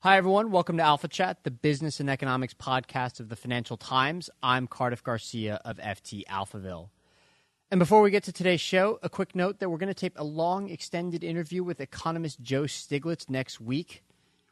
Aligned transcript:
Hi, 0.00 0.18
everyone. 0.18 0.50
Welcome 0.50 0.76
to 0.76 0.82
Alpha 0.82 1.08
Chat, 1.08 1.42
the 1.42 1.50
business 1.50 2.00
and 2.00 2.10
economics 2.10 2.52
podcast 2.52 3.18
of 3.18 3.30
the 3.30 3.34
Financial 3.34 3.78
Times. 3.78 4.28
I'm 4.42 4.66
Cardiff 4.66 5.02
Garcia 5.02 5.58
of 5.64 5.78
FT 5.78 6.22
Alphaville. 6.26 6.90
And 7.70 7.78
before 7.78 8.02
we 8.02 8.10
get 8.10 8.22
to 8.24 8.32
today's 8.32 8.60
show, 8.60 8.98
a 9.02 9.08
quick 9.08 9.34
note 9.34 9.58
that 9.58 9.70
we're 9.70 9.78
going 9.78 9.88
to 9.88 9.94
tape 9.94 10.12
a 10.16 10.22
long, 10.22 10.68
extended 10.68 11.24
interview 11.24 11.64
with 11.64 11.80
economist 11.80 12.42
Joe 12.42 12.64
Stiglitz 12.64 13.30
next 13.30 13.58
week. 13.58 14.04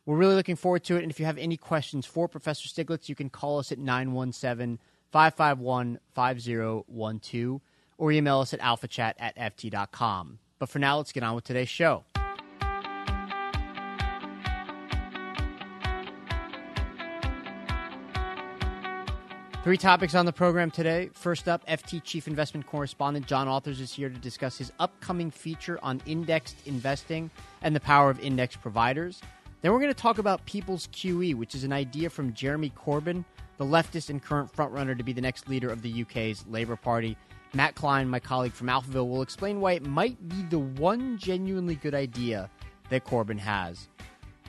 We're 0.07 0.17
really 0.17 0.35
looking 0.35 0.57
forward 0.57 0.83
to 0.85 0.97
it. 0.97 1.03
And 1.03 1.11
if 1.11 1.21
you 1.21 1.27
have 1.27 1.39
any 1.39 1.59
questions 1.59 2.07
for 2.07 2.27
Professor 2.27 2.67
Stiglitz, 2.67 3.11
you 3.11 3.15
can 3.15 3.29
call 3.29 3.59
us 3.59 3.71
at 3.71 3.79
917 3.79 4.79
551 5.13 6.01
5012 6.15 7.61
or 7.99 8.13
email 8.13 8.41
us 8.41 8.55
at 8.55 8.61
alphachat 8.61 9.13
at 9.19 9.37
ft.com. 9.37 10.39
But 10.59 10.71
for 10.71 10.79
now, 10.79 10.97
let's 10.97 11.13
get 11.13 11.23
on 11.23 11.35
with 11.35 11.45
today's 11.45 11.69
show. 11.69 12.05
Three 19.65 19.79
topics 19.79 20.15
on 20.15 20.27
the 20.27 20.33
program 20.33 20.71
today. 20.71 21.09
First 21.15 21.49
up, 21.49 21.67
FT 21.67 22.05
Chief 22.05 22.29
Investment 22.29 22.67
Correspondent 22.67 23.27
John 23.27 23.47
Authers 23.47 23.81
is 23.81 23.91
here 23.91 24.11
to 24.11 24.19
discuss 24.19 24.59
his 24.59 24.71
upcoming 24.79 25.31
feature 25.31 25.79
on 25.83 26.03
indexed 26.05 26.59
investing 26.67 27.31
and 27.63 27.75
the 27.75 27.81
power 27.81 28.11
of 28.11 28.21
index 28.21 28.57
providers. 28.57 29.23
Then 29.63 29.73
we're 29.73 29.79
going 29.79 29.89
to 29.89 29.99
talk 29.99 30.19
about 30.19 30.45
People's 30.45 30.89
QE, 30.89 31.35
which 31.35 31.55
is 31.55 31.65
an 31.65 31.73
idea 31.73 32.11
from 32.11 32.35
Jeremy 32.35 32.75
Corbyn, 32.77 33.25
the 33.57 33.65
leftist 33.65 34.11
and 34.11 34.23
current 34.23 34.53
frontrunner 34.55 34.99
to 34.99 35.03
be 35.03 35.15
the 35.15 35.23
next 35.23 35.49
leader 35.49 35.71
of 35.71 35.81
the 35.81 36.03
UK's 36.03 36.45
Labour 36.47 36.77
Party. 36.77 37.17
Matt 37.55 37.75
Klein, 37.75 38.07
my 38.07 38.21
colleague 38.21 38.53
from 38.53 38.67
Alphaville, 38.67 39.09
will 39.09 39.23
explain 39.23 39.63
why 39.63 39.73
it 39.73 39.87
might 39.87 40.29
be 40.29 40.43
the 40.43 40.59
one 40.59 41.17
genuinely 41.17 41.77
good 41.77 41.95
idea 41.95 42.51
that 42.91 43.07
Corbyn 43.07 43.39
has. 43.39 43.89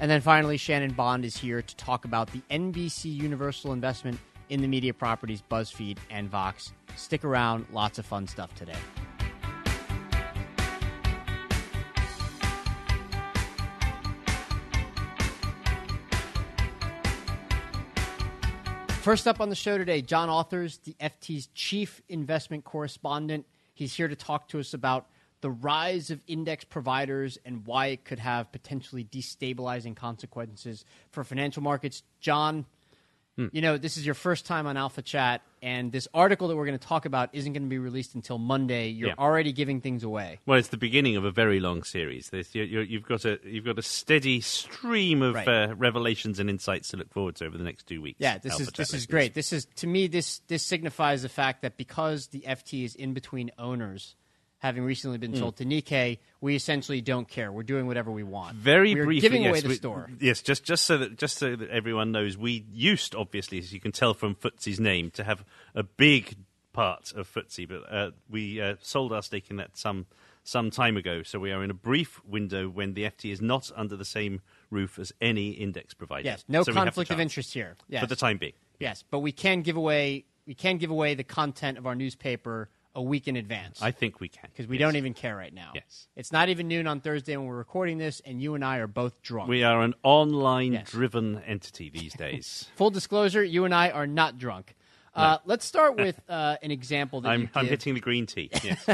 And 0.02 0.11
then 0.11 0.19
finally, 0.19 0.57
Shannon 0.57 0.91
Bond 0.91 1.23
is 1.23 1.38
here 1.38 1.61
to 1.61 1.75
talk 1.77 2.03
about 2.03 2.33
the 2.33 2.41
NBC 2.52 3.16
Universal 3.16 3.72
investment 3.72 4.19
in 4.49 4.61
the 4.61 4.67
media 4.67 4.93
properties 4.93 5.41
BuzzFeed 5.49 5.97
and 6.09 6.29
Vox. 6.29 6.73
Stick 6.95 7.23
around, 7.23 7.65
lots 7.71 7.99
of 7.99 8.05
fun 8.05 8.27
stuff 8.27 8.53
today. 8.55 8.73
First 19.05 19.27
up 19.27 19.39
on 19.39 19.49
the 19.49 19.55
show 19.55 19.77
today, 19.77 20.01
John 20.01 20.29
Authers, 20.29 20.81
the 20.81 20.95
FT's 20.99 21.45
chief 21.53 22.01
investment 22.09 22.63
correspondent. 22.63 23.45
He's 23.75 23.93
here 23.93 24.07
to 24.07 24.16
talk 24.16 24.47
to 24.47 24.59
us 24.59 24.73
about 24.73 25.07
the 25.41 25.51
rise 25.51 26.09
of 26.09 26.23
index 26.25 26.63
providers 26.63 27.38
and 27.45 27.67
why 27.67 27.88
it 27.88 28.03
could 28.03 28.17
have 28.17 28.51
potentially 28.51 29.03
destabilizing 29.03 29.95
consequences 29.95 30.85
for 31.11 31.23
financial 31.23 31.61
markets. 31.61 32.01
John, 32.19 32.66
Hmm. 33.38 33.47
You 33.52 33.61
know, 33.61 33.78
this 33.78 33.97
is 33.97 34.05
your 34.05 34.16
first 34.16 34.45
time 34.45 34.66
on 34.66 34.78
Alpha 34.78 35.02
Chat, 35.02 35.41
and 35.61 35.91
this 35.91 36.08
article 36.14 36.47
that 36.47 36.56
we're 36.56 36.66
going 36.66 36.79
to 36.79 36.88
talk 36.88 37.06
about 37.06 37.29
isn't 37.34 37.51
going 37.51 37.63
to 37.63 37.69
be 37.69 37.79
released 37.79 38.16
until 38.16 38.38
Monday. 38.38 38.90
You're 38.90 39.09
yeah. 39.09 39.16
already 39.18 39.51
giving 39.51 39.81
things 39.81 40.03
away. 40.03 40.40
Well, 40.46 40.57
it's 40.57 40.69
the 40.69 40.78
beginning 40.78 41.18
of 41.18 41.25
a 41.25 41.31
very 41.31 41.59
long 41.59 41.84
series. 41.84 42.31
you 42.53 42.79
have 42.79 43.07
got 43.07 43.25
a 43.25 43.40
you've 43.44 43.66
got 43.66 43.78
a 43.78 43.81
steady 43.81 44.40
stream 44.40 45.22
of 45.22 45.35
right. 45.35 45.47
uh, 45.47 45.75
revelations 45.75 46.40
and 46.40 46.50
insights 46.50 46.90
to 46.90 46.97
look 46.97 47.12
forward 47.12 47.35
to 47.38 47.45
over 47.45 47.57
the 47.57 47.63
next 47.63 47.88
two 47.88 48.01
weeks. 48.01 48.18
Yeah, 48.19 48.38
this 48.38 48.53
Alpha 48.53 48.63
is 48.63 48.69
this 48.72 48.94
is 48.94 49.06
great. 49.06 49.34
This 49.34 49.51
is 49.51 49.66
to 49.78 49.88
me 49.88 50.07
this 50.07 50.40
this 50.47 50.63
signifies 50.63 51.22
the 51.22 51.29
fact 51.29 51.62
that 51.63 51.75
because 51.75 52.28
the 52.28 52.41
FT 52.47 52.85
is 52.85 52.95
in 52.95 53.13
between 53.13 53.51
owners 53.57 54.16
having 54.59 54.83
recently 54.83 55.17
been 55.17 55.33
mm. 55.33 55.55
to 55.55 55.66
Nikkei, 55.66 56.19
we 56.41 56.55
essentially 56.55 57.01
don't 57.01 57.27
care. 57.27 57.51
We're 57.51 57.63
doing 57.63 57.88
whatever 57.88 58.11
we 58.11 58.23
want. 58.23 58.55
Very 58.55 58.95
We're 58.95 59.05
briefly, 59.05 59.21
giving 59.21 59.43
yes, 59.43 59.49
away 59.51 59.61
the 59.61 59.67
we, 59.69 59.75
store. 59.75 60.09
Yes, 60.19 60.41
just 60.41 60.63
just 60.63 60.85
so 60.85 60.97
that 60.97 61.17
just 61.17 61.38
so 61.38 61.55
that 61.55 61.69
everyone 61.69 62.11
knows, 62.11 62.38
we 62.38 62.65
used 62.71 63.15
obviously, 63.15 63.59
as 63.59 63.73
you 63.73 63.79
can 63.79 63.91
tell 63.91 64.13
from 64.13 64.35
FTSE's 64.35 64.79
name, 64.79 65.11
to 65.11 65.23
have 65.23 65.44
a 65.73 65.83
big 65.83 66.35
part 66.73 67.13
of 67.15 67.31
FTSE, 67.33 67.67
but 67.67 67.91
uh, 67.91 68.11
we 68.29 68.61
uh, 68.61 68.75
sold 68.81 69.13
our 69.13 69.21
stake 69.21 69.49
in 69.49 69.57
that 69.57 69.77
some 69.77 70.05
some 70.44 70.69
time 70.69 70.97
ago. 70.97 71.23
So 71.23 71.39
we 71.39 71.51
are 71.51 71.63
in 71.63 71.71
a 71.71 71.75
brief 71.75 72.23
window 72.25 72.69
when 72.69 72.94
the 72.94 73.03
FT 73.03 73.31
is 73.31 73.41
not 73.41 73.71
under 73.75 73.95
the 73.95 74.05
same 74.05 74.41
roof 74.69 74.99
as 74.99 75.11
any 75.19 75.51
index 75.51 75.94
provider. 75.94 76.25
Yes, 76.25 76.45
no 76.47 76.63
so 76.63 76.73
conflict 76.73 77.11
of 77.11 77.19
interest 77.19 77.53
here. 77.53 77.75
Yes. 77.88 78.01
for 78.01 78.07
the 78.07 78.15
time 78.15 78.38
being. 78.38 78.53
Yes, 78.79 79.03
but 79.09 79.19
we 79.19 79.31
can 79.31 79.61
give 79.61 79.77
away 79.77 80.25
we 80.45 80.53
can 80.53 80.77
give 80.77 80.91
away 80.91 81.15
the 81.15 81.23
content 81.23 81.77
of 81.77 81.88
our 81.88 81.95
newspaper 81.95 82.69
a 82.95 83.01
week 83.01 83.28
in 83.28 83.35
advance. 83.35 83.81
I 83.81 83.91
think 83.91 84.19
we 84.19 84.29
can. 84.29 84.50
Because 84.51 84.67
we 84.67 84.78
yes. 84.78 84.88
don't 84.88 84.95
even 84.95 85.13
care 85.13 85.35
right 85.35 85.53
now. 85.53 85.72
Yes. 85.75 86.07
It's 86.16 86.31
not 86.31 86.50
even 86.50 86.67
noon 86.67 86.88
on 86.88 87.01
Thursday 87.01 87.35
when 87.35 87.45
we're 87.45 87.57
recording 87.57 87.97
this, 87.97 88.22
and 88.25 88.41
you 88.41 88.56
and 88.56 88.63
I 88.63 88.78
are 88.78 88.88
both 88.88 89.22
drunk. 89.22 89.50
We 89.50 89.63
are 89.63 89.81
an 89.81 89.94
online 90.01 90.73
yes. 90.73 90.89
driven 90.89 91.39
entity 91.45 91.89
these 91.89 92.13
days. 92.13 92.69
Full 92.75 92.89
disclosure, 92.89 93.44
you 93.44 93.66
and 93.66 93.75
I 93.75 93.89
are 93.89 94.07
not 94.07 94.38
drunk. 94.38 94.75
No. 95.16 95.22
Uh, 95.22 95.38
let's 95.45 95.66
start 95.66 95.97
with 95.97 96.19
uh, 96.29 96.57
an 96.61 96.72
example 96.72 97.22
that 97.22 97.29
I'm, 97.29 97.50
I'm 97.53 97.67
hitting 97.67 97.94
the 97.94 98.00
green 98.00 98.25
tea. 98.25 98.50
Yes. 98.63 98.85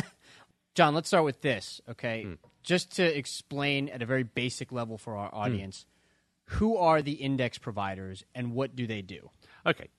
John, 0.73 0.95
let's 0.95 1.09
start 1.09 1.25
with 1.25 1.41
this, 1.41 1.81
okay? 1.89 2.23
Mm. 2.25 2.37
Just 2.63 2.95
to 2.95 3.17
explain 3.17 3.89
at 3.89 4.01
a 4.01 4.05
very 4.05 4.23
basic 4.23 4.71
level 4.71 4.97
for 4.97 5.17
our 5.17 5.29
audience 5.33 5.85
mm. 5.85 6.53
who 6.53 6.77
are 6.77 7.01
the 7.01 7.13
index 7.13 7.57
providers 7.57 8.23
and 8.33 8.53
what 8.53 8.73
do 8.73 8.87
they 8.87 9.01
do? 9.01 9.29
Okay. 9.65 9.89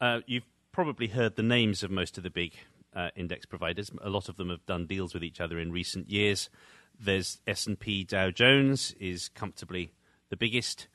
Uh, 0.00 0.20
you've 0.26 0.44
probably 0.72 1.08
heard 1.08 1.36
the 1.36 1.42
names 1.42 1.82
of 1.82 1.90
most 1.90 2.16
of 2.16 2.22
the 2.22 2.30
big 2.30 2.52
uh, 2.94 3.10
index 3.16 3.46
providers. 3.46 3.90
A 4.02 4.10
lot 4.10 4.28
of 4.28 4.36
them 4.36 4.50
have 4.50 4.64
done 4.66 4.86
deals 4.86 5.14
with 5.14 5.24
each 5.24 5.40
other 5.40 5.58
in 5.58 5.72
recent 5.72 6.10
years. 6.10 6.50
There's 6.98 7.38
S&P 7.46 8.04
Dow 8.04 8.30
Jones 8.30 8.94
is 9.00 9.28
comfortably 9.28 9.92
the 10.28 10.36
biggest, 10.36 10.88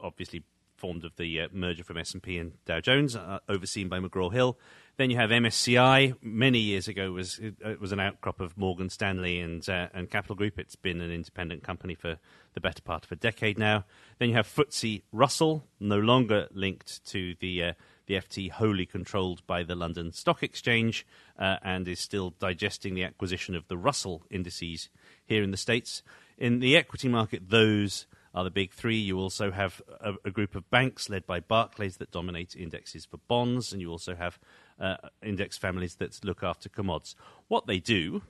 obviously 0.00 0.44
formed 0.76 1.04
of 1.04 1.14
the 1.16 1.40
uh, 1.40 1.48
merger 1.52 1.84
from 1.84 1.96
S&P 1.96 2.38
and 2.38 2.52
Dow 2.64 2.80
Jones, 2.80 3.14
uh, 3.14 3.38
overseen 3.48 3.88
by 3.88 4.00
McGraw-Hill. 4.00 4.58
Then 4.96 5.10
you 5.10 5.16
have 5.16 5.30
MSCI. 5.30 6.16
Many 6.20 6.58
years 6.58 6.88
ago, 6.88 7.12
was 7.12 7.38
it 7.38 7.80
was 7.80 7.92
an 7.92 8.00
outcrop 8.00 8.40
of 8.40 8.58
Morgan 8.58 8.90
Stanley 8.90 9.40
and 9.40 9.66
uh, 9.68 9.88
and 9.94 10.10
Capital 10.10 10.36
Group. 10.36 10.58
It's 10.58 10.76
been 10.76 11.00
an 11.00 11.10
independent 11.10 11.62
company 11.62 11.94
for 11.94 12.18
the 12.52 12.60
better 12.60 12.82
part 12.82 13.04
of 13.04 13.12
a 13.12 13.16
decade 13.16 13.58
now. 13.58 13.84
Then 14.18 14.28
you 14.28 14.34
have 14.34 14.46
FTSE 14.46 15.02
Russell, 15.10 15.64
no 15.80 15.98
longer 15.98 16.48
linked 16.52 17.04
to 17.06 17.34
the 17.40 17.62
uh, 17.62 17.72
the 18.06 18.14
FT 18.14 18.50
wholly 18.50 18.86
controlled 18.86 19.46
by 19.46 19.62
the 19.62 19.74
London 19.74 20.12
Stock 20.12 20.42
Exchange 20.42 21.06
uh, 21.38 21.56
and 21.62 21.86
is 21.86 22.00
still 22.00 22.34
digesting 22.38 22.94
the 22.94 23.04
acquisition 23.04 23.54
of 23.54 23.68
the 23.68 23.76
Russell 23.76 24.22
indices 24.30 24.88
here 25.24 25.42
in 25.42 25.50
the 25.50 25.56
States. 25.56 26.02
In 26.38 26.58
the 26.58 26.76
equity 26.76 27.08
market, 27.08 27.48
those 27.48 28.06
are 28.34 28.44
the 28.44 28.50
big 28.50 28.72
three. 28.72 28.96
You 28.96 29.18
also 29.18 29.50
have 29.50 29.82
a, 30.00 30.14
a 30.24 30.30
group 30.30 30.54
of 30.54 30.70
banks 30.70 31.08
led 31.08 31.26
by 31.26 31.40
Barclays 31.40 31.98
that 31.98 32.10
dominate 32.10 32.56
indexes 32.56 33.04
for 33.04 33.18
bonds, 33.28 33.72
and 33.72 33.80
you 33.80 33.90
also 33.90 34.14
have 34.14 34.38
uh, 34.80 34.96
index 35.22 35.58
families 35.58 35.96
that 35.96 36.24
look 36.24 36.42
after 36.42 36.68
commods. 36.68 37.14
What 37.48 37.66
they 37.66 37.78
do, 37.78 38.22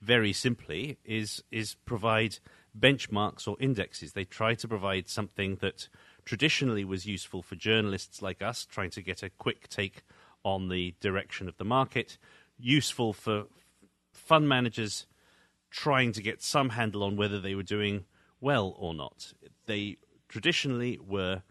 very 0.00 0.32
simply, 0.32 0.98
is 1.04 1.42
is 1.50 1.74
provide 1.86 2.38
benchmarks 2.78 3.48
or 3.48 3.56
indexes. 3.58 4.12
They 4.12 4.24
try 4.24 4.54
to 4.54 4.68
provide 4.68 5.08
something 5.08 5.56
that 5.56 5.88
traditionally 6.26 6.84
was 6.84 7.06
useful 7.06 7.40
for 7.40 7.54
journalists 7.54 8.20
like 8.20 8.42
us 8.42 8.66
trying 8.66 8.90
to 8.90 9.00
get 9.00 9.22
a 9.22 9.30
quick 9.30 9.68
take 9.68 10.02
on 10.44 10.68
the 10.68 10.94
direction 11.00 11.48
of 11.48 11.56
the 11.56 11.64
market, 11.64 12.18
useful 12.58 13.14
for 13.14 13.44
fund 14.12 14.48
managers 14.48 15.06
trying 15.70 16.12
to 16.12 16.22
get 16.22 16.42
some 16.42 16.70
handle 16.70 17.02
on 17.02 17.16
whether 17.16 17.40
they 17.40 17.54
were 17.54 17.62
doing 17.62 18.04
well 18.40 18.74
or 18.78 18.92
not. 18.92 19.32
They 19.66 19.96
traditionally 20.28 20.98
were 20.98 21.42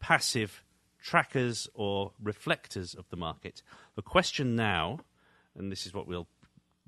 passive 0.00 0.64
trackers 1.00 1.68
or 1.74 2.12
reflectors 2.22 2.94
of 2.94 3.08
the 3.10 3.16
market. 3.16 3.62
The 3.94 4.02
question 4.02 4.56
now, 4.56 4.98
and 5.56 5.70
this 5.70 5.86
is 5.86 5.94
what 5.94 6.06
we'll 6.06 6.28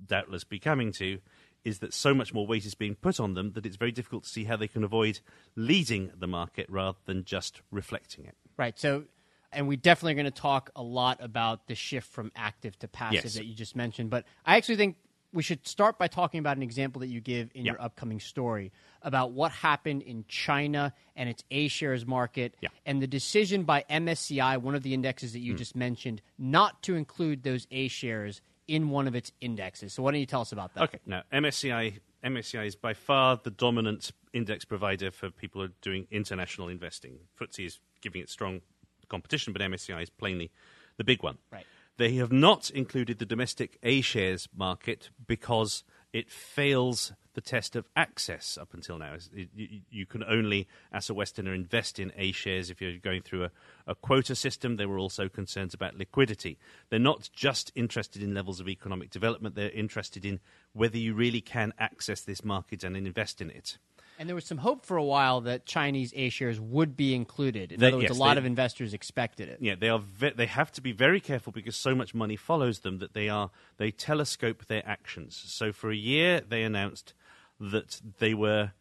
doubtless 0.04 0.44
be 0.44 0.58
coming 0.58 0.92
to, 0.92 1.18
is 1.66 1.80
that 1.80 1.92
so 1.92 2.14
much 2.14 2.32
more 2.32 2.46
weight 2.46 2.64
is 2.64 2.74
being 2.74 2.94
put 2.94 3.18
on 3.20 3.34
them 3.34 3.52
that 3.52 3.66
it's 3.66 3.76
very 3.76 3.90
difficult 3.92 4.22
to 4.24 4.28
see 4.30 4.44
how 4.44 4.56
they 4.56 4.68
can 4.68 4.84
avoid 4.84 5.18
leading 5.56 6.10
the 6.18 6.26
market 6.26 6.66
rather 6.70 6.96
than 7.06 7.24
just 7.24 7.60
reflecting 7.72 8.24
it. 8.24 8.36
Right. 8.56 8.78
So, 8.78 9.04
and 9.52 9.66
we 9.66 9.76
definitely 9.76 10.12
are 10.12 10.22
going 10.22 10.32
to 10.32 10.40
talk 10.40 10.70
a 10.76 10.82
lot 10.82 11.18
about 11.20 11.66
the 11.66 11.74
shift 11.74 12.08
from 12.12 12.30
active 12.36 12.78
to 12.78 12.88
passive 12.88 13.24
yes. 13.24 13.34
that 13.34 13.44
you 13.46 13.54
just 13.54 13.74
mentioned. 13.74 14.10
But 14.10 14.24
I 14.44 14.56
actually 14.56 14.76
think 14.76 14.96
we 15.32 15.42
should 15.42 15.66
start 15.66 15.98
by 15.98 16.06
talking 16.06 16.38
about 16.38 16.56
an 16.56 16.62
example 16.62 17.00
that 17.00 17.08
you 17.08 17.20
give 17.20 17.50
in 17.54 17.64
Yeah. 17.66 17.72
your 17.72 17.82
upcoming 17.82 18.20
story 18.20 18.72
about 19.02 19.32
what 19.32 19.50
happened 19.50 20.02
in 20.02 20.24
China 20.28 20.94
and 21.16 21.28
its 21.28 21.42
A 21.50 21.68
shares 21.68 22.06
market 22.06 22.54
Yeah. 22.60 22.68
and 22.86 23.02
the 23.02 23.06
decision 23.08 23.64
by 23.64 23.84
MSCI, 23.90 24.56
one 24.58 24.74
of 24.76 24.82
the 24.84 24.94
indexes 24.94 25.32
that 25.32 25.40
you 25.40 25.52
Hmm. 25.52 25.58
just 25.58 25.74
mentioned, 25.76 26.22
not 26.38 26.82
to 26.84 26.94
include 26.94 27.42
those 27.42 27.66
A 27.72 27.88
shares 27.88 28.40
in 28.68 28.90
one 28.90 29.06
of 29.06 29.14
its 29.14 29.32
indexes. 29.40 29.92
So, 29.92 30.02
why 30.02 30.12
don't 30.12 30.20
you 30.20 30.26
tell 30.26 30.40
us 30.40 30.52
about 30.52 30.74
that? 30.74 30.84
Okay, 30.84 30.98
now 31.06 31.22
MSCI 31.32 32.00
MSCI 32.24 32.66
is 32.66 32.76
by 32.76 32.94
far 32.94 33.38
the 33.42 33.50
dominant 33.50 34.10
index 34.32 34.64
provider 34.64 35.10
for 35.10 35.30
people 35.30 35.60
who 35.60 35.68
are 35.68 35.72
doing 35.80 36.06
international 36.10 36.68
investing. 36.68 37.18
FTSE 37.40 37.66
is 37.66 37.80
giving 38.00 38.20
it 38.20 38.28
strong 38.28 38.60
competition, 39.08 39.52
but 39.52 39.62
MSCI 39.62 40.02
is 40.02 40.10
plainly 40.10 40.50
the 40.96 41.04
big 41.04 41.22
one. 41.22 41.38
Right. 41.52 41.66
They 41.98 42.14
have 42.14 42.32
not 42.32 42.68
included 42.70 43.18
the 43.18 43.26
domestic 43.26 43.78
A 43.82 44.00
shares 44.00 44.48
market 44.54 45.10
because 45.26 45.84
it 46.16 46.30
fails 46.30 47.12
the 47.34 47.42
test 47.42 47.76
of 47.76 47.86
access 47.94 48.56
up 48.58 48.72
until 48.72 48.96
now. 48.96 49.16
You, 49.34 49.82
you 49.90 50.06
can 50.06 50.24
only, 50.24 50.66
as 50.90 51.10
a 51.10 51.14
Westerner, 51.14 51.52
invest 51.52 51.98
in 51.98 52.10
A 52.16 52.32
shares 52.32 52.70
if 52.70 52.80
you're 52.80 52.96
going 52.96 53.20
through 53.20 53.44
a, 53.44 53.50
a 53.86 53.94
quota 53.94 54.34
system. 54.34 54.76
There 54.76 54.88
were 54.88 54.98
also 54.98 55.28
concerns 55.28 55.74
about 55.74 55.94
liquidity. 55.94 56.56
They're 56.88 56.98
not 56.98 57.28
just 57.34 57.70
interested 57.74 58.22
in 58.22 58.32
levels 58.32 58.60
of 58.60 58.68
economic 58.68 59.10
development, 59.10 59.56
they're 59.56 59.68
interested 59.68 60.24
in 60.24 60.40
whether 60.72 60.96
you 60.96 61.12
really 61.12 61.42
can 61.42 61.74
access 61.78 62.22
this 62.22 62.42
market 62.42 62.82
and 62.82 62.96
invest 62.96 63.42
in 63.42 63.50
it. 63.50 63.76
And 64.18 64.28
there 64.28 64.34
was 64.34 64.46
some 64.46 64.58
hope 64.58 64.86
for 64.86 64.96
a 64.96 65.04
while 65.04 65.42
that 65.42 65.66
Chinese 65.66 66.12
A 66.16 66.30
shares 66.30 66.58
would 66.58 66.96
be 66.96 67.14
included. 67.14 67.72
In 67.72 67.80
They- 67.80 67.88
other 67.88 67.96
words, 67.98 68.08
yes, 68.10 68.16
a 68.16 68.20
lot 68.20 68.34
they- 68.34 68.38
of 68.38 68.44
investors 68.46 68.94
expected 68.94 69.48
it. 69.48 69.58
Yeah, 69.60 69.74
they 69.74 69.88
are. 69.90 69.98
Ve- 69.98 70.30
they 70.30 70.46
have 70.46 70.72
to 70.72 70.80
be 70.80 70.92
very 70.92 71.20
careful 71.20 71.52
because 71.52 71.76
so 71.76 71.94
much 71.94 72.14
money 72.14 72.36
follows 72.36 72.80
them 72.80 72.98
that 72.98 73.12
they 73.12 73.28
are. 73.28 73.50
They 73.76 73.90
telescope 73.90 74.66
their 74.66 74.82
actions. 74.86 75.36
So 75.36 75.72
for 75.72 75.90
a 75.90 75.96
year, 75.96 76.40
they 76.40 76.62
announced 76.62 77.12
that 77.60 78.00
they 78.18 78.32
were 78.34 78.72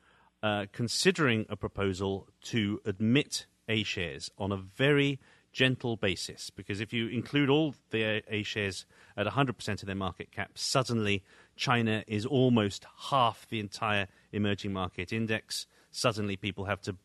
uh, 0.44 0.68
considering 0.72 1.46
a 1.50 1.56
proposal 1.56 2.28
to 2.44 2.80
admit 2.86 3.48
A 3.68 3.82
shares 3.84 4.30
on 4.38 4.52
a 4.52 4.58
very 4.58 5.20
gentle 5.52 5.96
basis. 5.98 6.50
Because 6.52 6.80
if 6.82 6.94
you 6.94 7.08
include 7.08 7.50
all 7.50 7.74
the 7.90 8.22
A 8.32 8.44
shares 8.44 8.86
at 9.18 9.26
100% 9.26 9.82
of 9.82 9.88
their 9.88 9.96
market 9.96 10.32
cap, 10.32 10.52
suddenly 10.56 11.24
China 11.56 12.04
is 12.07 12.25
almost 12.25 12.86
half 13.10 13.48
the 13.50 13.60
entire 13.60 14.07
emerging 14.31 14.74
market 14.74 15.13
index. 15.13 15.68
Suddenly, 15.92 16.36
people 16.36 16.66
have 16.66 16.81
to 16.81 16.96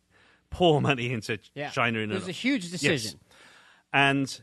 pour 0.51 0.81
money 0.81 1.13
into 1.13 1.39
Yeah. 1.55 1.71
China 1.71 2.01
in 2.01 2.11
It 2.11 2.15
was 2.15 2.25
an- 2.25 2.31
a 2.31 2.33
huge 2.33 2.65
Yes. 2.65 2.71
decision. 2.81 3.21
And 3.93 4.41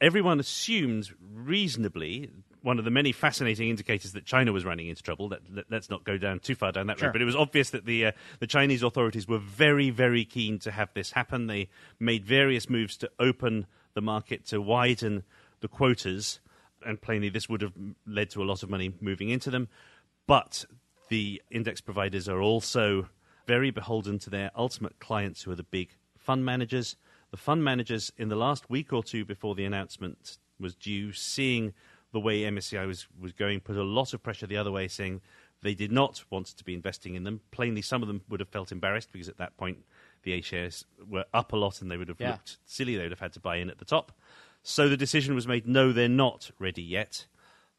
everyone 0.00 0.40
assumed 0.40 1.10
reasonably 1.20 2.30
one 2.60 2.78
of 2.78 2.84
the 2.84 2.90
many 2.90 3.12
fascinating 3.12 3.68
indicators 3.70 4.12
that 4.12 4.26
China 4.26 4.52
was 4.52 4.64
running 4.64 4.88
into 4.88 5.02
trouble. 5.02 5.28
Let, 5.28 5.72
us 5.72 5.88
not 5.88 6.02
go 6.04 6.18
down 6.18 6.40
too 6.40 6.56
far 6.56 6.72
down 6.72 6.88
that 6.88 6.98
Sure. 6.98 7.08
road. 7.08 7.12
But 7.12 7.22
it 7.22 7.24
was 7.24 7.36
obvious 7.36 7.70
that 7.70 7.84
the 7.86 8.06
uh, 8.06 8.12
the 8.40 8.46
Chinese 8.48 8.82
authorities 8.82 9.28
were 9.28 9.38
very, 9.38 9.90
very 9.90 10.24
keen 10.24 10.58
to 10.60 10.72
have 10.72 10.92
this 10.92 11.12
happen. 11.12 11.46
They 11.46 11.68
made 12.00 12.24
various 12.24 12.68
moves 12.68 12.96
to 12.98 13.10
open 13.20 13.66
the 13.94 14.00
market 14.00 14.44
to 14.46 14.60
widen 14.60 15.22
the 15.60 15.68
quotas, 15.68 16.40
and 16.84 17.00
plainly 17.00 17.28
this 17.28 17.48
would 17.48 17.62
have 17.62 17.72
led 18.06 18.30
to 18.30 18.42
a 18.42 18.44
lot 18.44 18.62
of 18.62 18.70
money 18.70 18.92
moving 19.00 19.28
into 19.30 19.50
them. 19.50 19.68
But 20.26 20.64
the 21.08 21.42
index 21.50 21.80
providers 21.80 22.28
are 22.28 22.40
also 22.40 23.08
very 23.46 23.70
beholden 23.70 24.18
to 24.20 24.30
their 24.30 24.50
ultimate 24.54 24.98
clients, 24.98 25.42
who 25.42 25.50
are 25.50 25.56
the 25.56 25.62
big 25.62 25.90
fund 26.18 26.44
managers. 26.44 26.96
The 27.30 27.36
fund 27.36 27.64
managers, 27.64 28.12
in 28.16 28.28
the 28.28 28.36
last 28.36 28.68
week 28.68 28.92
or 28.92 29.02
two 29.02 29.24
before 29.24 29.54
the 29.54 29.64
announcement 29.64 30.38
was 30.60 30.74
due, 30.74 31.12
seeing 31.12 31.72
the 32.12 32.20
way 32.20 32.40
MSCI 32.42 32.86
was, 32.86 33.06
was 33.18 33.32
going, 33.32 33.60
put 33.60 33.76
a 33.76 33.82
lot 33.82 34.14
of 34.14 34.22
pressure 34.22 34.46
the 34.46 34.56
other 34.56 34.70
way, 34.70 34.88
saying 34.88 35.20
they 35.62 35.74
did 35.74 35.92
not 35.92 36.24
want 36.30 36.46
to 36.46 36.64
be 36.64 36.72
investing 36.74 37.14
in 37.14 37.24
them. 37.24 37.40
Plainly, 37.50 37.82
some 37.82 38.02
of 38.02 38.08
them 38.08 38.22
would 38.28 38.40
have 38.40 38.48
felt 38.48 38.72
embarrassed 38.72 39.10
because 39.12 39.28
at 39.28 39.38
that 39.38 39.56
point 39.56 39.78
the 40.22 40.32
A 40.32 40.40
shares 40.40 40.84
were 41.06 41.24
up 41.34 41.52
a 41.52 41.56
lot 41.56 41.80
and 41.82 41.90
they 41.90 41.96
would 41.96 42.08
have 42.08 42.20
Yeah. 42.20 42.32
looked 42.32 42.58
silly. 42.64 42.96
They 42.96 43.02
would 43.02 43.12
have 43.12 43.20
had 43.20 43.32
to 43.34 43.40
buy 43.40 43.56
in 43.56 43.68
at 43.70 43.78
the 43.78 43.84
top. 43.84 44.12
So 44.68 44.90
the 44.90 44.98
decision 44.98 45.34
was 45.34 45.48
made 45.48 45.66
no, 45.66 45.92
they're 45.92 46.10
not 46.10 46.50
ready 46.58 46.82
yet. 46.82 47.26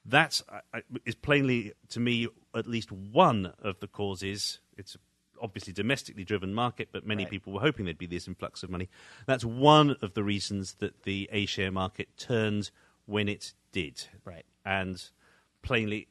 That 0.04 0.42
I- 0.50 0.56
uh, 0.56 0.62
I- 0.74 0.78
uh, 0.80 0.98
is 1.06 1.14
plainly, 1.14 1.74
to 1.90 2.00
me, 2.00 2.28
at 2.56 2.66
least 2.66 2.92
one 2.92 3.54
of 3.60 3.80
the 3.80 3.88
causes. 3.88 4.60
It's 4.76 4.98
obviously 5.40 5.72
domestically 5.72 6.24
driven 6.24 6.52
market, 6.52 6.90
but 6.92 7.06
many 7.06 7.26
Right. 7.26 7.30
people 7.30 7.54
were 7.54 7.60
hoping 7.60 7.86
there'd 7.86 8.00
be 8.00 8.08
this 8.08 8.28
influx 8.28 8.64
of 8.64 8.72
money. 8.72 8.90
That's 9.28 9.46
one 9.46 9.98
of 10.02 10.16
the 10.16 10.24
reasons 10.24 10.74
that 10.80 11.04
the 11.04 11.30
A 11.32 11.46
share 11.46 11.72
market 11.72 12.18
turned 12.18 12.72
when 13.06 13.30
it 13.30 13.54
did. 13.72 14.08
Right. 14.26 14.48
And 14.66 15.12
plainly, 15.62 16.08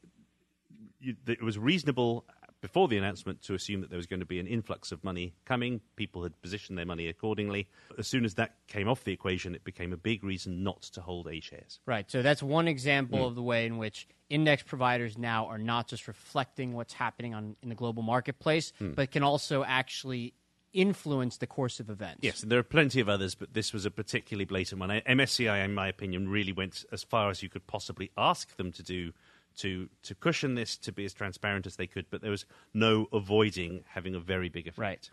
it 1.01 1.41
was 1.41 1.59
reasonable 1.59 2.25
before 2.61 2.87
the 2.87 2.97
announcement 2.97 3.41
to 3.43 3.53
assume 3.53 3.81
that 3.81 3.89
there 3.89 3.97
was 3.97 4.05
going 4.05 4.19
to 4.19 4.25
be 4.25 4.39
an 4.39 4.47
influx 4.47 4.91
of 4.91 5.03
money 5.03 5.33
coming. 5.45 5.81
People 5.95 6.23
had 6.23 6.39
positioned 6.41 6.77
their 6.77 6.85
money 6.85 7.07
accordingly. 7.07 7.67
As 7.97 8.07
soon 8.07 8.25
as 8.25 8.35
that 8.35 8.55
came 8.67 8.87
off 8.87 9.03
the 9.03 9.13
equation, 9.13 9.55
it 9.55 9.63
became 9.63 9.93
a 9.93 9.97
big 9.97 10.23
reason 10.23 10.63
not 10.63 10.81
to 10.81 11.01
hold 11.01 11.27
A 11.27 11.39
shares. 11.39 11.79
Right. 11.85 12.09
So 12.11 12.21
that's 12.21 12.43
one 12.43 12.67
example 12.67 13.19
Mm. 13.19 13.27
of 13.27 13.35
the 13.35 13.43
way 13.43 13.65
in 13.65 13.77
which 13.77 14.07
index 14.29 14.61
providers 14.63 15.17
now 15.17 15.45
are 15.47 15.57
not 15.57 15.87
just 15.87 16.07
reflecting 16.07 16.73
what's 16.73 16.93
happening 16.93 17.33
on 17.33 17.55
in 17.63 17.69
the 17.69 17.75
global 17.75 18.03
marketplace, 18.03 18.73
Mm. 18.79 18.95
but 18.95 19.11
can 19.11 19.23
also 19.23 19.63
actually 19.63 20.33
influence 20.71 21.37
the 21.37 21.47
course 21.47 21.79
of 21.79 21.89
events. 21.89 22.19
Yes, 22.21 22.43
and 22.43 22.51
there 22.51 22.59
are 22.59 22.63
plenty 22.63 22.99
of 22.99 23.09
others, 23.09 23.33
but 23.33 23.53
this 23.55 23.73
was 23.73 23.85
a 23.85 23.91
particularly 23.91 24.45
blatant 24.45 24.79
one. 24.79 24.91
MSCI, 24.91 25.63
in 25.65 25.73
my 25.73 25.87
opinion, 25.87 26.29
really 26.29 26.51
went 26.53 26.85
as 26.91 27.03
far 27.03 27.31
as 27.31 27.41
you 27.41 27.49
could 27.49 27.65
possibly 27.65 28.11
ask 28.15 28.55
them 28.57 28.71
to 28.73 28.83
do 28.83 29.11
to 29.59 29.89
to 30.03 30.15
cushion 30.15 30.55
this, 30.55 30.77
to 30.77 30.91
be 30.91 31.05
as 31.05 31.13
transparent 31.13 31.65
as 31.65 31.75
they 31.75 31.87
could, 31.87 32.05
but 32.09 32.21
there 32.21 32.31
was 32.31 32.45
no 32.73 33.07
avoiding 33.13 33.83
having 33.89 34.15
a 34.15 34.19
very 34.19 34.49
big 34.49 34.67
effect. 34.67 34.77
Right. 34.79 35.09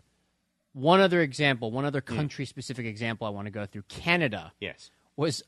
One 0.73 0.99
other 0.99 1.21
example, 1.21 1.71
one 1.71 1.85
other 1.85 2.01
country 2.01 2.45
specific 2.45 2.85
example 2.85 3.25
I 3.25 3.31
want 3.31 3.47
to 3.47 3.51
go 3.51 3.65
through. 3.65 3.83
Canada 3.87 4.53
Yes. 4.59 4.91
was 5.15 5.43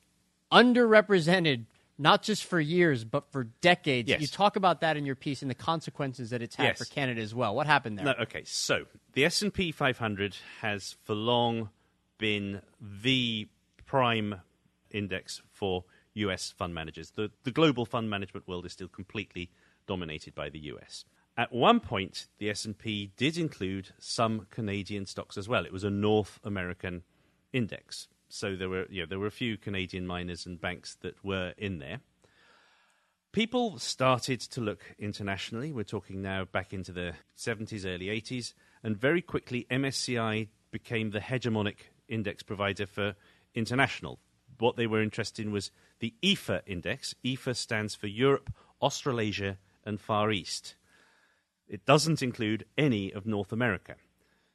underrepresented 0.51 1.66
not 1.98 2.24
just 2.24 2.46
for 2.46 2.60
years 2.60 3.04
but 3.04 3.31
for 3.31 3.44
decades. 3.62 4.10
Yes. 4.10 4.22
You 4.22 4.28
talk 4.28 4.56
about 4.56 4.81
that 4.81 4.98
in 4.98 5.06
your 5.06 5.16
piece 5.16 5.42
and 5.42 5.52
the 5.52 5.56
consequences 5.56 6.30
that 6.31 6.42
it's 6.42 6.56
had 6.56 6.63
Yes. 6.66 6.78
for 6.80 6.86
Canada 6.86 7.22
as 7.22 7.36
well. 7.36 7.54
What 7.56 7.68
happened 7.68 7.98
there? 7.98 8.06
No, 8.06 8.13
okay. 8.22 8.44
So 8.45 8.86
the 9.13 9.25
S 9.25 9.42
and 9.42 9.54
P 9.54 9.72
500 9.72 10.38
has 10.62 10.95
for 11.04 11.13
long 11.13 11.69
been 12.18 12.62
the 12.81 13.48
prime 13.86 14.42
index 14.92 15.42
for 15.52 15.84
U.S. 16.19 16.54
fund 16.57 16.74
managers. 16.74 17.12
The 17.12 17.31
the 17.44 17.51
global 17.51 17.86
fund 17.86 18.10
management 18.10 18.48
world 18.48 18.66
is 18.66 18.74
still 18.74 18.88
completely 18.88 19.50
dominated 19.88 20.36
by 20.36 20.50
the 20.50 20.60
U.S. 20.60 21.06
At 21.38 21.54
one 21.54 21.80
point, 21.80 22.27
the 22.38 22.50
S 22.50 22.66
and 22.66 22.77
P 22.77 23.12
did 23.16 23.38
include 23.38 23.89
some 23.98 24.48
Canadian 24.50 25.06
stocks 25.06 25.38
as 25.38 25.48
well. 25.48 25.66
It 25.66 25.71
was 25.71 25.83
a 25.83 25.89
North 25.89 26.40
American 26.44 27.04
index, 27.54 28.07
so 28.28 28.56
there 28.56 28.69
were 28.69 28.85
you 28.90 29.02
know, 29.02 29.07
there 29.07 29.19
were 29.19 29.28
a 29.28 29.31
few 29.31 29.57
Canadian 29.57 30.06
miners 30.06 30.45
and 30.45 30.59
banks 30.59 30.97
that 31.02 31.23
were 31.23 31.54
in 31.57 31.80
there 31.80 32.02
people 33.31 33.78
started 33.80 34.40
to 34.40 34.61
look 34.61 34.95
internationally. 34.97 35.71
We're 35.71 35.83
talking 35.83 36.21
now 36.21 36.45
back 36.45 36.73
into 36.73 36.92
the 36.92 37.14
70s, 37.38 37.85
early 37.85 38.07
80s, 38.07 38.54
and 38.83 38.97
very 38.97 39.21
quickly 39.21 39.68
MSCI 39.69 40.47
became 40.71 41.11
the 41.11 41.19
hegemonic 41.19 41.78
index 42.07 42.44
provider 42.44 42.85
for 42.85 43.16
international. 43.54 44.19
What 44.59 44.75
they 44.75 44.87
were 44.87 45.01
interested 45.01 45.45
in 45.45 45.51
was 45.51 45.71
the 45.99 46.13
EAFE 46.21 46.61
index. 46.68 47.16
EAFE 47.23 47.56
stands 47.56 47.95
for 47.95 48.07
Europe, 48.07 48.54
Australasia, 48.81 49.57
and 49.85 49.99
Far 49.99 50.31
East. 50.31 50.75
It 51.68 51.85
doesn't 51.85 52.21
include 52.21 52.66
any 52.78 53.11
of 53.11 53.25
North 53.25 53.51
America. 53.51 53.95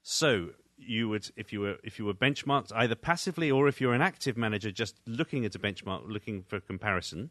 So 0.03 0.51
you 0.77 1.09
would, 1.09 1.31
if 1.37 1.53
you 1.53 1.61
were, 1.61 1.77
if 1.83 1.99
you 1.99 2.05
were 2.05 2.15
benchmarked 2.15 2.73
either 2.75 2.95
passively 2.95 3.51
or 3.51 3.69
if 3.69 3.81
you're 3.81 3.95
an 3.95 4.03
active 4.03 4.37
manager 4.37 4.71
just 4.71 5.01
looking 5.07 5.45
at 5.45 5.55
a 5.55 5.59
benchmark, 5.59 6.03
looking 6.07 6.43
for 6.43 6.61
comparison, 6.61 7.31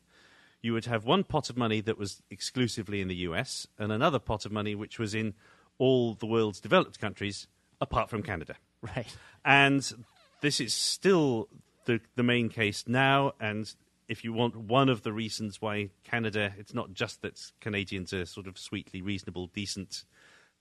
you 0.62 0.74
would 0.74 0.86
have 0.86 1.06
one 1.06 1.24
pot 1.24 1.50
of 1.50 1.58
money 1.58 1.82
that 1.82 1.98
was 1.98 2.22
exclusively 2.30 3.02
in 3.02 3.08
the 3.10 3.16
US 3.28 3.68
and 3.78 3.92
another 3.92 4.20
pot 4.20 4.46
of 4.46 4.52
money 4.52 4.74
which 4.74 4.98
was 4.98 5.14
in 5.14 5.34
all 5.78 6.14
the 6.14 6.26
world's 6.26 6.62
developed 6.62 7.00
countries 7.00 7.48
apart 7.82 8.10
from 8.10 8.24
Canada. 8.24 8.56
Right. 8.82 9.08
And 9.44 9.92
this 10.42 10.60
is 10.60 10.74
still 10.74 11.50
the, 11.86 12.00
the 12.16 12.24
main 12.24 12.50
case 12.50 12.86
now. 12.88 13.34
And 13.40 13.74
if 14.08 14.24
you 14.24 14.34
want 14.34 14.56
one 14.56 14.90
of 14.90 15.04
the 15.04 15.14
reasons 15.14 15.62
why 15.62 15.90
Canada, 16.04 16.54
it's 16.58 16.74
not 16.74 16.94
just 16.94 17.22
that 17.22 17.52
Canadians 17.62 18.14
are 18.14 18.26
sort 18.26 18.48
of 18.48 18.58
sweetly 18.58 19.02
reasonable, 19.02 19.48
decent 19.48 20.04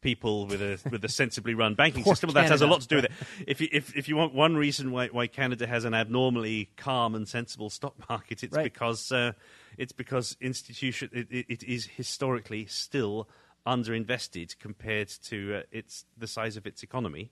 people 0.01 0.47
with 0.47 0.61
a 0.61 0.79
with 0.91 1.05
a 1.05 1.09
sensibly 1.09 1.55
run 1.55 1.75
banking 1.83 2.05
system. 2.05 2.29
Well, 2.29 2.43
that 2.43 2.51
has 2.51 2.61
a 2.61 2.67
lot 2.67 2.81
to 2.83 2.89
do 2.89 2.97
with 2.97 3.05
it. 3.07 3.13
If 3.47 3.61
you, 3.61 3.69
if 3.73 3.97
if 3.97 4.09
you 4.09 4.17
want 4.17 4.35
one 4.35 4.57
reason 4.57 4.91
why 4.91 5.09
why 5.09 5.29
Canada 5.29 5.67
has 5.67 5.85
an 5.85 5.95
abnormally 5.95 6.71
calm 6.77 7.15
and 7.15 7.27
sensible 7.29 7.71
stock 7.71 7.95
market, 8.09 8.43
it's 8.43 8.57
Right. 8.57 8.65
because 8.65 9.13
uh, 9.13 9.33
it's 9.79 9.93
because 9.93 10.37
institution 10.41 11.09
it, 11.13 11.29
it, 11.31 11.47
it 11.49 11.63
is 11.63 11.87
historically 11.87 12.67
still 12.67 13.29
underinvested 13.67 14.59
compared 14.59 15.09
to 15.09 15.57
uh, 15.57 15.63
its 15.71 16.05
the 16.19 16.27
size 16.27 16.57
of 16.57 16.67
its 16.67 16.83
economy 16.83 17.31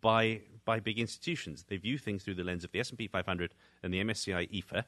by 0.00 0.42
by 0.64 0.80
big 0.80 0.98
institutions. 0.98 1.64
They 1.68 1.76
view 1.76 1.98
things 1.98 2.24
through 2.24 2.34
the 2.34 2.44
lens 2.44 2.64
of 2.64 2.72
the 2.72 2.80
S 2.80 2.90
and 2.90 2.98
P 2.98 3.06
500 3.06 3.54
and 3.82 3.94
the 3.94 4.02
MSCI 4.02 4.50
EAFE, 4.50 4.84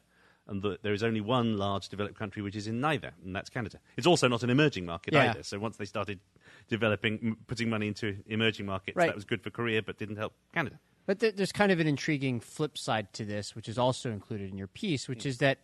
and 0.49 0.63
the, 0.63 0.79
there 0.83 0.93
is 0.93 1.03
only 1.03 1.21
one 1.21 1.57
large 1.57 1.89
developed 1.89 2.19
country 2.19 2.43
which 2.43 2.57
is 2.57 2.67
in 2.67 2.81
neither, 2.81 3.13
and 3.25 3.35
that's 3.37 3.49
Canada. 3.49 3.79
It's 3.97 4.07
also 4.07 4.27
not 4.29 4.43
an 4.43 4.51
emerging 4.51 4.87
market 4.87 5.15
Yeah. 5.15 5.31
either. 5.31 5.43
So 5.43 5.59
once 5.59 5.77
they 5.77 5.85
started 5.85 6.19
developing, 6.69 7.19
m- 7.23 7.37
putting 7.47 7.71
money 7.71 7.87
into 7.87 8.17
emerging 8.27 8.67
markets, 8.67 8.97
Right. 8.97 9.07
that 9.07 9.15
was 9.15 9.25
good 9.25 9.43
for 9.43 9.51
Korea, 9.51 9.83
but 9.83 9.99
didn't 9.99 10.17
help 10.17 10.35
Canada. 10.53 10.81
But 11.07 11.21
th- 11.21 11.37
there's 11.37 11.53
kind 11.53 11.71
of 11.71 11.81
an 11.81 11.87
intriguing 11.87 12.41
flip 12.41 12.77
side 12.77 13.13
to 13.15 13.25
this, 13.25 13.55
which 13.55 13.69
is 13.69 13.79
also 13.79 14.11
included 14.11 14.51
in 14.51 14.59
your 14.59 14.67
piece, 14.67 15.07
which 15.07 15.23
hmm. 15.23 15.29
is 15.29 15.39
that 15.39 15.59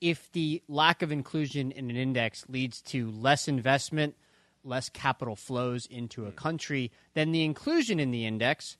if 0.00 0.32
the 0.32 0.62
lack 0.68 1.02
of 1.02 1.12
inclusion 1.12 1.70
in 1.72 1.90
an 1.90 1.96
index 1.96 2.44
leads 2.48 2.80
to 2.82 3.10
less 3.10 3.46
investment, 3.46 4.16
less 4.64 4.88
capital 4.88 5.36
flows 5.36 5.86
into 5.86 6.26
a 6.26 6.30
hmm. 6.30 6.36
country, 6.36 6.90
then 7.14 7.32
the 7.32 7.44
inclusion 7.44 8.00
in 8.00 8.10
the 8.10 8.26
index 8.26 8.76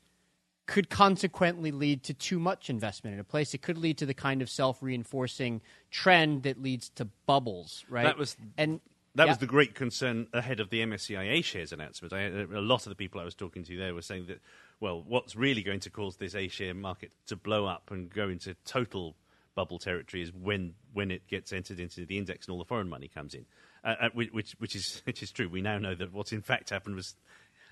could 0.66 0.88
consequently 0.88 1.72
lead 1.72 2.04
to 2.04 2.14
too 2.14 2.38
much 2.38 2.70
investment 2.70 3.14
in 3.14 3.20
a 3.20 3.24
place. 3.24 3.54
It 3.54 3.62
could 3.62 3.76
lead 3.76 3.98
to 3.98 4.06
the 4.06 4.14
kind 4.14 4.40
of 4.40 4.48
self 4.48 4.82
reinforcing 4.82 5.62
trend 5.90 6.44
that 6.44 6.62
leads 6.62 6.90
to 6.90 7.06
bubbles, 7.26 7.84
right? 7.88 8.04
That 8.04 8.16
was- 8.16 8.36
and 8.56 8.80
That 9.16 9.24
yeah. 9.24 9.32
was 9.32 9.38
the 9.38 9.46
great 9.46 9.74
concern 9.74 10.28
ahead 10.32 10.60
of 10.60 10.70
the 10.70 10.82
MSCI 10.82 11.42
shares 11.42 11.72
announcement. 11.72 12.12
I, 12.12 12.20
a 12.20 12.60
lot 12.60 12.86
of 12.86 12.90
the 12.90 12.94
people 12.94 13.20
I 13.20 13.24
was 13.24 13.34
talking 13.34 13.64
to 13.64 13.76
there 13.76 13.92
were 13.92 14.02
saying 14.02 14.26
that, 14.26 14.40
well, 14.78 15.02
what's 15.02 15.34
really 15.34 15.64
going 15.64 15.80
to 15.80 15.90
cause 15.90 16.16
this 16.16 16.36
A 16.36 16.46
share 16.46 16.74
market 16.74 17.12
to 17.26 17.34
blow 17.34 17.66
up 17.66 17.90
and 17.90 18.08
go 18.08 18.28
into 18.28 18.54
total 18.64 19.16
bubble 19.56 19.80
territory 19.80 20.22
is 20.22 20.32
when 20.32 20.74
when 20.92 21.10
it 21.10 21.26
gets 21.26 21.52
entered 21.52 21.80
into 21.80 22.06
the 22.06 22.16
index 22.16 22.46
and 22.46 22.52
all 22.52 22.58
the 22.58 22.64
foreign 22.64 22.88
money 22.88 23.08
comes 23.08 23.34
in, 23.34 23.44
uh, 23.84 23.94
uh, 24.00 24.08
which, 24.14 24.32
which 24.32 24.52
which 24.58 24.76
is 24.76 25.02
which 25.06 25.22
is 25.22 25.30
true. 25.30 25.48
We 25.48 25.60
now 25.62 25.78
know 25.78 25.94
that 25.94 26.12
what 26.12 26.32
in 26.32 26.42
fact 26.42 26.70
happened 26.70 26.96
was 26.96 27.14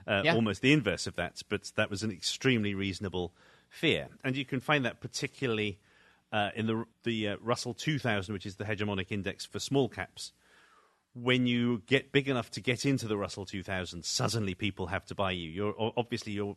uh, 0.07 0.23
Yeah. 0.25 0.35
almost 0.35 0.63
the 0.63 0.73
inverse 0.73 1.07
of 1.07 1.17
that, 1.17 1.43
but 1.49 1.73
that 1.77 1.91
was 1.91 2.03
an 2.03 2.11
extremely 2.11 2.75
reasonable 2.75 3.33
fear, 3.69 4.09
and 4.25 4.37
you 4.37 4.45
can 4.45 4.61
find 4.61 4.85
that 4.85 5.01
particularly 5.01 5.79
uh, 6.33 6.51
in 6.55 6.67
the 6.67 6.85
the 7.05 7.29
uh, 7.29 7.37
Russell 7.41 7.75
2000, 7.75 8.33
which 8.33 8.47
is 8.47 8.57
the 8.57 8.65
hegemonic 8.65 9.11
index 9.11 9.45
for 9.47 9.59
small 9.59 9.89
caps 9.89 10.33
when 11.15 11.47
you 11.47 11.83
get 11.87 12.13
big 12.13 12.29
enough 12.29 12.51
to 12.51 12.61
get 12.61 12.85
into 12.87 13.09
the 13.09 13.17
Russell 13.17 13.45
2000, 13.45 14.05
suddenly 14.05 14.55
people 14.55 14.87
have 14.89 15.05
to 15.07 15.15
buy 15.15 15.33
you. 15.33 15.51
You're 15.51 15.75
obviously 15.97 16.33
you're 16.33 16.57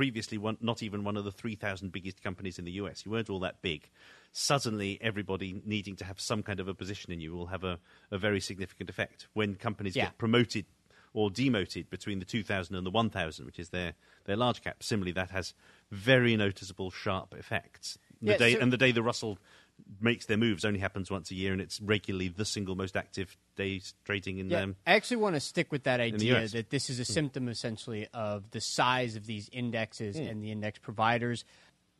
previously 0.00 0.38
one, 0.38 0.56
not 0.62 0.82
even 0.82 1.04
one 1.04 1.18
of 1.18 1.24
the 1.26 1.30
3,000 1.30 1.92
biggest 1.92 2.22
companies 2.22 2.58
in 2.58 2.64
the 2.64 2.70
US. 2.72 3.04
You 3.04 3.12
weren't 3.12 3.28
all 3.28 3.40
that 3.40 3.60
big. 3.60 3.90
Suddenly, 4.32 4.96
everybody 5.02 5.60
needing 5.66 5.94
to 5.96 6.06
have 6.06 6.18
some 6.18 6.42
kind 6.42 6.58
of 6.58 6.68
a 6.68 6.72
position 6.74 7.12
in 7.12 7.20
you 7.20 7.34
will 7.34 7.48
have 7.48 7.64
a, 7.64 7.78
a 8.10 8.16
very 8.16 8.40
significant 8.40 8.88
effect. 8.88 9.28
When 9.34 9.56
companies 9.56 9.94
Yeah. 9.94 10.06
get 10.06 10.16
promoted 10.16 10.64
or 11.12 11.28
demoted 11.30 11.90
between 11.90 12.18
the 12.18 12.24
2000 12.24 12.74
and 12.74 12.86
the 12.86 12.90
1000, 12.90 13.44
which 13.44 13.58
is 13.58 13.68
their, 13.68 13.92
their 14.24 14.36
large 14.36 14.62
cap, 14.62 14.82
similarly, 14.82 15.12
that 15.12 15.28
has 15.32 15.52
very 15.90 16.34
noticeable, 16.34 16.90
sharp 16.90 17.34
effects. 17.34 17.98
The 18.22 18.32
Yeah, 18.32 18.38
day, 18.38 18.54
so- 18.54 18.60
and 18.60 18.72
the 18.72 18.78
day 18.78 18.92
the 18.92 19.02
Russell 19.02 19.38
makes 20.00 20.26
their 20.26 20.36
moves 20.36 20.64
only 20.64 20.80
happens 20.80 21.10
once 21.10 21.30
a 21.30 21.34
year, 21.34 21.52
and 21.52 21.60
it's 21.60 21.80
regularly 21.80 22.28
the 22.28 22.44
single 22.44 22.74
most 22.74 22.96
active 22.96 23.36
days 23.56 23.94
trading 24.04 24.38
in 24.38 24.48
them. 24.48 24.58
Yeah, 24.58 24.62
um, 24.64 24.76
I 24.86 24.92
actually 24.94 25.18
want 25.18 25.36
to 25.36 25.40
stick 25.40 25.70
with 25.72 25.84
that 25.84 26.00
idea 26.00 26.46
that 26.48 26.70
this 26.70 26.88
is 26.90 26.98
a 27.00 27.04
symptom 27.04 27.48
essentially 27.48 28.06
of 28.14 28.50
the 28.50 28.60
size 28.60 29.16
of 29.16 29.26
these 29.26 29.48
indexes 29.52 30.16
Hmm. 30.16 30.22
and 30.26 30.42
the 30.42 30.50
index 30.50 30.78
providers. 30.78 31.44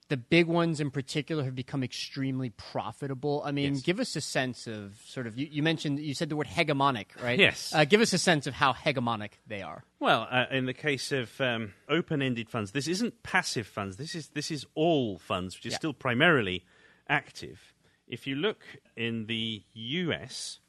The 0.09 0.17
big 0.17 0.47
ones 0.49 0.81
in 0.81 0.91
particular 0.91 1.45
have 1.45 1.55
become 1.55 1.85
extremely 1.85 2.51
profitable. 2.51 3.43
I 3.45 3.53
mean, 3.53 3.75
Yes. 3.75 3.83
give 3.83 4.01
us 4.01 4.17
a 4.17 4.21
sense 4.21 4.67
of 4.67 5.01
sort 5.07 5.29
of, 5.29 5.39
you, 5.39 5.47
you 5.49 5.63
mentioned, 5.63 6.01
you 6.01 6.15
said 6.15 6.29
the 6.31 6.35
word 6.35 6.49
hegemonic, 6.49 7.07
right? 7.23 7.39
Yes. 7.39 7.73
Uh, 7.73 7.85
give 7.85 8.01
us 8.01 8.13
a 8.13 8.19
sense 8.19 8.49
of 8.49 8.55
how 8.55 8.73
hegemonic 8.73 9.33
they 9.47 9.63
are. 9.63 9.85
Well, 10.01 10.27
uh, 10.29 10.47
in 10.51 10.67
the 10.67 10.75
case 10.75 11.13
of 11.13 11.41
um, 11.41 11.75
open-ended 11.89 12.51
funds, 12.51 12.73
this 12.73 12.89
isn't 12.89 13.23
passive 13.23 13.69
funds. 13.69 13.99
This 13.99 14.17
is 14.17 14.29
this 14.29 14.51
is 14.51 14.67
all 14.75 15.19
funds, 15.21 15.55
which 15.57 15.67
is 15.67 15.73
Yeah. 15.75 15.79
still 15.79 15.93
primarily 15.93 16.65
active. 17.11 17.75
If 18.09 18.27
you 18.27 18.37
look 18.37 18.65
in 18.97 19.27
the 19.27 19.65
U.S., 19.75 20.61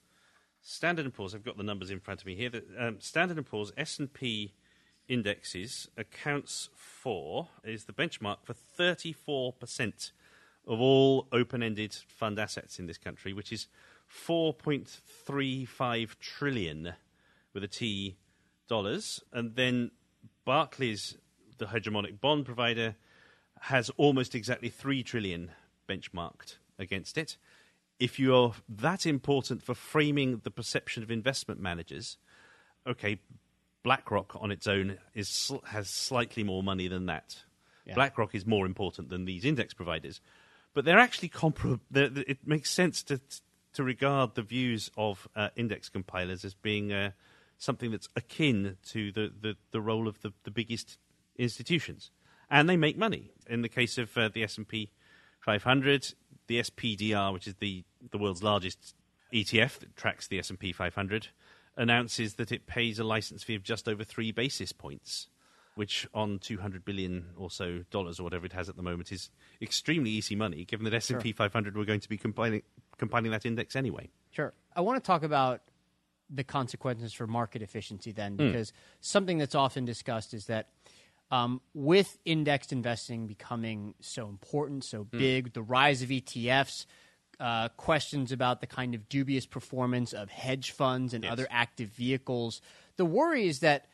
Standard 0.61 1.05
and 1.05 1.13
Poor's, 1.13 1.33
I've 1.33 1.45
got 1.45 1.57
the 1.57 1.63
numbers 1.63 1.89
in 1.89 2.01
front 2.01 2.19
of 2.19 2.27
me 2.27 2.35
here. 2.35 2.49
The, 2.49 2.63
um, 2.77 2.97
Standard 2.99 3.37
and 3.37 3.45
Poor's 3.45 3.71
S 3.77 3.97
and 3.97 4.11
P 4.11 4.53
indexes 5.07 5.87
accounts 5.97 6.69
for 6.75 7.47
is 7.63 7.85
the 7.85 7.93
benchmark 7.93 8.43
for 8.43 8.53
34 8.53 9.53
percent 9.53 10.11
of 10.67 10.79
all 10.79 11.27
open-ended 11.31 11.93
fund 12.07 12.37
assets 12.37 12.77
in 12.77 12.85
this 12.85 12.97
country, 12.99 13.33
which 13.33 13.51
is 13.51 13.67
4.35 14.27 16.19
trillion 16.19 16.93
with 17.53 17.63
a 17.63 17.67
T 17.67 18.17
dollars, 18.67 19.23
and 19.33 19.55
then 19.55 19.91
Barclays, 20.45 21.17
the 21.57 21.65
hegemonic 21.65 22.21
bond 22.21 22.45
provider, 22.45 22.95
has 23.61 23.89
almost 23.97 24.35
exactly 24.35 24.69
three 24.69 25.01
trillion 25.03 25.51
benchmarked 25.91 26.57
against 26.77 27.17
it. 27.17 27.37
If 27.99 28.19
you 28.19 28.35
are 28.35 28.53
that 28.67 29.05
important 29.05 29.63
for 29.63 29.75
framing 29.75 30.41
the 30.43 30.51
perception 30.51 31.03
of 31.03 31.11
investment 31.11 31.59
managers, 31.61 32.17
okay, 32.85 33.19
BlackRock 33.83 34.35
on 34.43 34.51
its 34.51 34.67
own 34.67 34.97
is 35.13 35.51
has 35.65 35.89
slightly 35.89 36.43
more 36.43 36.63
money 36.63 36.87
than 36.87 37.05
that. 37.07 37.27
Yeah. 37.85 37.95
BlackRock 37.95 38.35
is 38.35 38.45
more 38.45 38.65
important 38.65 39.09
than 39.09 39.25
these 39.25 39.45
index 39.45 39.73
providers, 39.73 40.21
but 40.73 40.85
they're 40.85 41.05
actually 41.07 41.29
comparable. 41.29 41.79
It 41.93 42.39
makes 42.45 42.69
sense 42.71 43.03
to 43.03 43.19
to 43.73 43.83
regard 43.83 44.35
the 44.35 44.41
views 44.41 44.91
of 44.97 45.27
uh, 45.35 45.49
index 45.55 45.89
compilers 45.89 46.43
as 46.43 46.53
being 46.53 46.91
uh, 46.91 47.11
something 47.57 47.91
that's 47.91 48.09
akin 48.15 48.77
to 48.89 49.11
the, 49.11 49.31
the, 49.39 49.55
the 49.71 49.79
role 49.79 50.07
of 50.07 50.21
the, 50.21 50.33
the 50.43 50.51
biggest 50.51 50.97
institutions, 51.37 52.11
and 52.49 52.67
they 52.67 52.77
make 52.77 52.97
money. 52.97 53.31
In 53.47 53.61
the 53.61 53.69
case 53.69 53.97
of 53.97 54.17
uh, 54.17 54.29
the 54.33 54.43
S 54.43 54.57
and 54.57 54.67
P 54.67 54.91
500, 55.41 56.13
the 56.47 56.59
SPDR, 56.59 57.33
which 57.33 57.47
is 57.47 57.55
the 57.55 57.83
the 58.11 58.17
world's 58.17 58.43
largest 58.43 58.95
ETF 59.33 59.79
that 59.79 59.95
tracks 59.95 60.27
the 60.27 60.39
S 60.39 60.49
and 60.49 60.59
P 60.59 60.71
500, 60.73 61.27
announces 61.77 62.35
that 62.35 62.51
it 62.51 62.65
pays 62.67 62.99
a 62.99 63.03
license 63.03 63.43
fee 63.43 63.55
of 63.55 63.63
just 63.63 63.87
over 63.87 64.03
three 64.03 64.31
basis 64.31 64.71
points, 64.71 65.27
which 65.75 66.07
on 66.13 66.39
200 66.39 66.83
billion 66.83 67.27
or 67.37 67.49
so 67.49 67.83
dollars 67.91 68.19
or 68.19 68.23
whatever 68.23 68.45
it 68.45 68.53
has 68.53 68.69
at 68.69 68.75
the 68.75 68.81
moment 68.83 69.11
is 69.11 69.29
extremely 69.61 70.09
easy 70.09 70.35
money, 70.35 70.65
given 70.65 70.83
that 70.85 70.93
S 70.93 71.09
and 71.09 71.21
P 71.21 71.31
500 71.31 71.77
were 71.77 71.85
going 71.85 71.99
to 72.01 72.09
be 72.09 72.17
compiling 72.17 72.61
compiling 72.97 73.31
that 73.31 73.45
index 73.45 73.75
anyway. 73.75 74.09
Sure. 74.31 74.53
I 74.75 74.81
want 74.81 75.01
to 75.03 75.05
talk 75.05 75.23
about 75.23 75.61
the 76.33 76.43
consequences 76.43 77.11
for 77.13 77.27
market 77.27 77.61
efficiency 77.61 78.11
then, 78.11 78.33
Hmm. 78.37 78.47
because 78.47 78.71
something 79.01 79.37
that's 79.37 79.55
often 79.55 79.83
discussed 79.85 80.33
is 80.33 80.45
that 80.47 80.69
um, 81.31 81.61
with 81.73 82.17
indexed 82.25 82.71
investing 82.73 83.25
becoming 83.27 83.95
so 84.01 84.27
important, 84.27 84.83
so 84.83 85.03
Hmm. 85.03 85.17
big, 85.17 85.53
the 85.53 85.61
rise 85.63 86.01
of 86.01 86.09
ETFs, 86.11 86.85
uh, 87.39 87.69
questions 87.69 88.31
about 88.31 88.61
the 88.61 88.67
kind 88.67 88.93
of 88.93 89.09
dubious 89.09 89.45
performance 89.47 90.13
of 90.13 90.29
hedge 90.29 90.71
funds 90.71 91.13
and 91.13 91.23
Yes. 91.23 91.31
other 91.33 91.47
active 91.49 91.89
vehicles. 91.89 92.61
The 92.97 93.05
worry 93.05 93.47
is 93.47 93.59
that 93.61 93.87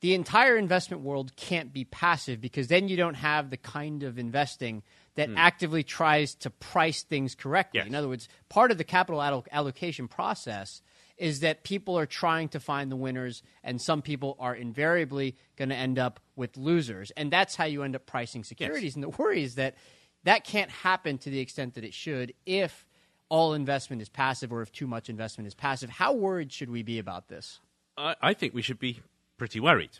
the 0.00 0.14
entire 0.14 0.56
investment 0.56 1.02
world 1.02 1.34
can't 1.36 1.72
be 1.72 1.84
passive 1.84 2.40
because 2.40 2.68
then 2.68 2.88
you 2.88 2.96
don't 2.96 3.14
have 3.14 3.50
the 3.50 3.56
kind 3.56 4.02
of 4.02 4.18
investing 4.18 4.82
that 5.14 5.30
actively 5.36 5.82
tries 5.82 6.34
to 6.36 6.50
price 6.50 7.02
things 7.02 7.34
correctly. 7.34 7.78
Yes. 7.78 7.86
In 7.86 7.94
other 7.94 8.08
words, 8.08 8.28
part 8.48 8.70
of 8.70 8.78
the 8.78 8.84
capital 8.84 9.20
alloc- 9.20 9.48
allocation 9.52 10.08
process 10.08 10.82
is 11.16 11.40
that 11.40 11.64
people 11.64 11.98
are 11.98 12.06
trying 12.06 12.48
to 12.48 12.60
find 12.60 12.90
the 12.90 12.96
winners, 12.96 13.42
and 13.62 13.80
some 13.80 14.02
people 14.02 14.36
are 14.40 14.54
invariably 14.54 15.36
going 15.56 15.68
to 15.68 15.74
end 15.74 15.98
up 15.98 16.20
with 16.36 16.56
losers. 16.56 17.10
And 17.12 17.30
that's 17.30 17.54
how 17.56 17.64
you 17.64 17.82
end 17.82 17.94
up 17.94 18.06
pricing 18.06 18.44
securities. 18.44 18.94
And 18.94 19.02
the 19.02 19.10
worry 19.10 19.42
is 19.42 19.56
that 19.56 19.76
that 20.24 20.44
can't 20.44 20.70
happen 20.70 21.18
to 21.18 21.30
the 21.30 21.40
extent 21.40 21.74
that 21.74 21.84
it 21.84 21.94
should 21.94 22.32
if 22.46 22.86
all 23.28 23.54
investment 23.54 24.02
is 24.02 24.08
passive 24.08 24.52
or 24.52 24.62
if 24.62 24.70
too 24.72 24.86
much 24.86 25.08
investment 25.08 25.46
is 25.46 25.54
passive. 25.54 25.90
How 25.90 26.12
worried 26.12 26.52
should 26.52 26.70
we 26.70 26.82
be 26.82 26.98
about 26.98 27.28
this? 27.28 27.60
I, 27.96 28.14
I 28.20 28.34
think 28.34 28.54
we 28.54 28.62
should 28.62 28.78
be 28.78 29.00
pretty 29.38 29.58
worried. 29.58 29.98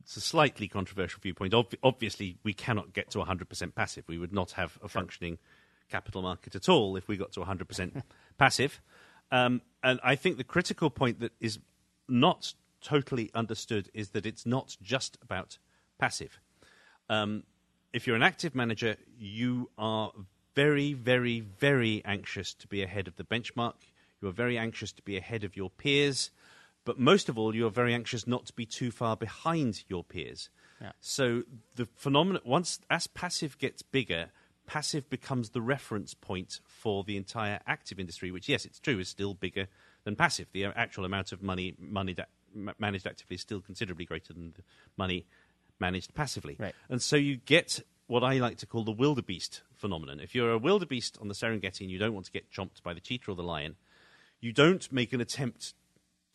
It's 0.00 0.16
a 0.16 0.20
slightly 0.20 0.66
controversial 0.66 1.20
viewpoint. 1.22 1.54
Ob- 1.54 1.74
obviously, 1.82 2.38
we 2.42 2.52
cannot 2.52 2.92
get 2.92 3.10
to 3.10 3.18
100% 3.18 3.74
passive. 3.74 4.04
We 4.08 4.18
would 4.18 4.32
not 4.32 4.52
have 4.52 4.78
a 4.82 4.88
functioning 4.88 5.38
capital 5.88 6.22
market 6.22 6.56
at 6.56 6.68
all 6.68 6.96
if 6.96 7.06
we 7.06 7.16
got 7.16 7.32
to 7.32 7.40
100% 7.40 8.02
passive. 8.38 8.80
Um, 9.32 9.62
and 9.82 9.98
I 10.04 10.14
think 10.14 10.36
the 10.36 10.44
critical 10.44 10.90
point 10.90 11.18
that 11.20 11.32
is 11.40 11.58
not 12.08 12.54
totally 12.82 13.30
understood 13.34 13.88
is 13.94 14.10
that 14.10 14.26
it's 14.26 14.46
not 14.46 14.76
just 14.82 15.18
about 15.22 15.58
passive. 15.98 16.38
Um, 17.08 17.44
if 17.92 18.06
you're 18.06 18.16
an 18.16 18.22
active 18.22 18.54
manager, 18.54 18.96
you 19.18 19.70
are 19.78 20.12
very, 20.54 20.92
very, 20.92 21.40
very 21.40 22.02
anxious 22.04 22.52
to 22.54 22.68
be 22.68 22.82
ahead 22.82 23.08
of 23.08 23.16
the 23.16 23.24
benchmark. 23.24 23.74
You 24.20 24.28
are 24.28 24.32
very 24.32 24.58
anxious 24.58 24.92
to 24.92 25.02
be 25.02 25.16
ahead 25.16 25.44
of 25.44 25.56
your 25.56 25.70
peers. 25.70 26.30
But 26.84 26.98
most 26.98 27.28
of 27.28 27.38
all, 27.38 27.54
you 27.54 27.66
are 27.66 27.70
very 27.70 27.94
anxious 27.94 28.26
not 28.26 28.46
to 28.46 28.52
be 28.52 28.66
too 28.66 28.90
far 28.90 29.16
behind 29.16 29.84
your 29.88 30.04
peers. 30.04 30.50
Yeah. 30.80 30.92
So 31.00 31.44
the 31.76 31.86
phenomenon, 31.96 32.42
once 32.44 32.80
as 32.90 33.06
passive 33.06 33.56
gets 33.58 33.82
bigger, 33.82 34.30
passive 34.72 35.10
becomes 35.10 35.50
the 35.50 35.60
reference 35.60 36.14
point 36.14 36.60
for 36.64 37.04
the 37.04 37.14
entire 37.14 37.60
active 37.66 38.00
industry, 38.00 38.30
which, 38.30 38.48
yes, 38.48 38.64
it's 38.64 38.80
true, 38.80 38.98
is 38.98 39.06
still 39.06 39.34
bigger 39.34 39.66
than 40.04 40.16
passive. 40.16 40.46
The 40.52 40.64
actual 40.64 41.04
amount 41.04 41.30
of 41.30 41.42
money, 41.42 41.74
money 41.78 42.16
managed 42.78 43.06
actively 43.06 43.34
is 43.34 43.42
still 43.42 43.60
considerably 43.60 44.06
greater 44.06 44.32
than 44.32 44.54
the 44.56 44.62
money 44.96 45.26
managed 45.78 46.14
passively. 46.14 46.56
Right. 46.58 46.74
And 46.88 47.02
so 47.02 47.16
you 47.16 47.36
get 47.36 47.80
what 48.06 48.24
I 48.24 48.38
like 48.38 48.56
to 48.58 48.66
call 48.66 48.82
the 48.82 48.92
wildebeest 48.92 49.60
phenomenon. 49.74 50.20
If 50.20 50.34
you're 50.34 50.52
a 50.52 50.58
wildebeest 50.58 51.18
on 51.20 51.28
the 51.28 51.34
Serengeti 51.34 51.82
and 51.82 51.90
you 51.90 51.98
don't 51.98 52.14
want 52.14 52.24
to 52.24 52.32
get 52.32 52.50
chomped 52.50 52.82
by 52.82 52.94
the 52.94 53.00
cheetah 53.00 53.30
or 53.30 53.34
the 53.34 53.42
lion, 53.42 53.76
you 54.40 54.54
don't 54.54 54.90
make 54.90 55.12
an 55.12 55.20
attempt 55.20 55.74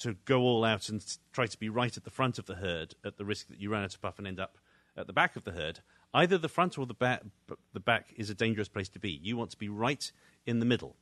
to 0.01 0.13
go 0.25 0.41
all 0.41 0.63
out 0.63 0.89
and 0.89 1.03
try 1.34 1.48
to 1.48 1.58
be 1.58 1.70
right 1.70 1.98
at 1.98 2.03
the 2.03 2.12
front 2.12 2.38
of 2.38 2.46
the 2.46 2.56
herd 2.56 2.94
at 3.03 3.17
the 3.17 3.25
risk 3.25 3.48
that 3.48 3.60
you 3.60 3.72
run 3.72 3.84
out 3.84 3.96
of 3.96 4.01
puff 4.03 4.20
and 4.20 4.27
end 4.27 4.39
up 4.39 4.60
at 4.96 5.08
the 5.08 5.13
back 5.13 5.36
of 5.36 5.44
the 5.44 5.53
herd. 5.53 5.79
Either 6.14 6.38
the 6.38 6.50
front 6.50 6.78
or 6.78 6.86
the 6.86 6.94
back, 6.94 7.22
the 7.74 7.80
back 7.80 8.14
is 8.16 8.30
a 8.30 8.36
dangerous 8.36 8.68
place 8.68 8.90
to 8.90 9.00
be. 9.00 9.12
You 9.12 9.38
want 9.38 9.52
to 9.52 9.58
be 9.58 9.70
right 9.70 10.12
in 10.46 10.60
the 10.60 10.66
middle. 10.66 10.96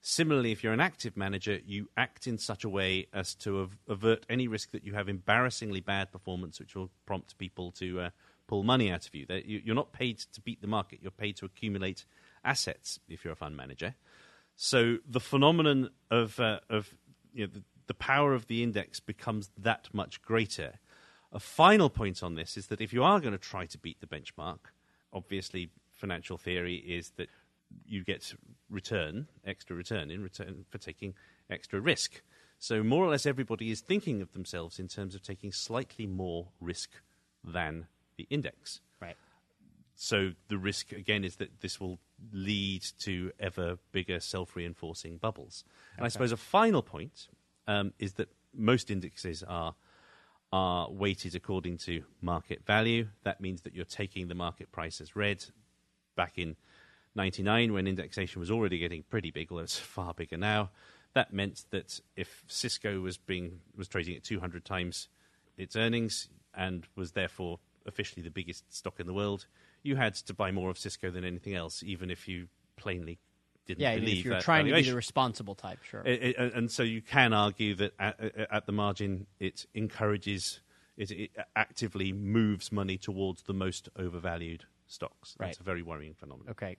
Similarly, 0.00 0.52
if 0.52 0.62
you're 0.62 0.72
an 0.72 0.80
active 0.80 1.16
manager, 1.16 1.58
you 1.66 1.88
act 1.96 2.26
in 2.26 2.38
such 2.38 2.64
a 2.64 2.68
way 2.68 3.08
as 3.12 3.34
to 3.36 3.70
avert 3.88 4.24
any 4.28 4.46
risk 4.46 4.70
that 4.70 4.84
you 4.84 4.94
have 4.94 5.08
embarrassingly 5.08 5.80
bad 5.80 6.12
performance, 6.12 6.60
which 6.60 6.76
will 6.76 6.90
prompt 7.04 7.36
people 7.38 7.72
to 7.72 8.00
uh, 8.00 8.10
pull 8.46 8.62
money 8.62 8.90
out 8.90 9.06
of 9.06 9.14
you. 9.14 9.26
You're 9.44 9.74
not 9.74 9.92
paid 9.92 10.18
to 10.18 10.40
beat 10.40 10.60
the 10.60 10.68
market, 10.68 11.00
you're 11.02 11.10
paid 11.10 11.36
to 11.36 11.46
accumulate 11.46 12.04
assets 12.44 13.00
if 13.08 13.24
you're 13.24 13.32
a 13.32 13.36
fund 13.36 13.56
manager. 13.56 13.94
So 14.56 14.98
the 15.08 15.20
phenomenon 15.20 15.90
of, 16.10 16.38
uh, 16.38 16.60
of 16.70 16.94
you 17.32 17.46
know, 17.46 17.52
the, 17.52 17.62
the 17.88 17.94
power 17.94 18.34
of 18.34 18.46
the 18.46 18.62
index 18.62 19.00
becomes 19.00 19.50
that 19.58 19.88
much 19.92 20.22
greater. 20.22 20.78
A 21.32 21.40
final 21.40 21.90
point 21.90 22.22
on 22.22 22.34
this 22.34 22.56
is 22.56 22.68
that 22.68 22.80
if 22.80 22.92
you 22.92 23.02
are 23.02 23.20
going 23.20 23.32
to 23.32 23.38
try 23.38 23.66
to 23.66 23.78
beat 23.78 24.00
the 24.00 24.06
benchmark, 24.06 24.58
obviously 25.12 25.70
financial 25.92 26.38
theory 26.38 26.76
is 26.76 27.10
that 27.16 27.28
you 27.86 28.02
get 28.02 28.34
return, 28.70 29.28
extra 29.46 29.76
return 29.76 30.10
in 30.10 30.22
return 30.22 30.64
for 30.70 30.78
taking 30.78 31.14
extra 31.50 31.80
risk. 31.80 32.22
So 32.58 32.82
more 32.82 33.04
or 33.04 33.10
less 33.10 33.26
everybody 33.26 33.70
is 33.70 33.80
thinking 33.80 34.22
of 34.22 34.32
themselves 34.32 34.78
in 34.78 34.88
terms 34.88 35.14
of 35.14 35.22
taking 35.22 35.52
slightly 35.52 36.06
more 36.06 36.48
risk 36.60 36.90
than 37.44 37.86
the 38.16 38.26
index. 38.30 38.80
Right. 39.00 39.16
So 39.94 40.32
the 40.48 40.58
risk 40.58 40.92
again 40.92 41.24
is 41.24 41.36
that 41.36 41.60
this 41.60 41.80
will 41.80 41.98
lead 42.32 42.84
to 43.00 43.32
ever 43.38 43.78
bigger 43.92 44.18
self-reinforcing 44.18 45.18
bubbles. 45.18 45.64
And 45.96 46.06
I 46.06 46.08
suppose 46.08 46.32
a 46.32 46.36
final 46.36 46.82
point 46.82 47.28
um, 47.66 47.92
is 47.98 48.14
that 48.14 48.28
most 48.54 48.90
indexes 48.90 49.42
are 49.42 49.74
are 50.52 50.90
weighted 50.90 51.34
according 51.34 51.78
to 51.78 52.02
market 52.20 52.64
value. 52.64 53.08
That 53.24 53.40
means 53.40 53.62
that 53.62 53.74
you're 53.74 53.84
taking 53.84 54.28
the 54.28 54.34
market 54.34 54.72
price 54.72 55.00
as 55.00 55.14
read. 55.14 55.44
Back 56.16 56.38
in 56.38 56.56
99, 57.14 57.72
when 57.72 57.86
indexation 57.86 58.40
was 58.40 58.50
already 58.50 58.78
getting 58.78 59.02
pretty 59.02 59.30
big, 59.30 59.50
although 59.50 59.64
it's 59.64 59.78
far 59.78 60.14
bigger 60.14 60.36
now, 60.36 60.70
that 61.14 61.32
meant 61.32 61.64
that 61.70 62.00
if 62.16 62.44
Cisco 62.46 63.00
was 63.00 63.16
being 63.16 63.60
was 63.76 63.88
trading 63.88 64.16
at 64.16 64.24
200 64.24 64.64
times 64.64 65.08
its 65.56 65.74
earnings 65.74 66.28
and 66.54 66.86
was 66.94 67.12
therefore 67.12 67.58
officially 67.86 68.22
the 68.22 68.30
biggest 68.30 68.72
stock 68.74 69.00
in 69.00 69.06
the 69.06 69.14
world, 69.14 69.46
you 69.82 69.96
had 69.96 70.14
to 70.14 70.34
buy 70.34 70.50
more 70.50 70.70
of 70.70 70.78
Cisco 70.78 71.10
than 71.10 71.24
anything 71.24 71.54
else, 71.54 71.82
even 71.82 72.10
if 72.10 72.28
you 72.28 72.48
plainly 72.76 73.18
didn't 73.68 73.80
yeah, 73.80 73.94
believe 73.94 74.18
if 74.18 74.24
you're 74.24 74.40
trying 74.40 74.64
valuation. 74.64 74.84
to 74.84 74.88
be 74.88 74.90
the 74.90 74.96
responsible 74.96 75.54
type, 75.54 75.82
sure. 75.84 76.02
It, 76.04 76.36
it, 76.38 76.54
and 76.54 76.70
so 76.70 76.82
you 76.82 77.00
can 77.02 77.32
argue 77.32 77.74
that 77.76 77.92
at, 78.00 78.48
at 78.50 78.66
the 78.66 78.72
margin, 78.72 79.26
it 79.38 79.66
encourages, 79.74 80.60
it, 80.96 81.10
it, 81.12 81.30
actively 81.54 82.12
moves 82.12 82.72
money 82.72 82.96
towards 82.98 83.42
the 83.42 83.52
most 83.52 83.88
overvalued 83.96 84.64
stocks. 84.86 85.36
That's 85.38 85.58
Right. 85.58 85.60
a 85.60 85.62
very 85.62 85.82
worrying 85.82 86.14
phenomenon. 86.14 86.50
Okay. 86.52 86.76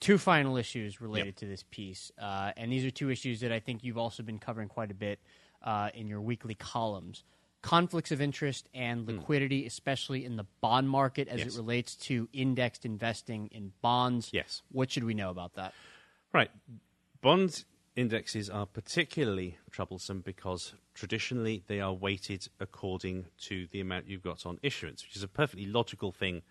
Two 0.00 0.16
final 0.16 0.56
issues 0.56 1.00
related 1.00 1.26
Yep. 1.26 1.36
to 1.36 1.46
this 1.46 1.64
piece, 1.70 2.10
uh, 2.18 2.52
and 2.56 2.70
these 2.72 2.84
are 2.84 2.90
two 2.90 3.10
issues 3.10 3.40
that 3.40 3.50
I 3.52 3.58
think 3.60 3.82
you've 3.84 3.98
also 3.98 4.22
been 4.22 4.38
covering 4.38 4.68
quite 4.68 4.90
a 4.90 4.94
bit 4.94 5.18
uh, 5.62 5.90
in 5.92 6.06
your 6.06 6.20
weekly 6.20 6.54
columns: 6.54 7.24
conflicts 7.62 8.12
of 8.12 8.20
interest 8.22 8.68
and 8.72 9.06
liquidity, 9.08 9.66
especially 9.66 10.24
in 10.24 10.36
the 10.36 10.46
bond 10.60 10.88
market 10.88 11.26
as 11.26 11.40
Hmm. 11.40 11.46
Yes. 11.48 11.54
it 11.54 11.58
relates 11.58 11.96
to 11.96 12.28
indexed 12.32 12.84
investing 12.86 13.48
in 13.48 13.72
bonds. 13.82 14.30
Yes. 14.32 14.62
What 14.70 14.88
should 14.92 15.02
we 15.02 15.14
know 15.14 15.30
about 15.30 15.54
that? 15.54 15.74
Right. 16.32 16.50
Bond 17.20 17.64
indexes 17.96 18.48
are 18.48 18.66
particularly 18.66 19.58
troublesome 19.70 20.20
because 20.20 20.74
traditionally 20.94 21.64
they 21.66 21.80
are 21.80 21.92
weighted 21.92 22.46
according 22.60 23.26
to 23.42 23.66
the 23.72 23.80
amount 23.80 24.06
you've 24.06 24.22
got 24.22 24.46
on 24.46 24.58
issuance, 24.62 25.02
which 25.02 25.16
is 25.16 25.22
a 25.22 25.28
perfectly 25.28 25.66
logical 25.66 26.12
thing 26.12 26.42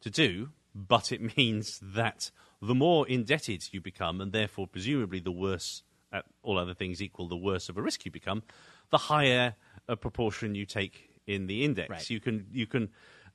to 0.00 0.10
do, 0.10 0.50
but 0.74 1.12
it 1.12 1.20
means 1.36 1.80
that 1.82 2.30
the 2.60 2.74
more 2.74 3.06
indebted 3.06 3.68
you 3.72 3.80
become, 3.80 4.20
and 4.20 4.32
therefore 4.32 4.66
presumably 4.66 5.20
the 5.20 5.30
worse, 5.30 5.82
at 6.12 6.24
all 6.42 6.58
other 6.58 6.74
things 6.74 7.02
equal, 7.02 7.28
the 7.28 7.36
worse 7.36 7.68
of 7.68 7.76
a 7.76 7.82
risk 7.82 8.04
you 8.04 8.10
become, 8.10 8.42
the 8.90 8.98
higher 8.98 9.54
a 9.88 9.96
proportion 9.96 10.54
you 10.54 10.66
take 10.66 11.20
in 11.26 11.46
the 11.46 11.64
index. 11.64 11.90
Right. 11.90 12.10
You 12.10 12.20
can 12.20 12.46
you 12.52 12.66
can 12.66 12.88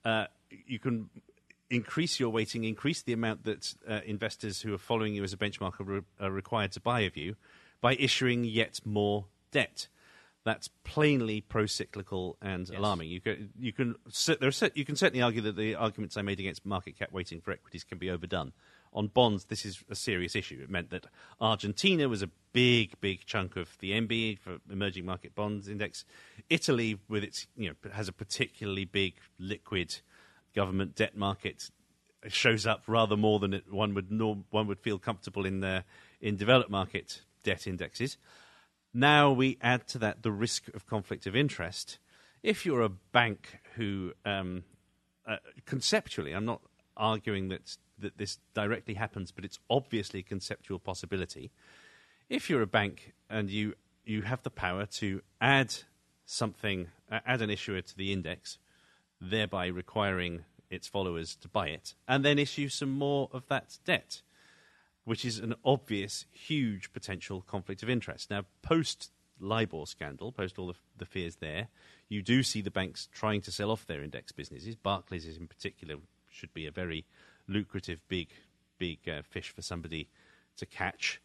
uh, 0.03 0.25
you 0.49 0.79
can 0.79 1.09
increase 1.71 2.19
your 2.19 2.29
weighting, 2.29 2.65
increase 2.65 3.01
the 3.01 3.13
amount 3.13 3.45
that 3.45 3.73
uh, 3.89 4.01
investors 4.05 4.61
who 4.61 4.73
are 4.73 4.77
following 4.77 5.15
you 5.15 5.23
as 5.23 5.33
a 5.33 5.37
benchmark 5.37 5.79
are, 5.79 5.83
re- 5.83 6.01
are 6.19 6.31
required 6.31 6.73
to 6.73 6.79
buy 6.79 7.01
of 7.01 7.17
you 7.17 7.35
by 7.79 7.95
issuing 7.95 8.43
yet 8.43 8.81
more 8.85 9.25
debt. 9.51 9.87
That's 10.43 10.67
plainly 10.83 11.41
pro-cyclical 11.41 12.37
and 12.41 12.69
alarming. 12.69 13.09
You 13.09 13.21
can, 13.21 13.51
you 13.59 13.71
can 13.71 13.95
you 14.73 14.85
can 14.85 14.95
certainly 14.95 15.21
argue 15.21 15.41
that 15.41 15.55
the 15.55 15.75
arguments 15.75 16.17
I 16.17 16.23
made 16.23 16.39
against 16.39 16.65
market 16.65 16.97
cap 16.97 17.11
weighting 17.11 17.41
for 17.41 17.51
equities 17.51 17.83
can 17.83 17.99
be 17.99 18.09
overdone. 18.09 18.51
On 18.93 19.07
bonds, 19.07 19.45
this 19.45 19.65
is 19.65 19.83
a 19.89 19.95
serious 19.95 20.35
issue. 20.35 20.59
It 20.61 20.69
meant 20.69 20.89
that 20.89 21.05
Argentina 21.39 22.09
was 22.09 22.23
a 22.23 22.29
big, 22.51 22.99
big 22.99 23.25
chunk 23.25 23.55
of 23.55 23.77
the 23.79 23.91
EMBI 23.91 24.39
for 24.39 24.57
emerging 24.69 25.05
market 25.05 25.33
bonds 25.33 25.69
index. 25.69 26.03
Italy, 26.49 26.99
with 27.07 27.23
its 27.23 27.47
you 27.55 27.69
know, 27.69 27.91
has 27.91 28.09
a 28.09 28.11
particularly 28.11 28.83
big 28.83 29.13
liquid 29.39 30.01
government 30.53 30.95
debt 30.95 31.15
market 31.15 31.69
shows 32.27 32.65
up 32.67 32.83
rather 32.87 33.17
more 33.17 33.39
than 33.39 33.53
it, 33.53 33.71
one 33.71 33.93
would 33.93 34.11
norm, 34.11 34.45
one 34.51 34.67
would 34.67 34.79
feel 34.79 34.99
comfortable 34.99 35.45
in 35.45 35.63
uh, 35.63 35.81
in 36.19 36.35
developed 36.35 36.69
market 36.69 37.21
debt 37.43 37.67
indexes. 37.67 38.17
Now 38.93 39.31
we 39.31 39.57
add 39.61 39.87
to 39.89 39.97
that 39.99 40.21
the 40.21 40.31
risk 40.31 40.67
of 40.75 40.85
conflict 40.85 41.25
of 41.25 41.35
interest. 41.35 41.97
If 42.43 42.65
you're 42.65 42.81
a 42.81 42.89
bank 42.89 43.59
who, 43.75 44.13
um, 44.25 44.63
uh, 45.27 45.37
conceptually, 45.65 46.33
I'm 46.33 46.45
not 46.45 46.61
arguing 46.97 47.49
that 47.49 47.77
that 47.99 48.17
this 48.17 48.39
directly 48.53 48.95
happens, 48.95 49.31
but 49.31 49.45
it's 49.45 49.59
obviously 49.69 50.21
a 50.21 50.23
conceptual 50.23 50.79
possibility. 50.79 51.51
If 52.29 52.49
you're 52.49 52.61
a 52.61 52.67
bank 52.67 53.13
and 53.29 53.49
you 53.49 53.75
you 54.03 54.23
have 54.23 54.43
the 54.43 54.49
power 54.49 54.85
to 54.85 55.21
add 55.39 55.73
something, 56.25 56.87
uh, 57.11 57.19
add 57.25 57.41
an 57.41 57.49
issuer 57.49 57.81
to 57.81 57.97
the 57.97 58.11
index, 58.11 58.57
thereby 59.21 59.67
requiring 59.67 60.43
its 60.69 60.87
followers 60.87 61.35
to 61.35 61.47
buy 61.47 61.67
it, 61.67 61.93
and 62.07 62.25
then 62.25 62.39
issue 62.39 62.69
some 62.69 62.91
more 62.91 63.29
of 63.31 63.47
that 63.47 63.77
debt, 63.85 64.21
which 65.03 65.23
is 65.23 65.37
an 65.39 65.53
obvious, 65.63 66.25
huge 66.31 66.91
potential 66.91 67.41
conflict 67.41 67.83
of 67.83 67.89
interest. 67.89 68.29
Now, 68.29 68.45
post 68.61 69.11
LIBOR 69.39 69.85
scandal, 69.85 70.31
post 70.31 70.57
all 70.57 70.67
the, 70.67 70.75
the 70.97 71.05
fears 71.05 71.37
there, 71.37 71.67
you 72.07 72.21
do 72.21 72.43
see 72.43 72.61
the 72.61 72.71
banks 72.71 73.09
trying 73.11 73.41
to 73.41 73.51
sell 73.51 73.71
off 73.71 73.85
their 73.85 74.03
index 74.03 74.31
businesses. 74.31 74.75
Barclays, 74.75 75.25
in 75.37 75.47
particular, 75.47 75.95
should 76.29 76.53
be 76.53 76.65
a 76.65 76.71
very 76.71 77.05
lucrative, 77.47 77.99
big, 78.07 78.29
big 78.77 78.99
uh, 79.07 79.21
fish 79.23 79.49
for 79.49 79.61
somebody 79.61 80.09
to 80.57 80.65
catch. 80.65 81.21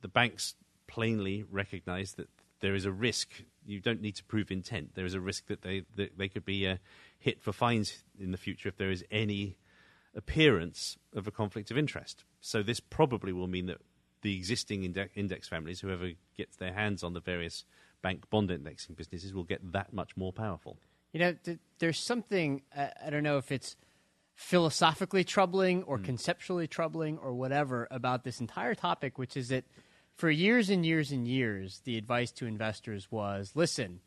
The 0.00 0.08
banks 0.08 0.54
plainly 0.86 1.44
recognise 1.50 2.12
that 2.14 2.28
there 2.60 2.74
is 2.74 2.84
a 2.84 2.92
risk. 2.92 3.30
You 3.66 3.80
don't 3.80 4.00
need 4.00 4.16
to 4.16 4.24
prove 4.24 4.50
intent. 4.50 4.94
There 4.94 5.06
is 5.06 5.14
a 5.14 5.20
risk 5.20 5.46
that 5.46 5.62
they 5.62 5.84
that 5.96 6.16
they 6.18 6.28
could 6.28 6.44
be 6.44 6.66
uh, 6.66 6.76
hit 7.18 7.40
for 7.42 7.52
fines 7.52 8.04
in 8.18 8.30
the 8.30 8.36
future 8.36 8.68
if 8.68 8.76
there 8.76 8.90
is 8.90 9.04
any 9.10 9.56
appearance 10.14 10.96
of 11.14 11.26
a 11.26 11.30
conflict 11.30 11.70
of 11.70 11.78
interest. 11.78 12.24
So 12.40 12.62
this 12.62 12.80
probably 12.80 13.32
will 13.32 13.48
mean 13.48 13.66
that 13.66 13.78
the 14.22 14.36
existing 14.36 14.84
inde- 14.84 15.10
index 15.14 15.48
families, 15.48 15.80
whoever 15.80 16.12
gets 16.36 16.56
their 16.56 16.72
hands 16.72 17.02
on 17.02 17.12
the 17.12 17.20
various 17.20 17.64
bank 18.02 18.28
bond 18.30 18.50
indexing 18.50 18.94
businesses, 18.94 19.34
will 19.34 19.44
get 19.44 19.72
that 19.72 19.92
much 19.92 20.16
more 20.16 20.32
powerful. 20.32 20.78
You 21.12 21.20
know, 21.20 21.36
th- 21.44 21.58
there's 21.78 21.98
something, 21.98 22.62
uh, 22.76 22.88
I 23.04 23.10
don't 23.10 23.22
know 23.22 23.38
if 23.38 23.52
it's 23.52 23.76
philosophically 24.34 25.24
troubling 25.24 25.84
or 25.84 25.98
conceptually 25.98 26.66
troubling 26.66 27.18
or 27.18 27.34
whatever 27.34 27.86
about 27.90 28.24
this 28.24 28.40
entire 28.40 28.74
topic, 28.74 29.16
which 29.16 29.36
is 29.36 29.48
that 29.48 29.64
for 30.16 30.30
years 30.30 30.70
and 30.70 30.84
years 30.84 31.10
and 31.10 31.26
years, 31.26 31.80
the 31.84 31.98
advice 31.98 32.30
to 32.32 32.46
investors 32.46 33.08
was 33.10 33.52
listen, 33.54 34.00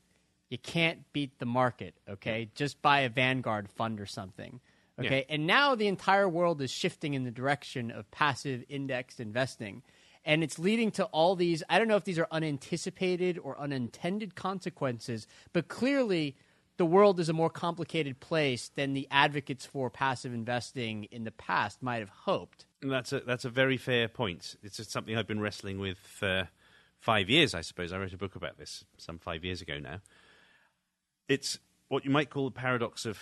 you 0.50 0.58
can't 0.58 1.00
beat 1.14 1.40
the 1.40 1.46
market, 1.46 1.96
okay? 2.10 2.50
Just 2.56 2.82
buy 2.82 3.02
a 3.02 3.10
Vanguard 3.10 3.70
fund 3.70 4.00
or 4.00 4.06
something. 4.06 4.60
Okay. 5.00 5.26
And 5.30 5.46
now 5.46 5.76
the 5.76 5.88
entire 5.88 6.28
world 6.28 6.62
is 6.62 6.72
shifting 6.72 7.14
in 7.14 7.24
the 7.24 7.32
direction 7.32 7.92
of 7.92 8.10
passive 8.10 8.64
indexed 8.68 9.20
investing. 9.20 9.84
And 10.26 10.44
it's 10.44 10.58
leading 10.58 10.92
to 10.92 11.06
all 11.06 11.36
these, 11.36 11.64
I 11.70 11.78
don't 11.78 11.88
know 11.88 11.98
if 11.98 12.04
these 12.04 12.20
are 12.20 12.28
unanticipated 12.32 13.38
or 13.38 13.60
unintended 13.60 14.36
consequences, 14.36 15.28
but 15.54 15.68
clearly 15.68 16.36
the 16.78 16.86
world 16.86 17.20
is 17.20 17.30
a 17.30 17.34
more 17.34 17.50
complicated 17.50 18.20
place 18.20 18.70
than 18.76 18.94
the 18.94 19.08
advocates 19.12 19.66
for 19.66 19.90
passive 19.90 20.34
investing 20.34 21.06
in 21.06 21.24
the 21.24 21.32
past 21.32 21.82
might 21.84 22.00
have 22.00 22.10
hoped. 22.10 22.66
And 22.82 22.92
that's 22.92 23.12
a 23.12 23.22
that's 23.22 23.46
a 23.46 23.50
very 23.50 23.78
fair 23.78 24.08
point. 24.08 24.56
It's 24.62 24.80
something 24.92 25.18
I've 25.18 25.28
been 25.28 25.40
wrestling 25.40 25.80
with 25.80 25.98
for 25.98 26.50
five 27.00 27.30
years, 27.30 27.56
I 27.56 27.62
suppose. 27.62 27.92
I 27.92 27.98
wrote 27.98 28.14
a 28.14 28.18
book 28.18 28.36
about 28.36 28.58
this 28.58 28.86
some 28.98 29.18
five 29.18 29.44
years 29.44 29.62
ago 29.62 29.80
now. 29.80 30.02
It's 31.28 31.60
what 31.88 32.06
you 32.06 32.12
might 32.12 32.30
call 32.30 32.46
the 32.46 32.52
paradox 32.52 33.06
of 33.06 33.20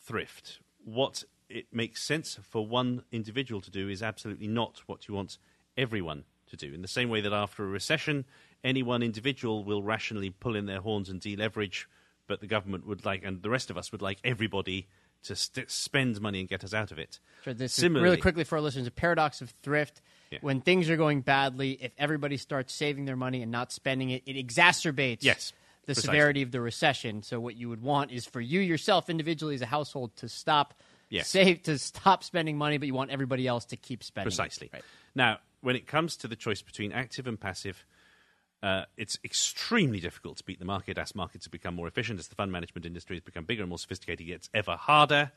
thrift. 0.00 0.60
What 0.84 1.24
it 1.48 1.66
makes 1.72 2.02
sense 2.02 2.38
for 2.42 2.66
one 2.66 3.02
individual 3.12 3.60
to 3.62 3.70
do 3.70 3.88
is 3.88 4.02
absolutely 4.02 4.48
not 4.48 4.82
what 4.86 5.08
you 5.08 5.14
want 5.14 5.38
everyone 5.76 6.24
to 6.46 6.56
do. 6.56 6.72
In 6.72 6.82
the 6.82 6.88
same 6.88 7.08
way 7.08 7.20
that 7.20 7.32
after 7.32 7.64
a 7.64 7.68
recession, 7.68 8.24
any 8.62 8.82
one 8.82 9.02
individual 9.02 9.64
will 9.64 9.82
rationally 9.82 10.30
pull 10.30 10.56
in 10.56 10.66
their 10.66 10.80
horns 10.80 11.08
and 11.08 11.20
deleverage, 11.20 11.86
but 12.26 12.40
the 12.40 12.46
government 12.46 12.86
would 12.86 13.04
like, 13.04 13.24
and 13.24 13.42
the 13.42 13.50
rest 13.50 13.70
of 13.70 13.76
us 13.76 13.92
would 13.92 14.02
like 14.02 14.18
everybody 14.24 14.88
to 15.24 15.36
st- 15.36 15.70
spend 15.70 16.20
money 16.20 16.40
and 16.40 16.48
get 16.48 16.64
us 16.64 16.72
out 16.74 16.90
of 16.92 16.98
it. 16.98 17.18
Sure, 17.44 17.54
this 17.54 17.72
is 17.72 17.76
Similarly, 17.76 18.04
really 18.10 18.20
quickly 18.20 18.44
for 18.44 18.56
our 18.56 18.62
listeners, 18.62 18.86
a 18.86 18.90
paradox 18.90 19.40
of 19.40 19.50
thrift. 19.62 20.00
Yeah. 20.30 20.38
When 20.42 20.60
things 20.60 20.88
are 20.90 20.96
going 20.96 21.20
badly, 21.20 21.72
if 21.72 21.92
everybody 21.98 22.36
starts 22.36 22.72
saving 22.72 23.04
their 23.04 23.16
money 23.16 23.42
and 23.42 23.52
not 23.52 23.72
spending 23.72 24.10
it, 24.10 24.22
it 24.26 24.34
exacerbates 24.36 25.18
Yes, 25.22 25.52
the 25.82 25.94
precisely. 25.94 26.06
severity 26.08 26.42
of 26.42 26.50
the 26.50 26.60
recession. 26.60 27.22
So 27.22 27.38
what 27.40 27.56
you 27.56 27.68
would 27.68 27.82
want 27.82 28.10
is 28.10 28.24
for 28.26 28.40
you 28.40 28.60
yourself 28.60 29.10
individually 29.10 29.54
as 29.54 29.62
a 29.62 29.66
household 29.66 30.16
to 30.16 30.28
stop 30.28 30.74
Yes. 31.10 31.28
save 31.28 31.62
to 31.64 31.78
stop 31.78 32.24
spending 32.24 32.56
money, 32.58 32.78
but 32.78 32.86
you 32.88 32.94
want 32.94 33.10
everybody 33.10 33.46
else 33.46 33.66
to 33.66 33.76
keep 33.76 34.02
spending. 34.02 34.26
it. 34.26 34.36
Precisely. 34.36 34.70
Right. 34.72 34.82
Now, 35.14 35.38
when 35.60 35.76
it 35.76 35.86
comes 35.86 36.16
to 36.18 36.28
the 36.28 36.34
choice 36.36 36.62
between 36.62 36.90
active 36.92 37.26
and 37.26 37.38
passive, 37.38 37.84
uh, 38.64 38.86
it's 38.96 39.18
extremely 39.22 40.00
difficult 40.00 40.38
to 40.38 40.44
beat 40.44 40.58
the 40.58 40.64
market 40.64 40.96
as 40.96 41.14
markets 41.14 41.44
have 41.44 41.52
become 41.52 41.74
more 41.74 41.86
efficient, 41.86 42.18
as 42.18 42.28
the 42.28 42.34
fund 42.34 42.50
management 42.50 42.86
industry 42.86 43.14
has 43.14 43.22
become 43.22 43.44
bigger 43.44 43.62
and 43.62 43.68
more 43.68 43.78
sophisticated, 43.78 44.26
it 44.26 44.30
gets 44.30 44.48
ever 44.54 44.72
harder. 44.76 45.32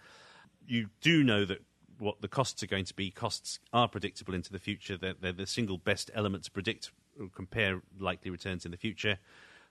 You 0.66 0.88
do 1.02 1.26
know 1.26 1.44
that 1.44 1.60
what 2.00 2.22
the 2.22 2.30
costs 2.30 2.64
are 2.64 2.68
going 2.68 2.86
to 2.86 2.94
be. 2.94 3.12
Costs 3.12 3.60
are 3.74 3.90
predictable 3.90 4.34
into 4.34 4.50
the 4.50 4.60
future. 4.60 4.96
They're, 4.96 5.16
they're 5.20 5.34
the 5.34 5.46
single 5.46 5.78
best 5.78 6.10
element 6.16 6.46
to 6.46 6.52
predict 6.52 6.92
or 7.20 7.28
compare 7.28 7.82
likely 8.00 8.32
returns 8.32 8.64
in 8.64 8.72
the 8.72 8.78
future. 8.78 9.18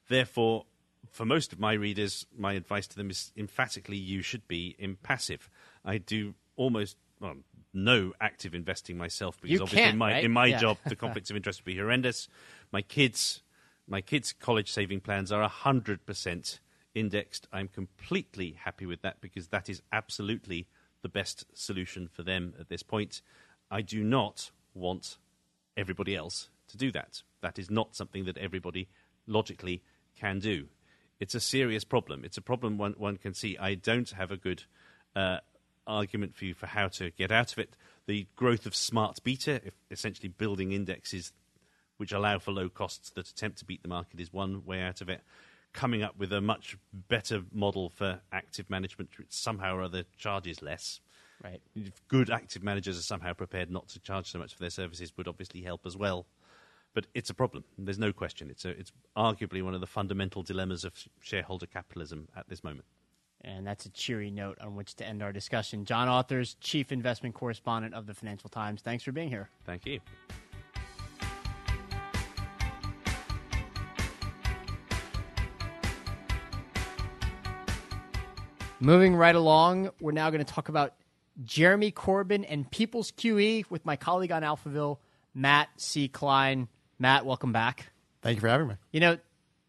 Therefore, 0.09 0.66
for 1.11 1.25
most 1.25 1.55
of 1.55 1.59
my 1.59 1.73
readers, 1.73 2.27
my 2.37 2.53
advice 2.53 2.87
to 2.88 2.97
them 2.97 3.09
is 3.09 3.33
emphatically 3.38 3.97
you 3.97 4.21
should 4.21 4.47
be 4.49 4.77
impassive. 4.79 5.49
I 5.83 5.97
do 5.97 6.35
almost 6.57 6.99
well, 7.21 7.37
no 7.73 8.12
active 8.21 8.55
investing 8.55 8.99
myself 8.99 9.40
because 9.40 9.59
You 9.59 9.62
obviously 9.62 9.90
in 9.90 9.97
my 9.97 10.12
right? 10.12 10.25
in 10.25 10.33
my 10.33 10.47
Yeah. 10.47 10.59
job 10.59 10.79
the 10.85 10.97
conflicts 11.05 11.31
of 11.31 11.37
interest 11.37 11.61
would 11.61 11.73
be 11.73 11.79
horrendous. 11.79 12.29
My 12.73 12.83
kids, 12.83 13.42
my 13.87 14.01
kids' 14.01 14.33
college 14.33 14.70
saving 14.70 15.01
plans 15.01 15.31
are 15.31 15.49
hundred 15.49 16.07
percent 16.07 16.61
indexed. 16.94 17.46
I'm 17.53 17.68
completely 17.68 18.57
happy 18.64 18.87
with 18.87 19.03
that 19.03 19.20
because 19.20 19.49
that 19.49 19.68
is 19.68 19.83
absolutely 19.92 20.66
the 21.03 21.09
best 21.09 21.44
solution 21.53 22.09
for 22.11 22.22
them 22.22 22.55
at 22.59 22.68
this 22.68 22.83
point. 22.83 23.22
I 23.70 23.83
do 23.83 24.03
not 24.03 24.51
want 24.75 25.18
everybody 25.77 26.16
else 26.16 26.49
to 26.68 26.77
do 26.77 26.90
that. 26.92 27.22
That 27.42 27.59
is 27.59 27.70
not 27.70 27.94
something 27.94 28.25
that 28.25 28.38
everybody 28.38 28.88
logically 29.27 29.83
can 30.18 30.38
do. 30.38 30.66
It's 31.20 31.35
a 31.35 31.40
serious 31.40 31.85
problem. 31.85 32.25
It's 32.25 32.38
a 32.38 32.42
problem 32.42 32.79
one, 32.79 32.94
one 32.96 33.16
can 33.16 33.35
see. 33.35 33.57
I 33.59 33.75
don't 33.75 34.11
have 34.11 34.31
a 34.31 34.37
good 34.37 34.64
uh, 35.14 35.38
argument 35.87 36.35
for 36.35 36.44
you 36.44 36.55
for 36.55 36.66
how 36.66 36.88
to 36.88 37.11
get 37.11 37.31
out 37.31 37.53
of 37.53 37.59
it. 37.59 37.77
The 38.07 38.27
growth 38.37 38.66
of 38.66 38.75
smart 38.75 39.22
beta, 39.22 39.61
essentially 39.90 40.29
building 40.29 40.72
indexes 40.72 41.33
which 41.97 42.13
allow 42.13 42.39
for 42.39 42.53
low 42.53 42.69
costs 42.69 43.11
that 43.11 43.29
attempt 43.29 43.59
to 43.59 43.65
beat 43.65 43.83
the 43.83 43.89
market, 43.89 44.21
is 44.21 44.33
one 44.33 44.65
way 44.65 44.83
out 44.83 45.01
of 45.01 45.09
it. 45.09 45.23
Coming 45.73 46.03
up 46.03 46.17
with 46.19 46.33
a 46.33 46.41
much 46.41 46.77
better 47.09 47.43
model 47.53 47.91
for 47.91 48.21
active 48.33 48.71
management, 48.71 49.11
which 49.19 49.29
somehow 49.31 49.77
or 49.77 49.83
other 49.83 50.05
charges 50.17 50.63
less 50.63 51.01
Right. 51.45 51.61
if 51.75 52.01
good 52.09 52.31
active 52.31 52.63
managers 52.63 52.99
are 52.99 53.03
somehow 53.03 53.35
prepared 53.35 53.71
not 53.71 53.89
to 53.89 54.01
charge 54.01 54.31
so 54.31 54.39
much 54.39 54.55
for 54.55 54.61
their 54.61 54.71
services 54.71 55.13
would 55.19 55.29
obviously 55.29 55.61
help 55.61 55.85
as 55.85 55.95
well. 55.97 56.27
But 56.95 57.09
it's 57.13 57.29
a 57.29 57.35
problem. 57.35 57.65
There's 57.77 57.99
no 57.99 58.11
question. 58.11 58.49
It's 58.49 58.65
a, 58.65 58.71
it's 58.71 58.91
arguably 59.15 59.63
one 59.63 59.75
of 59.75 59.83
the 59.83 59.87
fundamental 59.87 60.43
dilemmas 60.43 60.83
of 60.83 60.95
shareholder 61.21 61.67
capitalism 61.67 62.29
at 62.35 62.49
this 62.49 62.65
moment. 62.65 62.87
And 63.43 63.67
that's 63.67 63.85
a 63.85 63.91
cheery 63.91 64.31
note 64.31 64.59
on 64.63 64.77
which 64.77 64.95
to 64.95 65.07
end 65.07 65.23
our 65.23 65.31
discussion. 65.31 65.85
John 65.85 66.09
Authers, 66.09 66.57
Chief 66.61 66.91
Investment 66.91 67.35
Correspondent 67.35 67.93
of 67.93 68.07
the 68.07 68.15
Financial 68.15 68.49
Times. 68.49 68.81
Thanks 68.81 69.05
for 69.05 69.13
being 69.13 69.29
here. 69.29 69.51
Thank 69.67 69.85
you. 69.85 70.01
Moving 78.81 79.17
right 79.17 79.35
along, 79.35 79.91
we're 80.01 80.12
now 80.12 80.29
going 80.29 80.45
to 80.45 80.53
talk 80.53 80.69
about 80.69 80.95
Jeremy 81.43 81.91
Corbyn 81.91 82.45
and 82.47 82.71
People's 82.71 83.11
QE 83.11 83.65
with 83.71 83.87
my 83.87 83.97
colleague 83.97 84.33
on 84.33 84.43
Alphaville, 84.43 84.99
Matt 85.35 85.69
C. 85.79 86.09
Klein. 86.09 86.69
Matt, 86.99 87.25
welcome 87.25 87.53
back. 87.53 87.91
Thank 88.21 88.37
you 88.37 88.41
for 88.43 88.49
having 88.49 88.69
me. 88.69 88.75
You 88.93 89.01
know, 89.01 89.19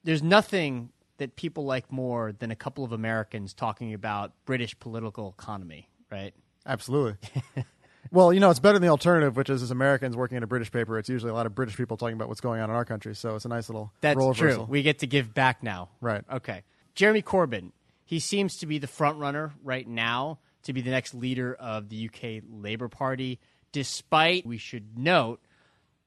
there's 0.03 0.21
nothing 0.21 0.89
that 1.19 1.37
people 1.37 1.63
like 1.63 1.89
more 1.89 2.33
than 2.33 2.51
a 2.51 2.55
couple 2.55 2.83
of 2.83 2.91
Americans 2.91 3.53
talking 3.53 3.93
about 3.93 4.33
British 4.45 4.77
political 4.77 5.33
economy, 5.37 5.89
right? 6.11 6.33
Absolutely. 6.65 7.15
well, 8.11 8.33
you 8.33 8.41
know, 8.41 8.49
it's 8.49 8.59
better 8.59 8.73
than 8.73 8.83
the 8.83 8.91
alternative, 8.91 9.37
which 9.37 9.49
is 9.49 9.63
as 9.63 9.71
Americans 9.71 10.17
working 10.17 10.35
at 10.35 10.43
a 10.43 10.47
British 10.47 10.69
paper, 10.69 10.99
it's 10.99 11.07
usually 11.07 11.31
a 11.31 11.33
lot 11.33 11.45
of 11.45 11.55
British 11.55 11.77
people 11.77 11.95
talking 11.95 12.15
about 12.15 12.27
what's 12.27 12.41
going 12.41 12.59
on 12.59 12.69
in 12.69 12.75
our 12.75 12.85
country. 12.85 13.15
So 13.15 13.35
it's 13.35 13.45
a 13.45 13.49
nice 13.49 13.69
little 13.69 13.93
That's 14.01 14.15
true. 14.17 14.27
reversal. 14.27 14.65
We 14.65 14.83
get 14.83 14.99
to 14.99 15.07
give 15.07 15.33
back 15.33 15.63
now. 15.63 15.89
Right. 16.01 16.23
Okay. 16.29 16.63
Jeremy 16.93 17.21
Corbyn, 17.21 17.71
he 18.07 18.21
seems 18.21 18.57
to 18.57 18.65
be 18.65 18.79
the 18.79 18.87
front 18.87 19.19
runner 19.19 19.53
right 19.61 19.85
now 19.85 20.39
to 20.63 20.71
be 20.71 20.81
the 20.81 20.89
next 20.89 21.13
leader 21.13 21.53
of 21.53 21.89
the 21.89 22.09
UK 22.09 22.41
Labour 22.49 22.87
Party, 22.87 23.37
despite, 23.73 24.45
we 24.45 24.57
should 24.57 24.97
note, 24.97 25.41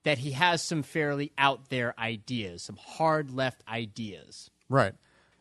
that 0.03 0.17
he 0.17 0.31
has 0.31 0.63
some 0.63 0.83
fairly 0.83 1.31
out 1.37 1.69
there 1.69 1.95
ideas, 2.01 2.63
some 2.63 2.77
hard 2.77 3.31
left 3.31 3.63
ideas. 3.69 4.51
Right. 4.71 4.95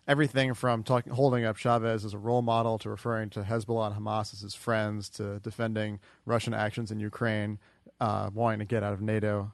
Everything 0.05 0.53
from 0.53 0.83
talking, 0.83 1.13
holding 1.13 1.45
up 1.45 1.55
Chavez 1.55 2.03
as 2.03 2.13
a 2.13 2.17
role 2.17 2.41
model 2.41 2.77
to 2.79 2.89
referring 2.89 3.29
to 3.31 3.43
Hezbollah 3.43 3.95
and 3.95 4.05
Hamas 4.05 4.33
as 4.33 4.41
his 4.41 4.55
friends 4.55 5.09
to 5.11 5.39
defending 5.39 5.99
Russian 6.25 6.53
actions 6.53 6.91
in 6.91 6.99
Ukraine, 6.99 7.57
uh, 8.01 8.29
wanting 8.33 8.59
to 8.59 8.65
get 8.65 8.83
out 8.83 8.91
of 8.91 9.01
NATO. 9.01 9.53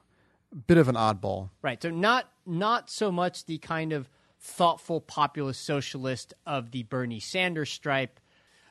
Bit 0.66 0.78
of 0.78 0.88
an 0.88 0.96
oddball. 0.96 1.50
Right. 1.62 1.80
So 1.80 1.90
not 1.90 2.30
not 2.46 2.90
so 2.90 3.12
much 3.12 3.44
the 3.44 3.58
kind 3.58 3.92
of 3.92 4.08
thoughtful 4.46 5.00
populist 5.00 5.64
socialist 5.64 6.32
of 6.46 6.70
the 6.70 6.84
Bernie 6.84 7.20
Sanders 7.20 7.70
stripe. 7.70 8.20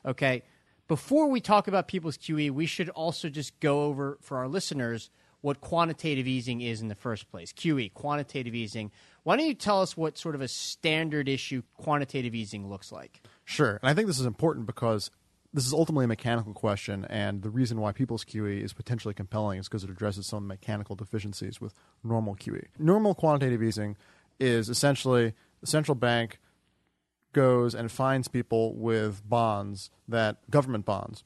Okay. 0.04 0.42
Before 0.88 1.28
we 1.28 1.40
talk 1.40 1.68
about 1.68 1.88
people's 1.88 2.16
QE, 2.16 2.50
we 2.50 2.66
should 2.66 2.88
also 2.90 3.28
just 3.28 3.58
go 3.60 3.82
over 3.84 4.18
for 4.20 4.38
our 4.38 4.48
listeners 4.48 5.10
what 5.40 5.60
quantitative 5.60 6.26
easing 6.26 6.60
is 6.60 6.80
in 6.80 6.88
the 6.88 6.94
first 6.94 7.30
place. 7.30 7.52
QE, 7.52 7.92
quantitative 7.92 8.54
easing. 8.54 8.90
Why 9.22 9.36
don't 9.36 9.46
you 9.46 9.54
tell 9.54 9.82
us 9.82 9.96
what 9.96 10.16
sort 10.16 10.34
of 10.34 10.40
a 10.40 10.48
standard 10.48 11.28
issue 11.28 11.62
quantitative 11.74 12.34
easing 12.34 12.68
looks 12.68 12.90
like? 12.90 13.20
Sure. 13.44 13.78
And 13.82 13.90
I 13.90 13.94
think 13.94 14.06
this 14.06 14.18
is 14.18 14.26
important 14.26 14.66
because 14.66 15.10
this 15.52 15.66
is 15.66 15.72
ultimately 15.72 16.04
a 16.04 16.08
mechanical 16.08 16.52
question, 16.52 17.04
and 17.08 17.42
the 17.42 17.50
reason 17.50 17.80
why 17.80 17.92
people's 17.92 18.24
QE 18.24 18.62
is 18.62 18.72
potentially 18.72 19.14
compelling 19.14 19.58
is 19.58 19.68
because 19.68 19.84
it 19.84 19.90
addresses 19.90 20.26
some 20.26 20.46
mechanical 20.46 20.96
deficiencies 20.96 21.60
with 21.60 21.74
normal 22.02 22.34
QE. 22.34 22.64
Normal 22.78 23.14
quantitative 23.14 23.62
easing 23.62 23.96
is 24.38 24.68
essentially 24.68 25.34
the 25.60 25.66
central 25.66 25.94
bank 25.94 26.38
goes 27.32 27.74
and 27.74 27.92
finds 27.92 28.28
people 28.28 28.74
with 28.74 29.28
bonds 29.28 29.90
that 30.08 30.38
government 30.50 30.84
bonds 30.84 31.24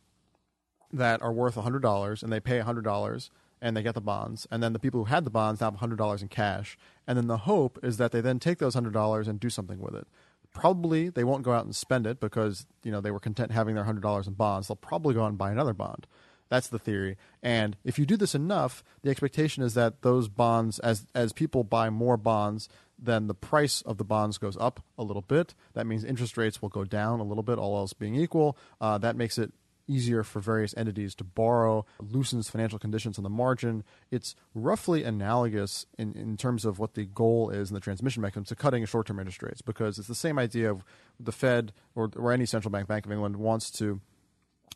that 0.93 1.23
are 1.23 1.33
worth 1.33 1.55
$100 1.55 2.23
and 2.23 2.33
they 2.33 2.41
pay 2.41 2.59
$100 2.61 3.31
and 3.63 3.77
they 3.77 3.83
get 3.83 3.95
the 3.95 4.01
bonds. 4.01 4.47
And 4.51 4.63
then 4.63 4.73
the 4.73 4.79
people 4.79 5.01
who 5.01 5.05
had 5.07 5.25
the 5.25 5.31
bonds 5.31 5.61
now 5.61 5.71
have 5.71 5.81
$100 5.81 6.23
in 6.23 6.29
cash. 6.29 6.79
And 7.07 7.17
then 7.17 7.27
the 7.27 7.39
hope 7.39 7.79
is 7.83 7.97
that 7.99 8.13
they 8.13 8.21
then 8.21 8.39
take 8.39 8.59
those 8.59 8.75
$100 8.75 9.29
and 9.29 9.39
do 9.39 9.51
something 9.51 9.79
with 9.79 9.95
it. 9.95 10.07
Probably 10.53 11.11
they 11.11 11.23
won't 11.23 11.45
go 11.45 11.53
out 11.53 11.65
and 11.65 11.77
spend 11.77 12.07
it 12.07 12.19
because 12.19 12.67
you 12.83 12.91
know 12.91 13.01
they 13.01 13.13
were 13.13 13.21
content 13.21 13.53
having 13.53 13.77
their 13.77 13.85
$100 13.85 14.27
in 14.27 14.35
bonds. 14.35 14.67
They'll 14.67 14.77
probably 14.77 15.15
go 15.15 15.23
out 15.23 15.29
and 15.29 15.39
buy 15.39 15.53
another 15.53 15.75
bond. 15.75 16.09
That's 16.49 16.67
the 16.67 16.81
theory. 16.81 17.17
And 17.41 17.77
if 17.85 18.01
you 18.01 18.05
do 18.05 18.17
this 18.17 18.35
enough 18.35 18.83
the 19.03 19.11
expectation 19.11 19.63
is 19.63 19.75
that 19.75 20.03
those 20.03 20.29
bonds 20.29 20.81
as 20.81 21.07
as 21.15 21.33
people 21.33 21.63
buy 21.63 21.89
more 21.89 22.17
bonds 22.17 22.69
then 23.03 23.27
the 23.27 23.35
price 23.35 23.83
of 23.83 23.97
the 23.97 24.05
bonds 24.05 24.39
goes 24.39 24.57
up 24.59 24.83
a 24.99 25.03
little 25.03 25.23
bit 25.23 25.55
that 25.75 25.87
means 25.87 26.05
interest 26.05 26.37
rates 26.37 26.61
will 26.61 26.69
go 26.69 26.85
down 26.85 27.21
a 27.21 27.25
little 27.25 27.43
bit 27.43 27.59
all 27.59 27.77
else 27.77 27.93
being 27.93 28.15
equal 28.15 28.57
uh, 28.81 28.99
that 28.99 29.17
makes 29.17 29.39
it 29.39 29.53
easier 29.91 30.23
for 30.23 30.41
various 30.41 30.75
entities 30.77 31.15
to 31.17 31.25
borrow, 31.25 31.85
loosens 32.01 32.49
financial 32.49 32.79
conditions 32.79 33.19
on 33.19 33.25
the 33.25 33.31
margin. 33.31 33.83
It's 34.11 34.37
roughly 34.55 35.03
analogous 35.03 35.85
in, 35.99 36.15
in 36.15 36.37
terms 36.37 36.65
of 36.65 36.79
what 36.79 36.95
the 36.95 37.05
goal 37.05 37.51
is 37.51 37.71
in 37.71 37.75
the 37.75 37.81
transmission 37.81 38.23
mechanism 38.23 38.45
to 38.57 38.61
cutting 38.61 38.85
short 38.87 39.09
term 39.09 39.19
interest 39.19 39.43
rates 39.43 39.61
because 39.61 39.99
it's 39.99 40.09
the 40.09 40.15
same 40.15 40.39
idea 40.39 40.71
of 40.71 40.85
the 41.19 41.33
Fed 41.33 41.73
or, 41.95 42.11
or 42.17 42.33
any 42.33 42.47
central 42.47 42.71
bank, 42.71 42.87
Bank 42.87 43.05
of 43.05 43.13
England, 43.13 43.37
wants 43.37 43.71
to 43.73 44.01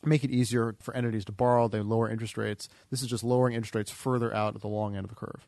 make 0.03 0.23
it 0.23 0.31
easier 0.31 0.75
for 0.81 0.93
entities 0.95 1.25
to 1.25 1.31
borrow. 1.31 1.67
They 1.67 1.79
lower 1.79 2.09
interest 2.09 2.37
rates. 2.37 2.67
This 2.91 3.01
is 3.01 3.07
just 3.07 3.23
lowering 3.23 3.55
interest 3.55 3.75
rates 3.75 3.91
further 3.91 4.33
out 4.33 4.55
at 4.55 4.61
the 4.61 4.67
long 4.67 4.95
end 4.95 5.05
of 5.05 5.09
the 5.09 5.15
curve. 5.15 5.47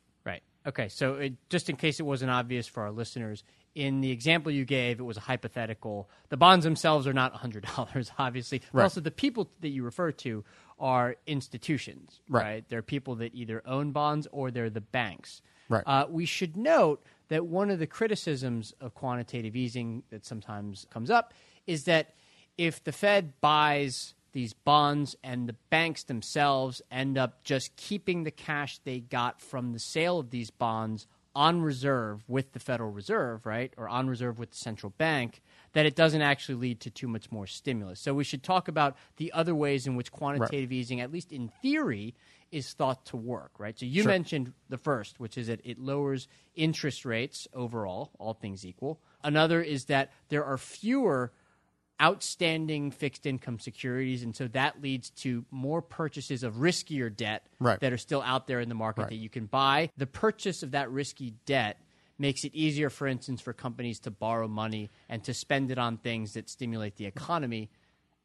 Right. 0.68 0.70
Okay. 0.70 0.90
So, 0.90 1.16
it, 1.16 1.34
just 1.50 1.70
in 1.70 1.76
case 1.76 2.00
it 2.00 2.04
wasn't 2.04 2.32
obvious 2.32 2.68
for 2.68 2.84
our 2.84 2.92
listeners, 2.92 3.44
in 3.76 4.02
the 4.02 4.12
example 4.12 4.52
you 4.52 4.66
gave, 4.66 5.00
it 5.00 5.04
was 5.04 5.18
a 5.18 5.22
hypothetical. 5.22 6.10
The 6.30 6.38
bonds 6.38 6.64
themselves 6.66 7.08
are 7.08 7.14
not 7.14 7.34
$100, 7.34 8.12
obviously. 8.20 8.62
Right. 8.74 8.84
Also, 8.84 9.02
the 9.02 9.12
people 9.12 9.50
that 9.62 9.70
you 9.70 9.84
refer 9.84 10.12
to 10.12 10.44
are 10.80 11.16
institutions, 11.26 12.22
Right. 12.30 12.64
They're 12.70 12.82
people 12.82 13.16
that 13.16 13.34
either 13.34 13.62
own 13.66 13.92
bonds 13.92 14.28
or 14.32 14.52
they're 14.52 14.70
the 14.70 14.82
banks. 14.82 15.42
Right. 15.70 15.84
Uh, 15.86 16.06
we 16.10 16.26
should 16.26 16.56
note 16.56 17.04
that 17.30 17.46
one 17.46 17.70
of 17.70 17.80
the 17.80 17.88
criticisms 17.88 18.74
of 18.80 18.94
quantitative 18.94 19.56
easing 19.56 20.04
that 20.12 20.26
sometimes 20.26 20.86
comes 20.90 21.10
up 21.10 21.34
is 21.66 21.84
that 21.86 22.14
if 22.58 22.84
the 22.84 22.92
Fed 22.92 23.34
buys 23.42 24.14
these 24.38 24.54
bonds, 24.54 25.16
and 25.24 25.50
the 25.50 25.56
banks 25.72 26.04
themselves 26.04 26.80
end 26.92 27.18
up 27.18 27.44
just 27.44 27.76
keeping 27.76 28.24
the 28.24 28.30
cash 28.30 28.78
they 28.84 29.00
got 29.00 29.42
from 29.42 29.74
the 29.74 29.80
sale 29.80 30.20
of 30.20 30.30
these 30.30 30.52
bonds 30.52 31.08
on 31.36 31.64
reserve 31.64 32.24
with 32.28 32.54
the 32.54 32.60
Federal 32.60 32.92
Reserve, 32.92 33.48
right, 33.48 33.74
or 33.78 33.90
on 33.90 34.08
reserve 34.08 34.38
with 34.38 34.52
the 34.52 34.58
central 34.58 34.94
bank, 35.00 35.42
that 35.74 35.88
it 35.88 35.96
doesn't 35.96 36.22
actually 36.22 36.54
lead 36.54 36.80
to 36.82 36.92
too 36.92 37.08
much 37.08 37.32
more 37.32 37.48
stimulus. 37.48 38.00
So 38.00 38.14
we 38.14 38.24
should 38.24 38.44
talk 38.44 38.68
about 38.68 38.96
the 39.16 39.34
other 39.34 39.56
ways 39.56 39.88
in 39.88 39.96
which 39.96 40.12
quantitative 40.12 40.70
right. 40.70 40.76
easing, 40.78 41.02
at 41.02 41.12
least 41.12 41.32
in 41.32 41.50
theory, 41.64 42.14
is 42.52 42.74
thought 42.74 43.06
to 43.06 43.18
work, 43.18 43.54
right? 43.58 43.78
So 43.80 43.88
you 43.88 44.04
sure. 44.04 44.12
mentioned 44.12 44.54
the 44.70 44.78
first, 44.78 45.20
which 45.20 45.36
is 45.36 45.48
that 45.48 45.62
it 45.64 45.80
lowers 45.80 46.28
interest 46.56 47.06
rates 47.06 47.48
overall, 47.56 48.12
all 48.20 48.36
things 48.36 48.68
equal. 48.68 49.00
Another 49.24 49.64
is 49.64 49.86
that 49.86 50.12
there 50.30 50.46
are 50.46 50.60
fewer 50.60 51.32
outstanding 52.02 52.92
fixed 52.92 53.26
income 53.26 53.60
securities, 53.60 54.24
and 54.24 54.36
so 54.36 54.48
that 54.50 54.82
leads 54.82 55.10
to 55.10 55.46
more 55.52 55.82
purchases 55.82 56.44
of 56.44 56.56
riskier 56.56 57.16
debt 57.16 57.48
right. 57.60 57.80
that 57.80 57.92
are 57.92 57.98
still 57.98 58.22
out 58.22 58.48
there 58.48 58.60
in 58.60 58.70
the 58.70 58.76
market 58.76 59.02
right. 59.02 59.10
that 59.10 59.16
you 59.16 59.30
can 59.30 59.46
buy. 59.46 59.90
The 59.98 60.08
purchase 60.08 60.64
of 60.64 60.72
that 60.72 60.92
risky 60.92 61.34
debt 61.46 61.82
makes 62.20 62.44
it 62.44 62.54
easier, 62.54 62.90
for 62.90 63.08
instance, 63.08 63.42
for 63.42 63.54
companies 63.54 64.00
to 64.02 64.12
borrow 64.12 64.48
money 64.48 64.90
and 65.10 65.24
to 65.24 65.34
spend 65.34 65.72
it 65.72 65.78
on 65.78 65.98
things 65.98 66.34
that 66.34 66.50
stimulate 66.50 66.96
the 66.96 67.06
economy. 67.06 67.70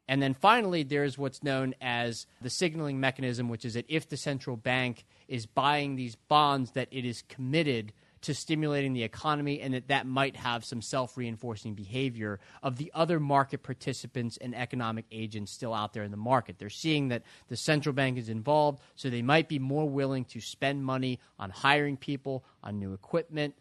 And 0.08 0.22
then 0.22 0.34
finally, 0.34 0.82
there's 0.82 1.16
what's 1.16 1.42
known 1.42 1.74
as 1.80 2.26
the 2.40 2.50
signaling 2.50 3.00
mechanism, 3.00 3.48
which 3.48 3.64
is 3.64 3.74
that 3.74 3.86
if 3.88 4.08
the 4.08 4.16
central 4.16 4.56
bank 4.56 5.04
is 5.28 5.46
buying 5.46 5.96
these 5.96 6.16
bonds, 6.16 6.72
that 6.72 6.88
it 6.90 7.04
is 7.04 7.22
committed 7.28 7.92
to 8.22 8.34
stimulating 8.34 8.92
the 8.92 9.02
economy 9.02 9.60
and 9.60 9.74
that 9.74 9.88
that 9.88 10.06
might 10.06 10.36
have 10.36 10.64
some 10.64 10.80
self-reinforcing 10.80 11.74
behavior 11.74 12.40
of 12.62 12.76
the 12.76 12.90
other 12.94 13.20
market 13.20 13.62
participants 13.62 14.38
and 14.38 14.54
economic 14.54 15.04
agents 15.12 15.52
still 15.52 15.74
out 15.74 15.92
there 15.92 16.04
in 16.04 16.10
the 16.10 16.16
market. 16.16 16.58
They're 16.58 16.70
seeing 16.70 17.08
that 17.08 17.22
the 17.48 17.56
central 17.56 17.92
bank 17.92 18.18
is 18.18 18.28
involved, 18.28 18.80
so 18.94 19.10
they 19.10 19.22
might 19.22 19.48
be 19.48 19.58
more 19.58 19.88
willing 19.88 20.24
to 20.26 20.40
spend 20.40 20.84
money 20.84 21.20
on 21.38 21.50
hiring 21.50 21.96
people, 21.96 22.44
on 22.62 22.78
new 22.78 22.92
equipment, 22.92 23.54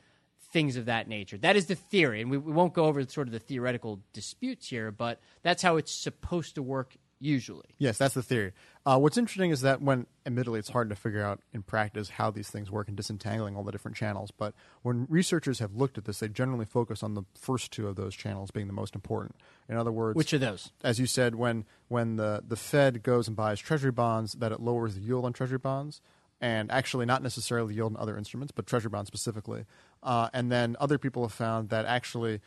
things 0.52 0.78
of 0.78 0.86
that 0.86 1.08
nature. 1.08 1.38
That 1.38 1.56
is 1.56 1.65
the 1.65 1.76
theory, 1.76 2.21
and 2.21 2.30
we, 2.30 2.38
we 2.38 2.52
won't 2.52 2.74
go 2.74 2.86
over 2.86 3.04
sort 3.06 3.28
of 3.28 3.34
the 3.34 3.39
theoretical 3.39 4.00
disputes 4.13 4.67
here, 4.67 4.91
but 4.91 5.19
that's 5.43 5.63
how 5.63 5.78
it's 5.78 5.91
supposed 5.91 6.56
to 6.56 6.63
work 6.63 6.95
usually. 7.22 7.66
Yes, 7.78 7.98
that's 7.98 8.14
the 8.14 8.24
theory. 8.24 8.54
Uh, 8.86 8.98
what's 8.98 9.18
interesting 9.18 9.52
is 9.52 9.62
that 9.62 9.82
when, 9.82 10.08
admittedly, 10.26 10.60
it's 10.60 10.70
hard 10.70 10.90
to 10.90 10.96
figure 10.96 11.24
out 11.24 11.40
in 11.54 11.62
practice 11.62 12.10
how 12.10 12.32
these 12.32 12.50
things 12.50 12.72
work 12.72 12.88
and 12.88 12.98
disentangling 12.98 13.56
all 13.56 13.64
the 13.64 13.72
different 13.72 13.96
channels. 13.96 14.32
But 14.32 14.54
when 14.82 15.06
researchers 15.10 15.60
have 15.60 15.76
looked 15.76 15.98
at 15.98 16.06
this, 16.06 16.20
they 16.20 16.28
generally 16.28 16.66
focus 16.66 17.04
on 17.04 17.14
the 17.14 17.24
first 17.36 17.72
two 17.72 17.88
of 17.88 17.96
those 17.96 18.16
channels 18.16 18.52
being 18.52 18.68
the 18.68 18.74
most 18.74 18.96
important. 18.96 19.36
In 19.70 19.78
other 19.78 19.92
words, 19.92 20.16
which 20.16 20.34
are 20.34 20.40
those? 20.40 20.72
As 20.84 21.00
you 21.00 21.06
said, 21.06 21.36
when 21.36 21.66
when 21.88 22.16
the 22.16 22.44
the 22.48 22.56
Fed 22.56 23.04
goes 23.04 23.28
and 23.28 23.38
buys 23.38 23.60
Treasury 23.60 23.92
bonds, 23.92 24.34
that 24.34 24.52
it 24.52 24.60
lowers 24.60 24.96
the 24.96 25.02
yield 25.02 25.26
on 25.26 25.34
Treasury 25.34 25.60
bonds 25.60 26.02
and 26.42 26.72
actually 26.72 27.06
not 27.06 27.22
necessarily 27.22 27.76
yield 27.76 27.92
in 27.92 27.98
other 27.98 28.18
instruments, 28.18 28.52
but 28.52 28.66
treasury 28.66 28.90
bonds 28.90 29.08
specifically. 29.08 29.66
Uh, 30.02 30.28
and 30.34 30.52
then 30.52 30.76
other 30.80 30.98
people 30.98 31.22
have 31.22 31.32
found 31.32 31.70
that 31.70 31.86
actually 31.86 32.42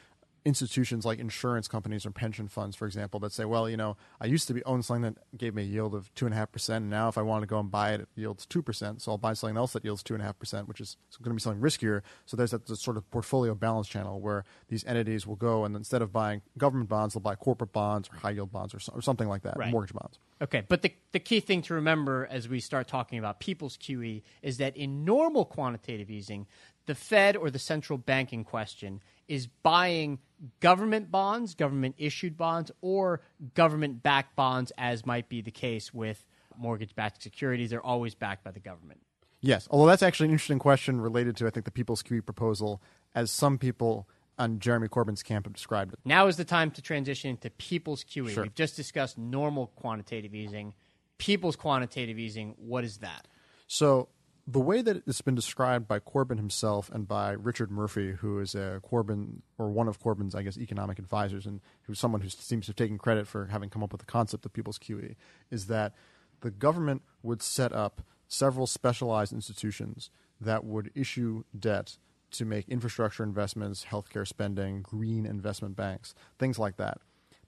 institutions 0.45 1.07
like 1.07 1.19
insurance 1.19 1.69
companies 1.69 2.05
or 2.05 2.11
pension 2.11 2.49
funds, 2.49 2.77
for 2.77 2.87
example, 2.87 3.19
that 3.21 3.33
say, 3.33 3.45
well, 3.45 3.69
you 3.69 3.77
know, 3.77 3.97
I 4.21 4.27
used 4.27 4.47
to 4.49 4.55
be 4.55 4.63
own 4.65 4.83
something 4.83 5.15
that 5.15 5.39
gave 5.39 5.55
me 5.55 5.63
a 5.63 5.67
yield 5.67 5.95
of 5.95 6.15
two 6.15 6.27
and 6.27 6.35
a 6.35 6.37
half 6.37 6.53
percent, 6.53 6.83
and 6.83 6.91
now 6.91 7.09
if 7.09 7.17
I 7.17 7.23
want 7.23 7.43
to 7.43 7.47
go 7.47 7.59
and 7.59 7.71
buy 7.71 7.93
it, 7.93 8.03
it 8.03 8.09
yields 8.15 8.45
two 8.45 8.63
percent. 8.63 9.01
So 9.01 9.13
I'll 9.13 9.19
buy 9.19 9.33
something 9.33 9.57
else 9.57 9.73
that 9.73 9.85
yields 9.85 10.03
two 10.03 10.15
and 10.15 10.23
a 10.23 10.27
half 10.27 10.39
percent, 10.39 10.69
which 10.69 10.81
is 10.81 10.97
going 11.23 11.31
to 11.31 11.35
be 11.35 11.41
something 11.41 11.63
riskier. 11.63 12.03
So 12.27 12.37
there's 12.37 12.51
that 12.51 12.69
sort 12.77 12.97
of 12.97 13.11
portfolio 13.11 13.55
balance 13.55 13.89
channel 13.89 14.21
where 14.21 14.45
these 14.69 14.85
entities 14.85 15.27
will 15.27 15.37
go 15.37 15.65
and 15.65 15.75
instead 15.75 16.03
of 16.03 16.13
buying 16.13 16.43
government 16.59 16.91
bonds, 16.91 17.15
they'll 17.15 17.23
buy 17.23 17.37
corporate 17.37 17.73
bonds 17.73 18.11
or 18.13 18.19
high 18.19 18.31
yield 18.31 18.53
bonds 18.53 18.75
or, 18.75 18.81
so, 18.81 18.93
or 18.95 19.01
something 19.01 19.29
like 19.29 19.43
that, 19.43 19.57
right. 19.57 19.71
mortgage 19.71 19.95
bonds. 19.95 20.19
Okay, 20.43 20.63
but 20.69 20.83
the 20.83 20.93
the 21.13 21.21
key 21.21 21.41
thing 21.41 21.63
to 21.63 21.75
remember 21.75 22.29
as 22.31 22.49
we 22.49 22.61
start 22.61 22.87
talking 22.87 23.19
about 23.19 23.41
people's 23.41 23.77
QE 23.79 24.23
is 24.43 24.59
that 24.59 24.77
in 24.77 25.05
normal 25.05 25.45
quantitative 25.45 26.11
easing, 26.11 26.47
the 26.87 26.95
Fed 26.95 27.37
or 27.37 27.51
the 27.51 27.59
central 27.59 27.99
bank 27.99 28.33
in 28.33 28.45
question 28.45 29.03
is 29.29 29.47
buying 29.63 30.19
government 30.61 31.11
bonds, 31.11 31.55
government 31.55 31.95
issued 31.99 32.37
bonds, 32.37 32.71
or 32.81 33.23
government 33.55 34.03
backed 34.03 34.37
bonds, 34.37 34.73
as 34.77 35.07
might 35.07 35.29
be 35.29 35.41
the 35.41 35.51
case 35.51 35.95
with 35.95 36.25
mortgage 36.57 36.95
backed 36.95 37.23
securities. 37.23 37.71
They're 37.71 37.85
always 37.85 38.15
backed 38.15 38.45
by 38.45 38.51
the 38.51 38.61
government. 38.61 39.01
Yes, 39.41 39.69
although 39.71 39.87
that's 39.87 40.03
actually 40.03 40.27
an 40.27 40.33
interesting 40.33 40.59
question 40.59 41.01
related 41.01 41.37
to, 41.37 41.47
I 41.47 41.51
think, 41.51 41.65
the 41.65 41.71
People's 41.71 42.03
QE 42.03 42.25
proposal, 42.25 42.83
as 43.15 43.31
some 43.31 43.59
people 43.59 44.09
on 44.39 44.59
Jeremy 44.59 44.89
Corbyn's 44.89 45.23
camp 45.23 45.47
have 45.47 45.53
described 45.53 45.93
it. 45.93 45.99
Now 46.05 46.27
is 46.27 46.37
the 46.37 46.45
time 46.45 46.71
to 46.73 46.83
transition 46.83 47.37
to 47.39 47.51
People's 47.51 48.05
QE. 48.05 48.31
Sure. 48.31 48.43
We've 48.45 48.55
just 48.55 48.75
discussed 48.75 49.19
normal 49.19 49.69
quantitative 49.77 50.35
easing. 50.35 50.75
People's 51.19 51.57
quantitative 51.57 52.19
easing, 52.19 52.55
what 52.59 52.85
is 52.85 52.99
that? 52.99 53.29
So 53.67 54.09
the 54.47 54.61
way 54.61 54.83
that 54.83 55.03
it's 55.07 55.23
been 55.23 55.35
described 55.35 55.89
by 55.89 55.99
Corbyn 55.99 56.37
himself 56.37 56.91
and 56.93 57.09
by 57.09 57.33
Richard 57.33 57.71
Murphy, 57.71 58.13
who 58.13 58.41
is 58.41 58.55
a 58.55 58.81
Corbyn 58.85 59.41
or 59.57 59.71
one 59.71 59.89
of 59.89 60.01
Corbyn's, 60.01 60.35
I 60.35 60.43
guess, 60.43 60.59
economic 60.59 60.99
advisors, 60.99 61.47
and 61.47 61.61
who's 61.83 61.99
someone 61.99 62.21
who 62.21 62.29
seems 62.29 62.67
to 62.67 62.71
have 62.71 62.77
taken 62.77 62.99
credit 62.99 63.27
for 63.27 63.47
having 63.47 63.71
come 63.71 63.83
up 63.83 63.93
with 63.93 64.01
the 64.01 64.07
concept 64.07 64.45
of 64.45 64.53
people's 64.53 64.79
QE, 64.79 65.15
is 65.51 65.67
that 65.67 65.95
the 66.43 66.51
government 66.51 67.03
would 67.23 67.41
set 67.41 67.73
up 67.73 68.03
several 68.29 68.67
specialized 68.67 69.33
institutions 69.33 70.11
that 70.41 70.65
would 70.65 70.91
issue 70.95 71.45
debt 71.59 71.97
to 72.33 72.45
make 72.45 72.69
infrastructure 72.69 73.23
investments, 73.23 73.87
healthcare 73.91 74.27
spending, 74.27 74.83
green 74.83 75.25
investment 75.25 75.75
banks, 75.75 76.15
things 76.39 76.59
like 76.59 76.77
that. 76.77 76.99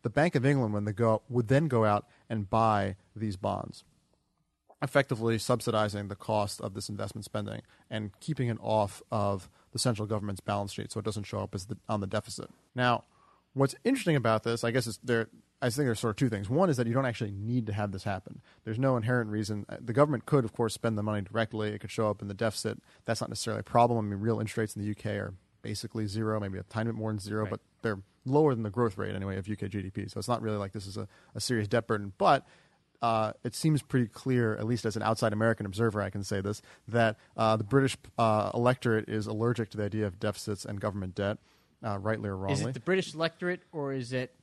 The 0.02 0.10
Bank 0.10 0.34
of 0.34 0.46
England, 0.46 0.72
when 0.72 0.84
they 0.84 0.92
go, 0.92 1.22
would 1.28 1.48
then 1.48 1.66
go 1.68 1.84
out 1.84 2.06
and 2.30 2.48
buy 2.48 2.96
these 3.14 3.36
bonds 3.36 3.84
effectively 4.82 5.38
subsidizing 5.38 6.08
the 6.08 6.14
cost 6.14 6.60
of 6.60 6.74
this 6.74 6.88
investment 6.88 7.24
spending 7.24 7.62
and 7.90 8.10
keeping 8.20 8.48
it 8.48 8.58
off 8.60 9.02
of 9.10 9.48
the 9.72 9.78
central 9.78 10.06
government's 10.06 10.40
balance 10.40 10.72
sheet 10.72 10.92
so 10.92 10.98
it 11.00 11.04
doesn't 11.04 11.24
show 11.24 11.40
up 11.40 11.54
as 11.54 11.66
the, 11.66 11.76
on 11.88 12.00
the 12.00 12.06
deficit. 12.06 12.50
Now, 12.74 13.04
what's 13.54 13.74
interesting 13.84 14.16
about 14.16 14.42
this, 14.42 14.64
I 14.64 14.70
guess, 14.70 14.86
is 14.86 14.98
there. 15.02 15.28
I 15.62 15.70
think 15.70 15.86
there's 15.86 16.00
sort 16.00 16.10
of 16.10 16.16
two 16.16 16.28
things. 16.28 16.50
One 16.50 16.68
is 16.68 16.76
that 16.76 16.86
you 16.86 16.92
don't 16.92 17.06
actually 17.06 17.30
need 17.30 17.66
to 17.66 17.72
have 17.72 17.90
this 17.90 18.04
happen. 18.04 18.42
There's 18.64 18.78
no 18.78 18.98
inherent 18.98 19.30
reason. 19.30 19.64
Uh, 19.70 19.76
the 19.80 19.94
government 19.94 20.26
could, 20.26 20.44
of 20.44 20.52
course, 20.52 20.74
spend 20.74 20.98
the 20.98 21.02
money 21.02 21.22
directly. 21.22 21.70
It 21.70 21.80
could 21.80 21.90
show 21.90 22.10
up 22.10 22.20
in 22.20 22.28
the 22.28 22.34
deficit. 22.34 22.78
That's 23.06 23.22
not 23.22 23.30
necessarily 23.30 23.60
a 23.60 23.64
problem. 23.64 23.98
I 23.98 24.02
mean, 24.10 24.20
real 24.20 24.38
interest 24.38 24.58
rates 24.58 24.76
in 24.76 24.82
the 24.82 24.90
UK 24.90 25.18
are 25.18 25.32
basically 25.62 26.06
zero, 26.06 26.38
maybe 26.38 26.58
a 26.58 26.62
tiny 26.64 26.88
bit 26.88 26.94
more 26.94 27.10
than 27.10 27.18
zero, 27.18 27.42
right. 27.44 27.50
but 27.50 27.60
they're 27.80 27.98
lower 28.26 28.54
than 28.54 28.64
the 28.64 28.70
growth 28.70 28.98
rate 28.98 29.14
anyway 29.14 29.38
of 29.38 29.48
UK 29.48 29.70
GDP. 29.70 30.10
So 30.10 30.18
it's 30.18 30.28
not 30.28 30.42
really 30.42 30.58
like 30.58 30.72
this 30.72 30.86
is 30.86 30.98
a, 30.98 31.08
a 31.34 31.40
serious 31.40 31.68
debt 31.68 31.86
burden. 31.86 32.12
But 32.18 32.46
uh, 33.02 33.32
it 33.44 33.54
seems 33.54 33.82
pretty 33.82 34.06
clear, 34.06 34.56
at 34.56 34.66
least 34.66 34.84
as 34.84 34.96
an 34.96 35.02
outside 35.02 35.32
American 35.32 35.66
observer, 35.66 36.00
I 36.00 36.10
can 36.10 36.24
say 36.24 36.40
this, 36.40 36.62
that 36.88 37.16
uh, 37.36 37.56
the 37.56 37.64
British 37.64 37.96
uh, 38.18 38.50
electorate 38.54 39.08
is 39.08 39.26
allergic 39.26 39.70
to 39.70 39.76
the 39.76 39.84
idea 39.84 40.06
of 40.06 40.18
deficits 40.18 40.64
and 40.64 40.80
government 40.80 41.14
debt, 41.14 41.38
uh, 41.84 41.98
rightly 41.98 42.28
or 42.28 42.36
wrongly. 42.36 42.60
Is 42.60 42.66
it 42.66 42.74
the 42.74 42.80
British 42.80 43.14
electorate, 43.14 43.60
or 43.72 43.92
is 43.92 44.12
it 44.12 44.34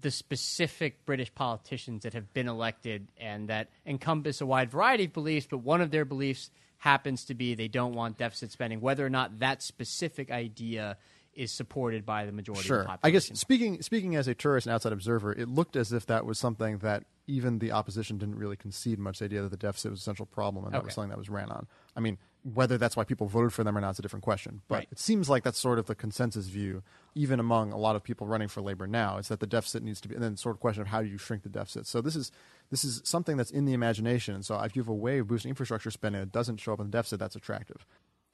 the 0.00 0.10
specific 0.10 1.04
British 1.06 1.34
politicians 1.34 2.02
that 2.02 2.14
have 2.14 2.32
been 2.32 2.48
elected 2.48 3.08
and 3.16 3.48
that 3.48 3.68
encompass 3.86 4.40
a 4.40 4.46
wide 4.46 4.70
variety 4.70 5.04
of 5.04 5.12
beliefs, 5.12 5.46
but 5.50 5.58
one 5.58 5.80
of 5.80 5.90
their 5.90 6.04
beliefs 6.04 6.50
happens 6.78 7.24
to 7.24 7.34
be 7.34 7.54
they 7.54 7.68
don't 7.68 7.94
want 7.94 8.18
deficit 8.18 8.52
spending, 8.52 8.80
whether 8.80 9.04
or 9.04 9.10
not 9.10 9.40
that 9.40 9.62
specific 9.62 10.30
idea 10.30 10.96
is 11.34 11.52
supported 11.52 12.04
by 12.04 12.26
the 12.26 12.32
majority 12.32 12.66
sure. 12.66 12.78
of 12.78 12.82
the 12.84 12.88
population. 12.88 13.16
I 13.16 13.30
guess 13.30 13.40
speaking 13.40 13.82
speaking 13.82 14.16
as 14.16 14.28
a 14.28 14.34
tourist 14.34 14.66
and 14.66 14.74
outside 14.74 14.92
observer, 14.92 15.32
it 15.32 15.48
looked 15.48 15.76
as 15.76 15.92
if 15.92 16.06
that 16.06 16.26
was 16.26 16.38
something 16.38 16.78
that 16.78 17.04
even 17.28 17.58
the 17.58 17.70
opposition 17.70 18.18
didn't 18.18 18.36
really 18.36 18.56
concede 18.56 18.98
much 18.98 19.20
the 19.20 19.26
idea 19.26 19.42
that 19.42 19.50
the 19.50 19.56
deficit 19.56 19.90
was 19.90 20.00
a 20.00 20.02
central 20.02 20.26
problem 20.26 20.64
and 20.64 20.72
that 20.72 20.78
okay. 20.78 20.86
was 20.86 20.94
something 20.94 21.10
that 21.10 21.18
was 21.18 21.28
ran 21.28 21.50
on. 21.50 21.66
I 21.94 22.00
mean, 22.00 22.18
whether 22.42 22.78
that's 22.78 22.96
why 22.96 23.04
people 23.04 23.26
voted 23.26 23.52
for 23.52 23.64
them 23.64 23.76
or 23.76 23.80
not 23.80 23.90
is 23.90 23.98
a 23.98 24.02
different 24.02 24.24
question. 24.24 24.62
But 24.68 24.74
right. 24.74 24.88
it 24.90 24.98
seems 24.98 25.28
like 25.28 25.42
that's 25.42 25.58
sort 25.58 25.78
of 25.78 25.86
the 25.86 25.94
consensus 25.94 26.46
view, 26.46 26.82
even 27.14 27.38
among 27.38 27.72
a 27.72 27.76
lot 27.76 27.96
of 27.96 28.02
people 28.02 28.26
running 28.26 28.48
for 28.48 28.62
Labour 28.62 28.86
now, 28.86 29.18
is 29.18 29.28
that 29.28 29.40
the 29.40 29.46
deficit 29.46 29.82
needs 29.82 30.00
to 30.00 30.08
be 30.08 30.14
and 30.14 30.24
then 30.24 30.36
sort 30.36 30.56
of 30.56 30.60
question 30.60 30.80
of 30.80 30.88
how 30.88 31.02
do 31.02 31.08
you 31.08 31.18
shrink 31.18 31.42
the 31.42 31.48
deficit. 31.48 31.86
So 31.86 32.00
this 32.00 32.16
is 32.16 32.32
this 32.70 32.84
is 32.84 33.02
something 33.04 33.36
that's 33.36 33.50
in 33.50 33.64
the 33.64 33.72
imagination. 33.72 34.34
And 34.34 34.44
so 34.44 34.58
if 34.60 34.74
you 34.74 34.82
have 34.82 34.88
a 34.88 34.94
way 34.94 35.18
of 35.18 35.28
boosting 35.28 35.50
infrastructure 35.50 35.90
spending 35.90 36.20
that 36.20 36.32
doesn't 36.32 36.58
show 36.58 36.72
up 36.72 36.80
in 36.80 36.86
the 36.86 36.92
deficit, 36.92 37.18
that's 37.18 37.36
attractive. 37.36 37.86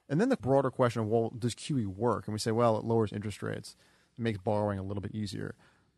And 0.09 0.21
then 0.21 0.29
the 0.29 0.37
broader 0.37 0.71
question 0.71 1.03
of, 1.03 1.09
well, 1.09 1.33
does 1.37 1.55
QE 1.55 1.87
work? 1.87 2.27
And 2.27 2.35
we 2.35 2.39
say, 2.39 2.51
well, 2.51 2.77
it 2.77 2.85
lowers 2.85 3.13
interest 3.13 3.43
rates, 3.43 3.75
it 4.19 4.23
makes 4.23 4.39
borrowing 4.39 4.79
a 4.79 4.83
little 4.83 5.01
bit 5.01 5.15
easier. 5.15 5.55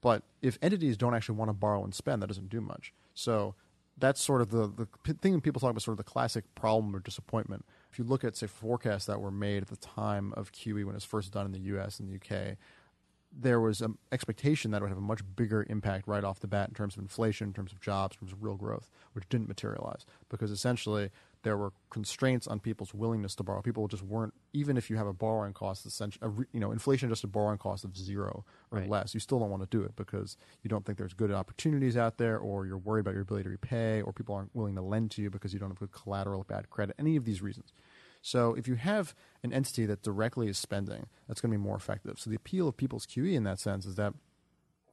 But 0.06 0.22
if 0.40 0.56
entities 0.62 0.96
don't 0.96 1.16
actually 1.16 1.34
want 1.34 1.48
to 1.48 1.52
borrow 1.52 1.82
and 1.82 1.92
spend, 1.92 2.22
that 2.22 2.28
doesn't 2.28 2.48
do 2.48 2.60
much. 2.60 2.94
So 3.12 3.56
that's 3.98 4.20
sort 4.20 4.40
of 4.40 4.50
the, 4.52 4.68
the 5.04 5.14
thing 5.14 5.40
people 5.40 5.58
talk 5.58 5.70
about, 5.70 5.82
sort 5.82 5.94
of 5.94 6.04
the 6.04 6.08
classic 6.08 6.44
problem 6.54 6.94
or 6.94 7.00
disappointment. 7.00 7.64
If 7.90 7.98
you 7.98 8.04
look 8.04 8.22
at, 8.22 8.36
say, 8.36 8.46
forecasts 8.46 9.06
that 9.06 9.20
were 9.20 9.32
made 9.32 9.62
at 9.62 9.68
the 9.68 9.76
time 9.78 10.32
of 10.36 10.52
QE 10.52 10.84
when 10.84 10.90
it 10.90 10.94
was 10.94 11.04
first 11.04 11.32
done 11.32 11.44
in 11.44 11.50
the 11.50 11.58
US 11.76 11.98
and 11.98 12.08
the 12.08 12.14
UK, 12.14 12.56
there 13.36 13.58
was 13.58 13.80
an 13.80 13.98
expectation 14.12 14.70
that 14.70 14.76
it 14.76 14.82
would 14.82 14.90
have 14.90 14.98
a 14.98 15.00
much 15.00 15.22
bigger 15.34 15.66
impact 15.68 16.06
right 16.06 16.22
off 16.22 16.38
the 16.38 16.46
bat 16.46 16.68
in 16.68 16.74
terms 16.76 16.94
of 16.94 17.02
inflation, 17.02 17.48
in 17.48 17.52
terms 17.52 17.72
of 17.72 17.80
jobs, 17.80 18.14
in 18.14 18.20
terms 18.20 18.32
of 18.32 18.44
real 18.44 18.54
growth, 18.54 18.92
which 19.12 19.28
didn't 19.28 19.48
materialize 19.48 20.06
because 20.28 20.52
essentially 20.52 21.10
there 21.46 21.56
were 21.56 21.72
constraints 21.90 22.48
on 22.48 22.58
people's 22.58 22.92
willingness 22.92 23.36
to 23.36 23.44
borrow. 23.44 23.62
People 23.62 23.86
just 23.86 24.02
weren't, 24.02 24.34
even 24.52 24.76
if 24.76 24.90
you 24.90 24.96
have 24.96 25.06
a 25.06 25.12
borrowing 25.12 25.52
cost, 25.52 25.86
essentially, 25.86 26.44
you 26.52 26.58
know, 26.58 26.72
inflation 26.72 27.08
adjusted 27.08 27.28
borrowing 27.28 27.56
cost 27.56 27.84
of 27.84 27.96
zero 27.96 28.44
or 28.72 28.80
Right. 28.80 28.88
less, 28.88 29.14
you 29.14 29.20
still 29.20 29.38
don't 29.38 29.48
want 29.48 29.62
to 29.62 29.68
do 29.68 29.84
it 29.84 29.94
because 29.94 30.36
you 30.64 30.68
don't 30.68 30.84
think 30.84 30.98
there's 30.98 31.14
good 31.14 31.30
opportunities 31.30 31.96
out 31.96 32.18
there, 32.18 32.36
or 32.36 32.66
you're 32.66 32.76
worried 32.76 33.02
about 33.02 33.14
your 33.14 33.22
ability 33.22 33.44
to 33.44 33.50
repay, 33.50 34.02
or 34.02 34.12
people 34.12 34.34
aren't 34.34 34.56
willing 34.56 34.74
to 34.74 34.82
lend 34.82 35.12
to 35.12 35.22
you 35.22 35.30
because 35.30 35.54
you 35.54 35.60
don't 35.60 35.70
have 35.70 35.78
good 35.78 35.92
collateral, 35.92 36.42
bad 36.42 36.68
credit, 36.68 36.96
any 36.98 37.14
of 37.14 37.24
these 37.24 37.40
reasons. 37.40 37.72
So 38.22 38.54
if 38.54 38.66
you 38.66 38.74
have 38.74 39.14
an 39.44 39.52
entity 39.52 39.86
that 39.86 40.02
directly 40.02 40.48
is 40.48 40.58
spending, 40.58 41.06
that's 41.28 41.40
going 41.40 41.52
to 41.52 41.56
be 41.56 41.62
more 41.62 41.76
effective. 41.76 42.18
So 42.18 42.28
the 42.28 42.34
appeal 42.34 42.66
of 42.66 42.76
people's 42.76 43.06
QE 43.06 43.34
in 43.34 43.44
that 43.44 43.60
sense 43.60 43.86
is 43.86 43.94
that 43.94 44.14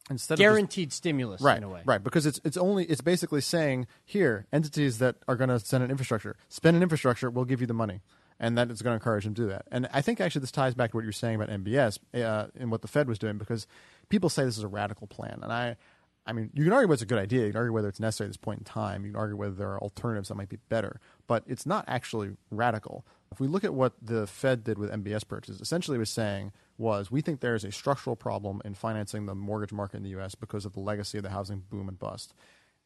instead 0.09 0.35
of 0.35 0.39
just- 0.39 0.43
Guaranteed 0.43 0.93
stimulus 0.93 1.41
right, 1.41 1.57
in 1.57 1.63
a 1.63 1.69
way. 1.69 1.81
Right, 1.85 2.03
because 2.03 2.25
it's 2.25 2.39
it's 2.43 2.57
only 2.57 2.85
it's 2.85 3.01
basically 3.01 3.41
saying 3.41 3.87
here 4.05 4.45
entities 4.51 4.97
that 4.99 5.17
are 5.27 5.35
going 5.35 5.49
to 5.49 5.59
send 5.59 5.83
an 5.83 5.91
infrastructure, 5.91 6.35
spend 6.49 6.75
an 6.77 6.83
infrastructure, 6.83 7.29
we'll 7.29 7.45
give 7.45 7.61
you 7.61 7.67
the 7.67 7.73
money, 7.73 8.01
and 8.39 8.57
that 8.57 8.69
is 8.71 8.81
going 8.81 8.91
to 8.91 8.95
encourage 8.95 9.23
them 9.23 9.33
to 9.35 9.41
do 9.41 9.47
that. 9.49 9.65
And 9.71 9.87
I 9.93 10.01
think 10.01 10.19
actually 10.19 10.41
this 10.41 10.51
ties 10.51 10.73
back 10.73 10.91
to 10.91 10.97
what 10.97 11.03
you're 11.03 11.13
saying 11.13 11.35
about 11.35 11.49
MBS 11.49 11.99
uh, 12.13 12.47
and 12.59 12.71
what 12.71 12.81
the 12.81 12.87
Fed 12.87 13.07
was 13.07 13.19
doing 13.19 13.37
because 13.37 13.67
people 14.09 14.29
say 14.29 14.43
this 14.43 14.57
is 14.57 14.63
a 14.63 14.67
radical 14.67 15.07
plan, 15.07 15.39
and 15.41 15.51
I. 15.51 15.77
I 16.25 16.31
mean, 16.31 16.51
you 16.53 16.63
can 16.63 16.71
argue 16.71 16.87
whether 16.87 16.93
it's 16.93 17.01
a 17.01 17.05
good 17.05 17.19
idea. 17.19 17.41
You 17.41 17.51
can 17.51 17.57
argue 17.57 17.73
whether 17.73 17.89
it's 17.89 17.99
necessary 17.99 18.27
at 18.27 18.29
this 18.29 18.37
point 18.37 18.59
in 18.59 18.63
time. 18.63 19.03
You 19.03 19.11
can 19.11 19.19
argue 19.19 19.35
whether 19.35 19.55
there 19.55 19.71
are 19.73 19.79
alternatives 19.81 20.29
that 20.29 20.35
might 20.35 20.47
be 20.47 20.55
better. 20.69 21.01
But 21.27 21.43
it's 21.47 21.65
not 21.65 21.83
actually 21.85 22.37
radical. 22.49 23.05
If 23.29 23.41
we 23.41 23.47
look 23.47 23.65
at 23.65 23.73
what 23.73 23.91
the 24.01 24.25
Fed 24.25 24.63
did 24.63 24.77
with 24.77 24.89
MBS 24.89 25.27
purchases, 25.27 25.59
essentially 25.59 25.97
it 25.97 25.99
was 25.99 26.09
saying 26.09 26.53
was 26.77 27.11
we 27.11 27.21
think 27.21 27.39
there 27.39 27.55
is 27.55 27.63
a 27.63 27.71
structural 27.71 28.15
problem 28.15 28.61
in 28.65 28.73
financing 28.73 29.25
the 29.25 29.35
mortgage 29.35 29.71
market 29.71 29.97
in 29.97 30.03
the 30.03 30.09
U.S. 30.09 30.35
because 30.35 30.65
of 30.65 30.73
the 30.73 30.79
legacy 30.79 31.17
of 31.17 31.23
the 31.23 31.29
housing 31.29 31.63
boom 31.69 31.87
and 31.87 31.99
bust. 31.99 32.33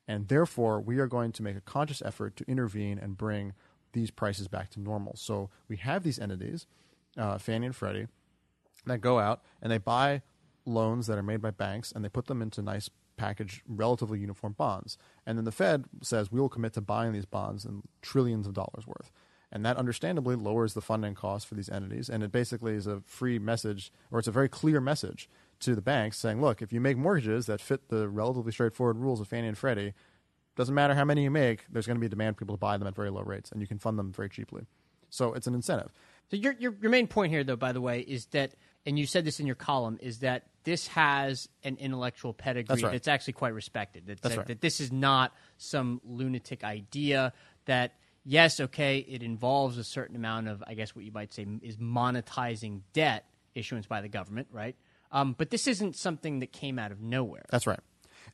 And 0.07 0.27
therefore, 0.27 0.79
we 0.79 0.99
are 0.99 1.07
going 1.07 1.31
to 1.33 1.43
make 1.43 1.57
a 1.57 1.61
conscious 1.61 2.01
effort 2.01 2.35
to 2.37 2.45
intervene 2.47 2.97
and 2.97 3.17
bring 3.17 3.53
these 3.93 4.11
prices 4.11 4.47
back 4.47 4.69
to 4.71 4.79
normal. 4.79 5.15
So 5.15 5.49
we 5.67 5.77
have 5.77 6.03
these 6.03 6.19
entities, 6.19 6.67
uh, 7.17 7.37
Fannie 7.37 7.65
and 7.67 7.75
Freddie, 7.75 8.07
that 8.85 9.01
go 9.01 9.19
out 9.19 9.41
and 9.61 9.71
they 9.71 9.77
buy 9.77 10.21
loans 10.65 11.07
that 11.07 11.17
are 11.17 11.23
made 11.23 11.41
by 11.41 11.51
banks 11.51 11.91
and 11.91 12.03
they 12.03 12.09
put 12.09 12.27
them 12.27 12.41
into 12.41 12.61
nice 12.61 12.89
packaged, 13.17 13.61
relatively 13.67 14.19
uniform 14.19 14.53
bonds. 14.53 14.97
And 15.25 15.37
then 15.37 15.45
the 15.45 15.51
Fed 15.51 15.85
says 16.01 16.31
we 16.31 16.39
will 16.39 16.49
commit 16.49 16.73
to 16.73 16.81
buying 16.81 17.13
these 17.13 17.25
bonds 17.25 17.65
in 17.65 17.83
trillions 18.01 18.47
of 18.47 18.53
dollars 18.53 18.85
worth. 18.85 19.11
And 19.51 19.65
that 19.65 19.77
understandably 19.77 20.35
lowers 20.35 20.73
the 20.73 20.81
funding 20.81 21.15
costs 21.15 21.47
for 21.47 21.55
these 21.55 21.69
entities. 21.69 22.09
And 22.09 22.21
it 22.21 22.31
basically 22.31 22.73
is 22.73 22.85
a 22.85 23.01
free 23.05 23.39
message, 23.39 23.91
or 24.11 24.19
it's 24.19 24.27
a 24.27 24.31
very 24.31 24.49
clear 24.49 24.81
message 24.81 25.29
to 25.61 25.73
the 25.73 25.81
banks 25.81 26.17
saying, 26.17 26.41
look, 26.41 26.61
if 26.61 26.73
you 26.73 26.81
make 26.81 26.97
mortgages 26.97 27.45
that 27.45 27.61
fit 27.61 27.87
the 27.87 28.09
relatively 28.09 28.51
straightforward 28.51 28.97
rules 28.97 29.21
of 29.21 29.27
Fannie 29.27 29.47
and 29.47 29.57
Freddie, 29.57 29.93
doesn't 30.55 30.75
matter 30.75 30.95
how 30.95 31.05
many 31.05 31.23
you 31.23 31.31
make, 31.31 31.65
there's 31.71 31.87
going 31.87 31.95
to 31.95 31.99
be 31.99 32.07
a 32.07 32.09
demand 32.09 32.35
for 32.35 32.43
people 32.43 32.55
to 32.55 32.59
buy 32.59 32.77
them 32.77 32.87
at 32.87 32.95
very 32.95 33.09
low 33.09 33.21
rates, 33.21 33.51
and 33.51 33.61
you 33.61 33.67
can 33.67 33.79
fund 33.79 33.97
them 33.97 34.11
very 34.11 34.29
cheaply. 34.29 34.65
So 35.09 35.33
it's 35.33 35.47
an 35.47 35.53
incentive. 35.53 35.91
So 36.29 36.35
your, 36.35 36.53
your 36.59 36.75
your 36.81 36.91
main 36.91 37.07
point 37.07 37.31
here, 37.31 37.43
though, 37.43 37.55
by 37.55 37.71
the 37.71 37.79
way, 37.79 38.01
is 38.01 38.25
that, 38.27 38.55
and 38.85 38.99
you 38.99 39.05
said 39.05 39.23
this 39.23 39.39
in 39.39 39.45
your 39.45 39.55
column, 39.55 39.97
is 40.01 40.19
that 40.19 40.47
this 40.65 40.87
has 40.87 41.47
an 41.63 41.77
intellectual 41.79 42.33
pedigree 42.33 42.67
That's 42.67 42.83
right. 42.83 42.91
that's 42.91 43.07
actually 43.07 43.33
quite 43.33 43.53
respected. 43.53 44.07
That, 44.07 44.21
That's 44.21 44.35
that, 44.35 44.39
right. 44.39 44.47
that 44.47 44.61
this 44.61 44.81
is 44.81 44.91
not 44.91 45.33
some 45.57 46.01
lunatic 46.03 46.65
idea. 46.65 47.31
That 47.65 47.93
yes, 48.27 48.59
okay, 48.59 48.99
it 48.99 49.23
involves 49.23 49.77
a 49.77 49.83
certain 49.83 50.15
amount 50.15 50.49
of, 50.49 50.63
I 50.67 50.73
guess, 50.73 50.95
what 50.95 51.05
you 51.05 51.11
might 51.11 51.33
say 51.33 51.47
is 51.61 51.77
monetizing 51.77 52.81
debt 52.93 53.25
issuance 53.55 53.87
by 53.87 54.01
the 54.01 54.09
government, 54.09 54.49
right? 54.51 54.75
Um, 55.11 55.33
but 55.37 55.49
this 55.49 55.65
isn't 55.67 55.95
something 55.95 56.39
that 56.39 56.51
came 56.51 56.77
out 56.77 56.91
of 56.91 57.01
nowhere. 57.01 57.45
That's 57.49 57.65
right. 57.65 57.79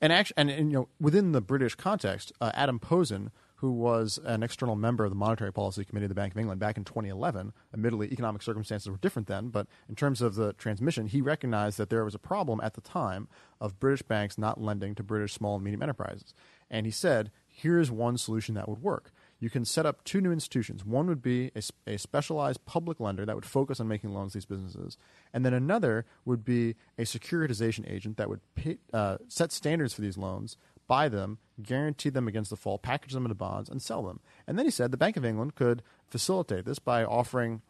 And 0.02 0.12
actually, 0.12 0.34
and, 0.38 0.50
and, 0.50 0.72
you 0.72 0.80
know, 0.80 0.90
within 1.00 1.32
the 1.32 1.42
British 1.42 1.76
context, 1.76 2.34
uh, 2.42 2.52
Adam 2.56 2.80
Posen, 2.80 3.30
who 3.58 3.72
was 3.72 4.20
an 4.26 4.42
external 4.42 4.76
member 4.76 5.06
of 5.06 5.12
the 5.12 5.16
Monetary 5.16 5.54
Policy 5.54 5.86
Committee 5.86 6.06
of 6.06 6.10
the 6.10 6.16
Bank 6.16 6.34
of 6.34 6.40
England 6.40 6.60
back 6.60 6.76
in 6.76 6.84
2011, 6.84 7.54
admittedly 7.74 8.12
economic 8.12 8.42
circumstances 8.42 8.90
were 8.90 8.98
different 8.98 9.28
then, 9.28 9.50
but 9.50 9.68
in 9.88 9.96
terms 9.96 10.22
of 10.22 10.36
the 10.36 10.52
transmission, 10.54 11.08
he 11.08 11.22
recognized 11.22 11.78
that 11.78 11.90
there 11.90 12.04
was 12.04 12.16
a 12.16 12.20
problem 12.20 12.60
at 12.62 12.74
the 12.74 12.82
time 12.82 13.28
of 13.62 13.80
British 13.80 14.02
banks 14.02 14.38
not 14.38 14.60
lending 14.60 14.96
to 14.96 15.04
British 15.04 15.34
small 15.34 15.56
and 15.56 15.64
medium 15.64 15.84
enterprises. 15.84 16.34
And 16.70 16.86
he 16.86 16.92
said, 16.92 17.32
"Here's 17.48 17.90
one 17.90 18.18
solution 18.18 18.56
that 18.56 18.68
would 18.68 18.82
work." 18.82 19.13
You 19.44 19.50
can 19.50 19.66
set 19.66 19.86
up 19.86 20.02
two 20.06 20.22
new 20.22 20.32
institutions. 20.32 20.86
One 20.86 21.08
would 21.08 21.22
be 21.22 21.52
a 21.86 21.98
specialized 21.98 22.66
public 22.66 23.02
lender 23.02 23.26
that 23.26 23.36
would 23.36 23.46
focus 23.46 23.82
on 23.82 23.90
making 23.90 24.14
loans 24.14 24.32
to 24.32 24.38
these 24.38 24.46
businesses, 24.46 24.98
and 25.34 25.46
then 25.46 25.54
another 25.54 26.06
would 26.24 26.46
be 26.46 26.76
a 26.98 27.02
securitization 27.02 27.90
agent 27.92 28.16
that 28.16 28.30
would 28.30 28.40
pay, 28.56 28.78
uh, 28.94 29.18
set 29.28 29.52
standards 29.52 29.94
for 29.94 30.00
these 30.00 30.18
loans, 30.18 30.56
buy 30.88 31.10
them, 31.10 31.40
guarantee 31.62 32.10
them 32.10 32.26
against 32.26 32.52
the 32.52 32.56
fall, 32.56 32.78
package 32.78 33.12
them 33.12 33.26
into 33.26 33.36
bonds, 33.36 33.70
and 33.70 33.82
sell 33.82 34.02
them. 34.02 34.22
And 34.48 34.58
then 34.58 34.66
he 34.66 34.72
said 34.72 34.92
the 34.92 34.98
Bank 34.98 35.18
of 35.18 35.26
England 35.26 35.56
could 35.56 35.84
facilitate 36.08 36.64
this 36.64 36.80
by 36.80 37.04
offering 37.04 37.62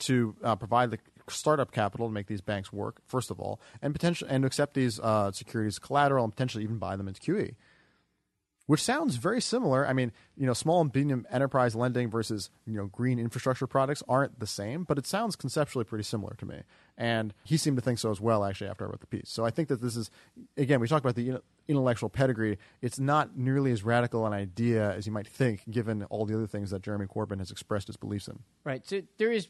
to 0.00 0.34
uh, 0.42 0.56
provide 0.56 0.90
the 0.90 0.98
startup 1.28 1.70
capital 1.70 2.08
to 2.08 2.12
make 2.12 2.26
these 2.26 2.40
banks 2.40 2.72
work, 2.72 3.00
first 3.06 3.30
of 3.30 3.38
all, 3.38 3.60
and 3.80 3.94
potentially 3.94 4.28
and 4.28 4.44
accept 4.44 4.74
these 4.74 4.98
uh, 4.98 5.30
securities 5.30 5.78
collateral 5.78 6.24
and 6.24 6.32
potentially 6.32 6.64
even 6.64 6.78
buy 6.78 6.96
them 6.96 7.06
into 7.06 7.20
QE 7.20 7.54
which 8.66 8.82
sounds 8.82 9.16
very 9.16 9.40
similar. 9.40 9.86
I 9.86 9.92
mean, 9.92 10.12
you 10.36 10.46
know, 10.46 10.52
small 10.52 10.80
and 10.80 10.94
medium 10.94 11.26
enterprise 11.30 11.74
lending 11.74 12.10
versus 12.10 12.50
you 12.66 12.74
know 12.74 12.86
green 12.86 13.18
infrastructure 13.18 13.66
products 13.66 14.02
aren't 14.08 14.38
the 14.40 14.46
same, 14.46 14.84
but 14.84 14.98
it 14.98 15.06
sounds 15.06 15.36
conceptually 15.36 15.84
pretty 15.84 16.04
similar 16.04 16.34
to 16.38 16.46
me. 16.46 16.62
And 16.98 17.32
he 17.44 17.56
seemed 17.56 17.76
to 17.78 17.82
think 17.82 17.98
so 17.98 18.10
as 18.10 18.20
well, 18.20 18.44
actually, 18.44 18.68
after 18.68 18.84
I 18.84 18.88
wrote 18.88 19.00
the 19.00 19.06
piece. 19.06 19.30
So 19.30 19.44
I 19.44 19.50
think 19.50 19.68
that 19.68 19.80
this 19.80 19.96
is, 19.96 20.10
again, 20.56 20.78
we 20.78 20.86
talk 20.86 21.02
about 21.02 21.14
the 21.14 21.40
intellectual 21.66 22.08
pedigree. 22.10 22.58
It's 22.80 22.98
not 22.98 23.36
nearly 23.36 23.72
as 23.72 23.82
radical 23.82 24.26
an 24.26 24.32
idea 24.32 24.92
as 24.92 25.06
you 25.06 25.12
might 25.12 25.26
think, 25.26 25.62
given 25.70 26.04
all 26.04 26.26
the 26.26 26.34
other 26.34 26.46
things 26.46 26.70
that 26.70 26.82
Jeremy 26.82 27.06
Corbyn 27.06 27.38
has 27.38 27.50
expressed 27.50 27.86
his 27.86 27.96
beliefs 27.96 28.28
in. 28.28 28.40
Right. 28.64 28.86
So 28.86 29.02
there 29.18 29.32
is 29.32 29.48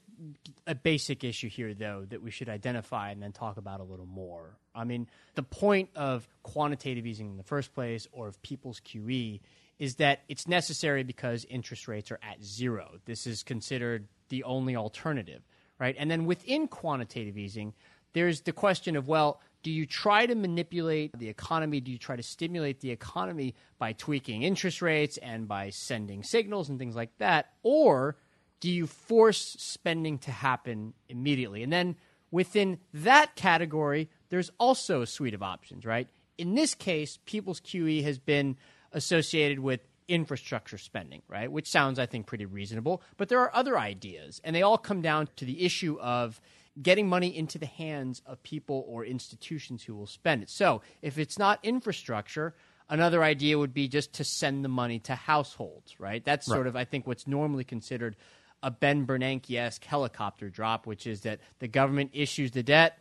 a 0.66 0.74
basic 0.74 1.24
issue 1.24 1.48
here, 1.48 1.74
though, 1.74 2.06
that 2.08 2.22
we 2.22 2.30
should 2.30 2.48
identify 2.48 3.10
and 3.10 3.22
then 3.22 3.32
talk 3.32 3.56
about 3.56 3.80
a 3.80 3.84
little 3.84 4.06
more. 4.06 4.56
I 4.74 4.84
mean, 4.84 5.08
the 5.34 5.42
point 5.42 5.90
of 5.96 6.26
quantitative 6.42 7.06
easing 7.06 7.30
in 7.30 7.36
the 7.36 7.42
first 7.42 7.74
place, 7.74 8.06
or 8.12 8.28
of 8.28 8.40
people's 8.42 8.80
QE, 8.80 9.40
is 9.82 9.96
that 9.96 10.22
it's 10.28 10.46
necessary 10.46 11.02
because 11.02 11.44
interest 11.50 11.88
rates 11.88 12.12
are 12.12 12.20
at 12.22 12.40
zero. 12.40 12.92
This 13.04 13.26
is 13.26 13.42
considered 13.42 14.06
the 14.28 14.44
only 14.44 14.76
alternative, 14.76 15.42
right? 15.80 15.96
And 15.98 16.08
then 16.08 16.24
within 16.24 16.68
quantitative 16.68 17.36
easing, 17.36 17.74
there's 18.12 18.42
the 18.42 18.52
question 18.52 18.94
of, 18.94 19.08
well, 19.08 19.40
do 19.64 19.72
you 19.72 19.84
try 19.84 20.24
to 20.26 20.36
manipulate 20.36 21.18
the 21.18 21.28
economy? 21.28 21.80
Do 21.80 21.90
you 21.90 21.98
try 21.98 22.14
to 22.14 22.22
stimulate 22.22 22.78
the 22.78 22.92
economy 22.92 23.56
by 23.80 23.92
tweaking 23.94 24.44
interest 24.44 24.82
rates 24.82 25.16
and 25.16 25.48
by 25.48 25.70
sending 25.70 26.22
signals 26.22 26.68
and 26.68 26.78
things 26.78 26.94
like 26.94 27.18
that? 27.18 27.46
Or 27.64 28.16
do 28.60 28.70
you 28.70 28.86
force 28.86 29.56
spending 29.58 30.18
to 30.18 30.30
happen 30.30 30.94
immediately? 31.08 31.64
And 31.64 31.72
then 31.72 31.96
within 32.30 32.78
that 32.94 33.34
category, 33.34 34.10
there's 34.28 34.52
also 34.60 35.02
a 35.02 35.08
suite 35.08 35.34
of 35.34 35.42
options, 35.42 35.84
right? 35.84 36.06
In 36.38 36.54
this 36.54 36.76
case, 36.76 37.18
people's 37.26 37.60
QE 37.60 38.04
has 38.04 38.20
been 38.20 38.56
associated 38.92 39.58
with 39.58 39.80
infrastructure 40.08 40.78
spending, 40.78 41.22
right? 41.28 41.50
Which 41.50 41.70
sounds, 41.70 41.98
I 41.98 42.06
think, 42.06 42.26
pretty 42.26 42.46
reasonable. 42.46 43.02
But 43.16 43.28
there 43.28 43.40
are 43.40 43.54
other 43.54 43.78
ideas, 43.78 44.40
and 44.44 44.54
they 44.54 44.62
all 44.62 44.78
come 44.78 45.02
down 45.02 45.28
to 45.36 45.44
the 45.44 45.64
issue 45.64 45.98
of 46.00 46.40
getting 46.80 47.08
money 47.08 47.36
into 47.36 47.58
the 47.58 47.66
hands 47.66 48.22
of 48.26 48.42
people 48.42 48.84
or 48.88 49.04
institutions 49.04 49.82
who 49.82 49.94
will 49.94 50.06
spend 50.06 50.42
it. 50.42 50.50
So 50.50 50.82
if 51.02 51.18
it's 51.18 51.38
not 51.38 51.60
infrastructure, 51.62 52.54
another 52.88 53.22
idea 53.22 53.58
would 53.58 53.74
be 53.74 53.88
just 53.88 54.14
to 54.14 54.24
send 54.24 54.64
the 54.64 54.70
money 54.70 54.98
to 55.00 55.14
households, 55.14 56.00
right? 56.00 56.24
That's 56.24 56.46
sort 56.46 56.66
of, 56.66 56.74
I 56.74 56.84
think, 56.84 57.06
what's 57.06 57.26
normally 57.26 57.64
considered 57.64 58.16
a 58.62 58.70
Ben 58.70 59.06
Bernanke 59.06 59.56
esque 59.56 59.84
helicopter 59.84 60.48
drop, 60.48 60.86
which 60.86 61.06
is 61.06 61.22
that 61.22 61.40
the 61.58 61.68
government 61.68 62.10
issues 62.14 62.52
the 62.52 62.62
debt, 62.62 62.98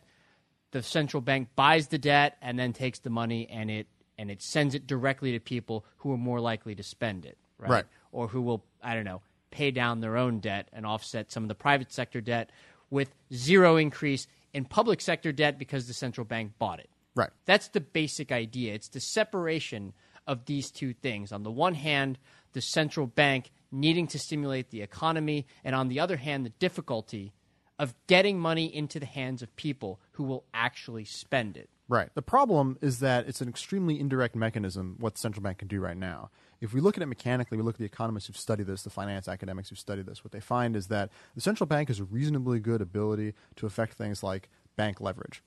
the 0.72 0.82
central 0.82 1.20
bank 1.20 1.48
buys 1.54 1.88
the 1.88 1.98
debt, 1.98 2.36
and 2.42 2.58
then 2.58 2.72
takes 2.72 2.98
the 2.98 3.10
money 3.10 3.48
and 3.48 3.70
it 3.70 3.86
and 4.18 4.30
it 4.30 4.42
sends 4.42 4.74
it 4.74 4.86
directly 4.86 5.32
to 5.32 5.40
people 5.40 5.84
who 5.98 6.12
are 6.12 6.18
more 6.18 6.40
likely 6.40 6.74
to 6.74 6.82
spend 6.82 7.24
it, 7.24 7.38
right? 7.58 7.70
Right. 7.70 7.84
Or 8.12 8.28
who 8.28 8.42
will, 8.42 8.64
I 8.82 8.94
don't 8.94 9.04
know, 9.04 9.22
pay 9.50 9.70
down 9.70 10.00
their 10.00 10.16
own 10.16 10.40
debt 10.40 10.68
and 10.72 10.84
offset 10.86 11.30
some 11.32 11.44
of 11.44 11.48
the 11.48 11.54
private 11.54 11.92
sector 11.92 12.20
debt 12.20 12.50
with 12.90 13.14
zero 13.32 13.76
increase 13.76 14.26
in 14.52 14.64
public 14.64 15.00
sector 15.00 15.32
debt 15.32 15.58
because 15.58 15.86
the 15.86 15.94
central 15.94 16.24
bank 16.24 16.52
bought 16.58 16.78
it. 16.78 16.90
Right. 17.14 17.30
That's 17.44 17.68
the 17.68 17.80
basic 17.80 18.32
idea. 18.32 18.74
It's 18.74 18.88
the 18.88 19.00
separation 19.00 19.92
of 20.26 20.44
these 20.46 20.70
two 20.70 20.94
things. 20.94 21.32
On 21.32 21.42
the 21.42 21.50
one 21.50 21.74
hand, 21.74 22.18
the 22.52 22.60
central 22.60 23.06
bank 23.06 23.50
needing 23.70 24.06
to 24.08 24.18
stimulate 24.18 24.70
the 24.70 24.82
economy, 24.82 25.46
and 25.64 25.74
on 25.74 25.88
the 25.88 26.00
other 26.00 26.16
hand, 26.16 26.44
the 26.44 26.50
difficulty 26.50 27.32
of 27.78 27.94
getting 28.06 28.38
money 28.38 28.66
into 28.66 29.00
the 29.00 29.06
hands 29.06 29.42
of 29.42 29.56
people 29.56 29.98
who 30.12 30.24
will 30.24 30.44
actually 30.52 31.04
spend 31.04 31.56
it. 31.56 31.68
Right. 31.92 32.08
The 32.14 32.22
problem 32.22 32.78
is 32.80 33.00
that 33.00 33.28
it's 33.28 33.42
an 33.42 33.50
extremely 33.50 34.00
indirect 34.00 34.34
mechanism 34.34 34.96
what 34.98 35.12
the 35.12 35.20
central 35.20 35.42
bank 35.42 35.58
can 35.58 35.68
do 35.68 35.78
right 35.78 35.94
now. 35.94 36.30
If 36.58 36.72
we 36.72 36.80
look 36.80 36.96
at 36.96 37.02
it 37.02 37.06
mechanically, 37.06 37.58
we 37.58 37.62
look 37.62 37.74
at 37.74 37.80
the 37.80 37.84
economists 37.84 38.28
who've 38.28 38.36
studied 38.38 38.66
this, 38.66 38.80
the 38.80 38.88
finance 38.88 39.28
academics 39.28 39.68
who've 39.68 39.78
studied 39.78 40.06
this, 40.06 40.24
what 40.24 40.32
they 40.32 40.40
find 40.40 40.74
is 40.74 40.86
that 40.86 41.10
the 41.34 41.42
central 41.42 41.66
bank 41.66 41.88
has 41.88 42.00
a 42.00 42.04
reasonably 42.04 42.60
good 42.60 42.80
ability 42.80 43.34
to 43.56 43.66
affect 43.66 43.92
things 43.92 44.22
like 44.22 44.48
bank 44.74 45.02
leverage, 45.02 45.42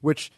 which 0.00 0.32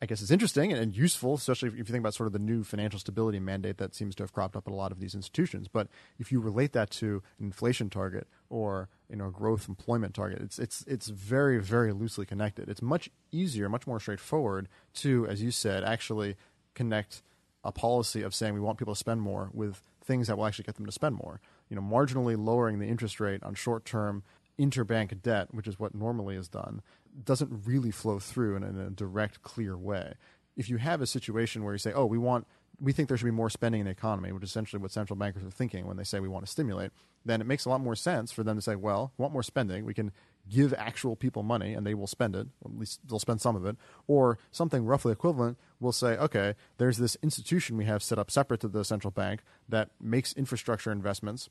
I 0.00 0.06
guess 0.06 0.22
is 0.22 0.30
interesting 0.30 0.72
and, 0.72 0.96
useful, 0.96 1.34
especially 1.34 1.68
if 1.68 1.76
you 1.76 1.82
think 1.82 1.98
about 1.98 2.14
sort 2.14 2.28
of 2.28 2.32
the 2.32 2.38
new 2.38 2.62
financial 2.62 3.00
stability 3.00 3.40
mandate 3.40 3.78
that 3.78 3.94
seems 3.94 4.14
to 4.16 4.22
have 4.22 4.32
cropped 4.32 4.54
up 4.54 4.68
at 4.68 4.72
a 4.72 4.76
lot 4.76 4.92
of 4.92 5.00
these 5.00 5.14
institutions. 5.14 5.66
But 5.66 5.88
if 6.18 6.30
you 6.30 6.40
relate 6.40 6.72
that 6.72 6.90
to 6.92 7.22
an 7.38 7.46
inflation 7.46 7.90
target 7.90 8.28
or 8.48 8.88
you 9.10 9.16
know 9.16 9.30
growth 9.30 9.68
employment 9.68 10.14
target, 10.14 10.40
it's 10.40 10.58
it's 10.58 10.84
it's 10.86 11.08
very 11.08 11.60
very 11.60 11.92
loosely 11.92 12.26
connected. 12.26 12.68
It's 12.68 12.82
much 12.82 13.10
easier, 13.32 13.68
much 13.68 13.86
more 13.86 13.98
straightforward 13.98 14.68
to, 14.94 15.26
as 15.26 15.42
you 15.42 15.50
said, 15.50 15.82
actually 15.82 16.36
connect 16.74 17.22
a 17.64 17.72
policy 17.72 18.22
of 18.22 18.34
saying 18.34 18.54
we 18.54 18.60
want 18.60 18.78
people 18.78 18.94
to 18.94 18.98
spend 18.98 19.20
more 19.20 19.50
with 19.52 19.82
things 20.04 20.28
that 20.28 20.38
will 20.38 20.46
actually 20.46 20.64
get 20.64 20.76
them 20.76 20.86
to 20.86 20.92
spend 20.92 21.16
more. 21.16 21.40
You 21.68 21.76
know, 21.76 21.82
marginally 21.82 22.36
lowering 22.38 22.78
the 22.78 22.86
interest 22.86 23.18
rate 23.18 23.42
on 23.42 23.54
short 23.54 23.84
term 23.84 24.22
interbank 24.58 25.22
debt, 25.22 25.52
which 25.52 25.66
is 25.66 25.78
what 25.78 25.94
normally 25.94 26.36
is 26.36 26.48
done, 26.48 26.82
doesn't 27.24 27.66
really 27.66 27.90
flow 27.90 28.18
through 28.18 28.56
in, 28.56 28.62
in 28.62 28.78
a 28.78 28.90
direct, 28.90 29.42
clear 29.42 29.76
way. 29.76 30.14
If 30.56 30.68
you 30.68 30.78
have 30.78 31.00
a 31.00 31.06
situation 31.06 31.62
where 31.62 31.74
you 31.74 31.78
say, 31.78 31.92
"Oh, 31.92 32.06
we 32.06 32.18
want 32.18 32.46
we 32.80 32.92
think 32.92 33.08
there 33.08 33.16
should 33.16 33.24
be 33.24 33.30
more 33.30 33.50
spending 33.50 33.80
in 33.80 33.86
the 33.86 33.90
economy, 33.90 34.32
which 34.32 34.44
is 34.44 34.50
essentially 34.50 34.80
what 34.80 34.92
central 34.92 35.16
bankers 35.16 35.42
are 35.44 35.50
thinking 35.50 35.86
when 35.86 35.96
they 35.96 36.04
say 36.04 36.20
we 36.20 36.28
want 36.28 36.44
to 36.44 36.50
stimulate, 36.50 36.92
then 37.24 37.40
it 37.40 37.46
makes 37.46 37.64
a 37.64 37.68
lot 37.68 37.80
more 37.80 37.96
sense 37.96 38.30
for 38.30 38.44
them 38.44 38.56
to 38.56 38.62
say, 38.62 38.76
well, 38.76 39.12
we 39.16 39.22
want 39.22 39.32
more 39.32 39.42
spending. 39.42 39.84
We 39.84 39.94
can 39.94 40.12
give 40.48 40.72
actual 40.74 41.16
people 41.16 41.42
money 41.42 41.74
and 41.74 41.86
they 41.86 41.94
will 41.94 42.06
spend 42.06 42.36
it, 42.36 42.46
or 42.60 42.70
at 42.70 42.78
least 42.78 43.00
they'll 43.06 43.18
spend 43.18 43.40
some 43.40 43.56
of 43.56 43.66
it. 43.66 43.76
Or 44.06 44.38
something 44.52 44.84
roughly 44.84 45.12
equivalent 45.12 45.58
will 45.80 45.92
say, 45.92 46.16
okay, 46.16 46.54
there's 46.78 46.98
this 46.98 47.16
institution 47.22 47.76
we 47.76 47.84
have 47.86 48.02
set 48.02 48.18
up 48.18 48.30
separate 48.30 48.60
to 48.60 48.68
the 48.68 48.84
central 48.84 49.10
bank 49.10 49.42
that 49.68 49.90
makes 50.00 50.32
infrastructure 50.34 50.92
investments 50.92 51.50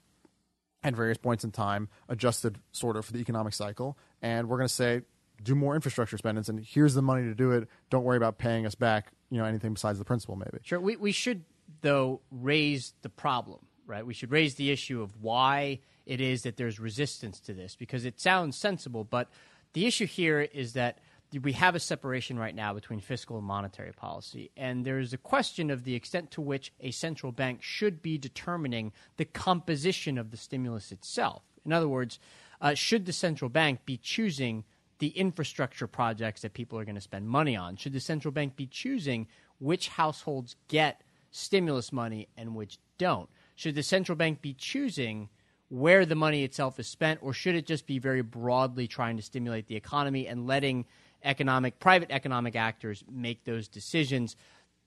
at 0.84 0.95
various 0.95 1.18
points 1.18 1.43
in 1.43 1.51
time, 1.51 1.89
adjusted 2.07 2.59
sort 2.72 2.95
of 2.95 3.05
for 3.05 3.11
the 3.11 3.20
economic 3.20 3.53
cycle. 3.53 3.97
And 4.22 4.47
we're 4.47 4.57
going 4.57 4.68
to 4.68 4.74
say, 4.74 5.01
do 5.43 5.55
more 5.55 5.75
infrastructure 5.75 6.17
spendings, 6.17 6.49
and 6.49 6.59
here's 6.59 6.93
the 6.93 7.01
money 7.01 7.23
to 7.23 7.35
do 7.35 7.51
it. 7.51 7.67
Don't 7.89 8.03
worry 8.03 8.17
about 8.17 8.38
paying 8.38 8.65
us 8.65 8.75
back, 8.75 9.11
you 9.29 9.38
know, 9.38 9.45
anything 9.45 9.73
besides 9.73 9.99
the 9.99 10.05
principal, 10.05 10.35
maybe. 10.35 10.59
Sure. 10.63 10.79
We, 10.79 10.95
we 10.95 11.11
should, 11.11 11.43
though, 11.81 12.21
raise 12.31 12.93
the 13.01 13.09
problem, 13.09 13.59
right? 13.85 14.05
We 14.05 14.13
should 14.13 14.31
raise 14.31 14.55
the 14.55 14.71
issue 14.71 15.01
of 15.01 15.21
why 15.21 15.79
it 16.05 16.21
is 16.21 16.43
that 16.43 16.57
there's 16.57 16.79
resistance 16.79 17.39
to 17.41 17.53
this, 17.53 17.75
because 17.75 18.05
it 18.05 18.19
sounds 18.19 18.57
sensible, 18.57 19.03
but 19.03 19.29
the 19.73 19.85
issue 19.85 20.07
here 20.07 20.41
is 20.41 20.73
that 20.73 20.99
we 21.41 21.51
have 21.51 21.75
a 21.75 21.79
separation 21.79 22.39
right 22.39 22.55
now 22.55 22.73
between 22.73 23.01
fiscal 23.01 23.38
and 23.38 23.45
monetary 23.45 23.91
policy. 23.91 24.49
And 24.55 24.85
there's 24.85 25.11
a 25.11 25.17
question 25.17 25.69
of 25.69 25.83
the 25.83 25.93
extent 25.93 26.31
to 26.31 26.41
which 26.41 26.71
a 26.79 26.91
central 26.91 27.33
bank 27.33 27.61
should 27.61 28.01
be 28.01 28.17
determining 28.17 28.93
the 29.17 29.25
composition 29.25 30.17
of 30.17 30.31
the 30.31 30.38
stimulus 30.38 30.91
itself. 30.91 31.43
In 31.65 31.73
other 31.73 31.89
words, 31.89 32.17
uh, 32.61 32.75
should 32.75 33.05
the 33.05 33.13
central 33.13 33.49
bank 33.49 33.85
be 33.85 33.97
choosing 33.97 34.63
the 34.99 35.09
infrastructure 35.09 35.87
projects 35.87 36.41
that 36.41 36.53
people 36.53 36.79
are 36.79 36.85
going 36.85 36.95
to 36.95 37.01
spend 37.01 37.27
money 37.27 37.55
on? 37.55 37.75
Should 37.75 37.93
the 37.93 37.99
central 37.99 38.31
bank 38.31 38.55
be 38.55 38.67
choosing 38.67 39.27
which 39.59 39.89
households 39.89 40.55
get 40.67 41.01
stimulus 41.31 41.91
money 41.91 42.27
and 42.37 42.55
which 42.55 42.79
don't? 42.97 43.29
Should 43.55 43.75
the 43.75 43.83
central 43.83 44.15
bank 44.15 44.41
be 44.41 44.53
choosing 44.53 45.29
where 45.69 46.05
the 46.05 46.15
money 46.15 46.43
itself 46.43 46.79
is 46.79 46.87
spent, 46.87 47.19
or 47.21 47.33
should 47.33 47.55
it 47.55 47.65
just 47.65 47.85
be 47.85 47.99
very 47.99 48.21
broadly 48.21 48.87
trying 48.87 49.17
to 49.17 49.23
stimulate 49.23 49.67
the 49.67 49.75
economy 49.75 50.27
and 50.27 50.47
letting 50.47 50.85
economic 51.23 51.79
private 51.79 52.09
economic 52.11 52.55
actors 52.55 53.03
make 53.11 53.43
those 53.43 53.67
decisions? 53.67 54.35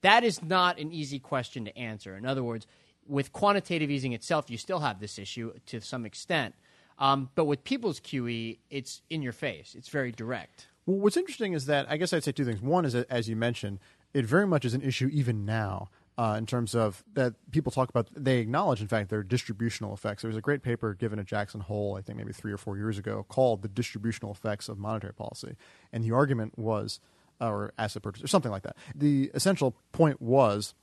That 0.03 0.25
is 0.25 0.43
not 0.43 0.79
an 0.79 0.93
easy 0.93 1.19
question 1.19 1.67
to 1.67 1.77
answer. 1.77 2.17
In 2.17 2.25
other 2.25 2.43
words, 2.43 2.67
with 3.07 3.33
quantitative 3.33 3.91
easing 3.91 4.13
itself, 4.13 4.51
you 4.51 4.57
still 4.57 4.79
have 4.79 5.01
this 5.01 5.19
issue 5.19 5.53
to 5.67 5.81
some 5.81 6.07
extent. 6.07 6.55
Um, 7.01 7.31
but 7.35 7.47
with 7.47 7.65
people's 7.65 7.99
QE, 7.99 8.59
it's 8.71 9.03
in 9.09 9.23
your 9.23 9.33
face. 9.33 9.75
It's 9.77 9.89
very 9.89 10.13
direct. 10.13 10.67
Well, 10.87 10.99
what's 10.99 11.17
interesting 11.17 11.55
is 11.55 11.67
that 11.67 11.87
I 11.91 11.97
guess 11.97 12.13
I'd 12.13 12.25
say 12.25 12.33
two 12.33 12.45
things. 12.45 12.61
One 12.61 12.85
is, 12.85 12.93
that, 12.93 13.07
as 13.11 13.29
you 13.29 13.37
mentioned, 13.37 13.81
it 14.13 14.27
very 14.27 14.47
much 14.47 14.65
is 14.65 14.75
an 14.75 14.83
issue 14.83 15.09
even 15.13 15.45
now 15.45 15.89
uh, 16.19 16.35
in 16.37 16.45
terms 16.45 16.75
of 16.75 17.03
that 17.15 17.35
people 17.51 17.73
talk 17.73 17.89
about. 17.89 18.09
They 18.15 18.39
acknowledge, 18.39 18.83
in 18.83 18.89
fact, 18.89 19.09
their 19.09 19.23
distributional 19.23 19.95
effects. 19.95 20.23
There 20.23 20.29
was 20.29 20.37
a 20.37 20.43
great 20.43 20.63
paper 20.63 20.93
given 20.95 21.19
at 21.19 21.27
Jackson 21.27 21.61
Hole, 21.61 21.97
I 21.97 22.03
think 22.03 22.19
maybe 22.19 22.33
three 22.33 22.53
or 22.53 22.59
four 22.59 22.77
years 22.77 22.99
ago, 22.99 23.25
called 23.29 23.63
"The 23.63 23.69
Distributional 23.69 24.33
Effects 24.33 24.69
of 24.69 24.79
Monetary 24.79 25.15
Policy," 25.15 25.57
and 25.93 26.05
the 26.05 26.13
argument 26.13 26.59
was, 26.59 27.01
or 27.41 27.73
asset 27.79 28.03
purchase, 28.03 28.23
or 28.23 28.29
something 28.29 28.51
like 28.51 28.65
that. 28.65 28.77
The 28.95 29.31
essential 29.33 29.75
point 29.93 30.21
was, 30.21 30.75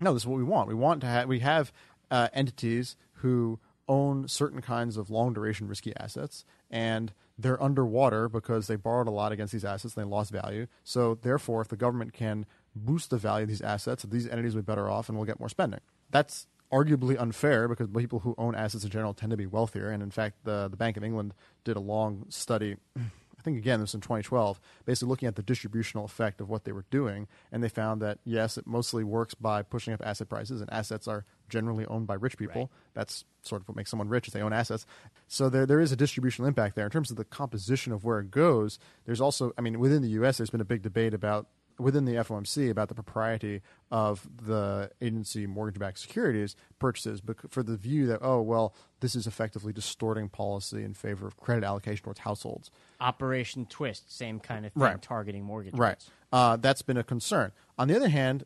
no, 0.00 0.14
this 0.14 0.22
is 0.22 0.26
what 0.26 0.38
we 0.38 0.44
want. 0.44 0.68
We 0.68 0.74
want 0.74 1.02
to 1.02 1.06
have 1.06 1.28
we 1.28 1.40
have 1.40 1.72
uh, 2.10 2.28
entities 2.32 2.96
who 3.20 3.58
own 3.88 4.28
certain 4.28 4.60
kinds 4.60 4.96
of 4.96 5.10
long 5.10 5.32
duration 5.32 5.68
risky 5.68 5.94
assets 5.96 6.44
and 6.70 7.12
they're 7.38 7.62
underwater 7.62 8.28
because 8.28 8.66
they 8.66 8.76
borrowed 8.76 9.08
a 9.08 9.10
lot 9.10 9.32
against 9.32 9.52
these 9.52 9.64
assets 9.64 9.94
and 9.96 10.04
they 10.04 10.08
lost 10.08 10.32
value. 10.32 10.66
So 10.84 11.18
therefore, 11.20 11.60
if 11.60 11.68
the 11.68 11.76
government 11.76 12.12
can 12.12 12.46
boost 12.74 13.10
the 13.10 13.18
value 13.18 13.42
of 13.42 13.48
these 13.48 13.60
assets, 13.60 14.04
these 14.04 14.26
entities 14.26 14.54
will 14.54 14.62
be 14.62 14.66
better 14.66 14.88
off 14.88 15.08
and 15.08 15.18
will 15.18 15.24
get 15.24 15.38
more 15.38 15.48
spending. 15.48 15.80
That's 16.10 16.46
arguably 16.72 17.20
unfair 17.20 17.68
because 17.68 17.88
people 17.88 18.20
who 18.20 18.34
own 18.38 18.54
assets 18.54 18.84
in 18.84 18.90
general 18.90 19.14
tend 19.14 19.30
to 19.30 19.36
be 19.36 19.46
wealthier. 19.46 19.90
And 19.90 20.02
in 20.02 20.10
fact, 20.10 20.44
the 20.44 20.68
the 20.68 20.76
Bank 20.76 20.96
of 20.96 21.04
England 21.04 21.34
did 21.64 21.76
a 21.76 21.80
long 21.80 22.24
study 22.28 22.76
I 23.38 23.42
think 23.42 23.58
again 23.58 23.80
this 23.80 23.88
was 23.88 23.94
in 23.94 24.00
2012, 24.00 24.60
basically 24.84 25.08
looking 25.08 25.28
at 25.28 25.36
the 25.36 25.42
distributional 25.42 26.04
effect 26.04 26.40
of 26.40 26.48
what 26.48 26.64
they 26.64 26.72
were 26.72 26.84
doing, 26.90 27.28
and 27.52 27.62
they 27.62 27.68
found 27.68 28.02
that 28.02 28.18
yes, 28.24 28.58
it 28.58 28.66
mostly 28.66 29.04
works 29.04 29.34
by 29.34 29.62
pushing 29.62 29.94
up 29.94 30.02
asset 30.04 30.28
prices, 30.28 30.60
and 30.60 30.72
assets 30.72 31.06
are 31.06 31.24
generally 31.48 31.86
owned 31.86 32.06
by 32.06 32.14
rich 32.14 32.36
people. 32.36 32.62
Right. 32.62 32.70
That's 32.94 33.24
sort 33.42 33.62
of 33.62 33.68
what 33.68 33.76
makes 33.76 33.90
someone 33.90 34.08
rich 34.08 34.26
is 34.26 34.34
they 34.34 34.42
own 34.42 34.52
assets. 34.52 34.86
So 35.28 35.48
there 35.48 35.66
there 35.66 35.80
is 35.80 35.92
a 35.92 35.96
distributional 35.96 36.48
impact 36.48 36.76
there 36.76 36.84
in 36.84 36.90
terms 36.90 37.10
of 37.10 37.16
the 37.16 37.24
composition 37.24 37.92
of 37.92 38.04
where 38.04 38.18
it 38.20 38.30
goes. 38.30 38.78
There's 39.04 39.20
also, 39.20 39.52
I 39.56 39.60
mean, 39.60 39.78
within 39.78 40.02
the 40.02 40.10
U.S., 40.10 40.38
there's 40.38 40.50
been 40.50 40.60
a 40.60 40.64
big 40.64 40.82
debate 40.82 41.14
about 41.14 41.46
within 41.78 42.04
the 42.04 42.12
FOMC 42.12 42.70
about 42.70 42.88
the 42.88 42.94
propriety 42.94 43.60
of 43.90 44.26
the 44.44 44.90
agency 45.00 45.46
mortgage-backed 45.46 45.98
securities 45.98 46.56
purchases, 46.78 47.20
but 47.20 47.50
for 47.50 47.62
the 47.62 47.76
view 47.76 48.06
that 48.06 48.20
oh 48.22 48.40
well, 48.40 48.74
this 49.00 49.14
is 49.14 49.26
effectively 49.26 49.72
distorting 49.72 50.28
policy 50.28 50.82
in 50.82 50.94
favor 50.94 51.26
of 51.26 51.36
credit 51.36 51.64
allocation 51.64 52.04
towards 52.04 52.20
households. 52.20 52.70
Operation 53.00 53.66
Twist, 53.66 54.14
same 54.14 54.40
kind 54.40 54.66
of 54.66 54.72
thing, 54.72 54.82
right. 54.82 55.02
targeting 55.02 55.44
mortgage 55.44 55.74
right. 55.74 56.02
Uh, 56.32 56.56
that's 56.56 56.82
been 56.82 56.96
a 56.96 57.04
concern. 57.04 57.52
On 57.78 57.88
the 57.88 57.96
other 57.96 58.08
hand, 58.08 58.44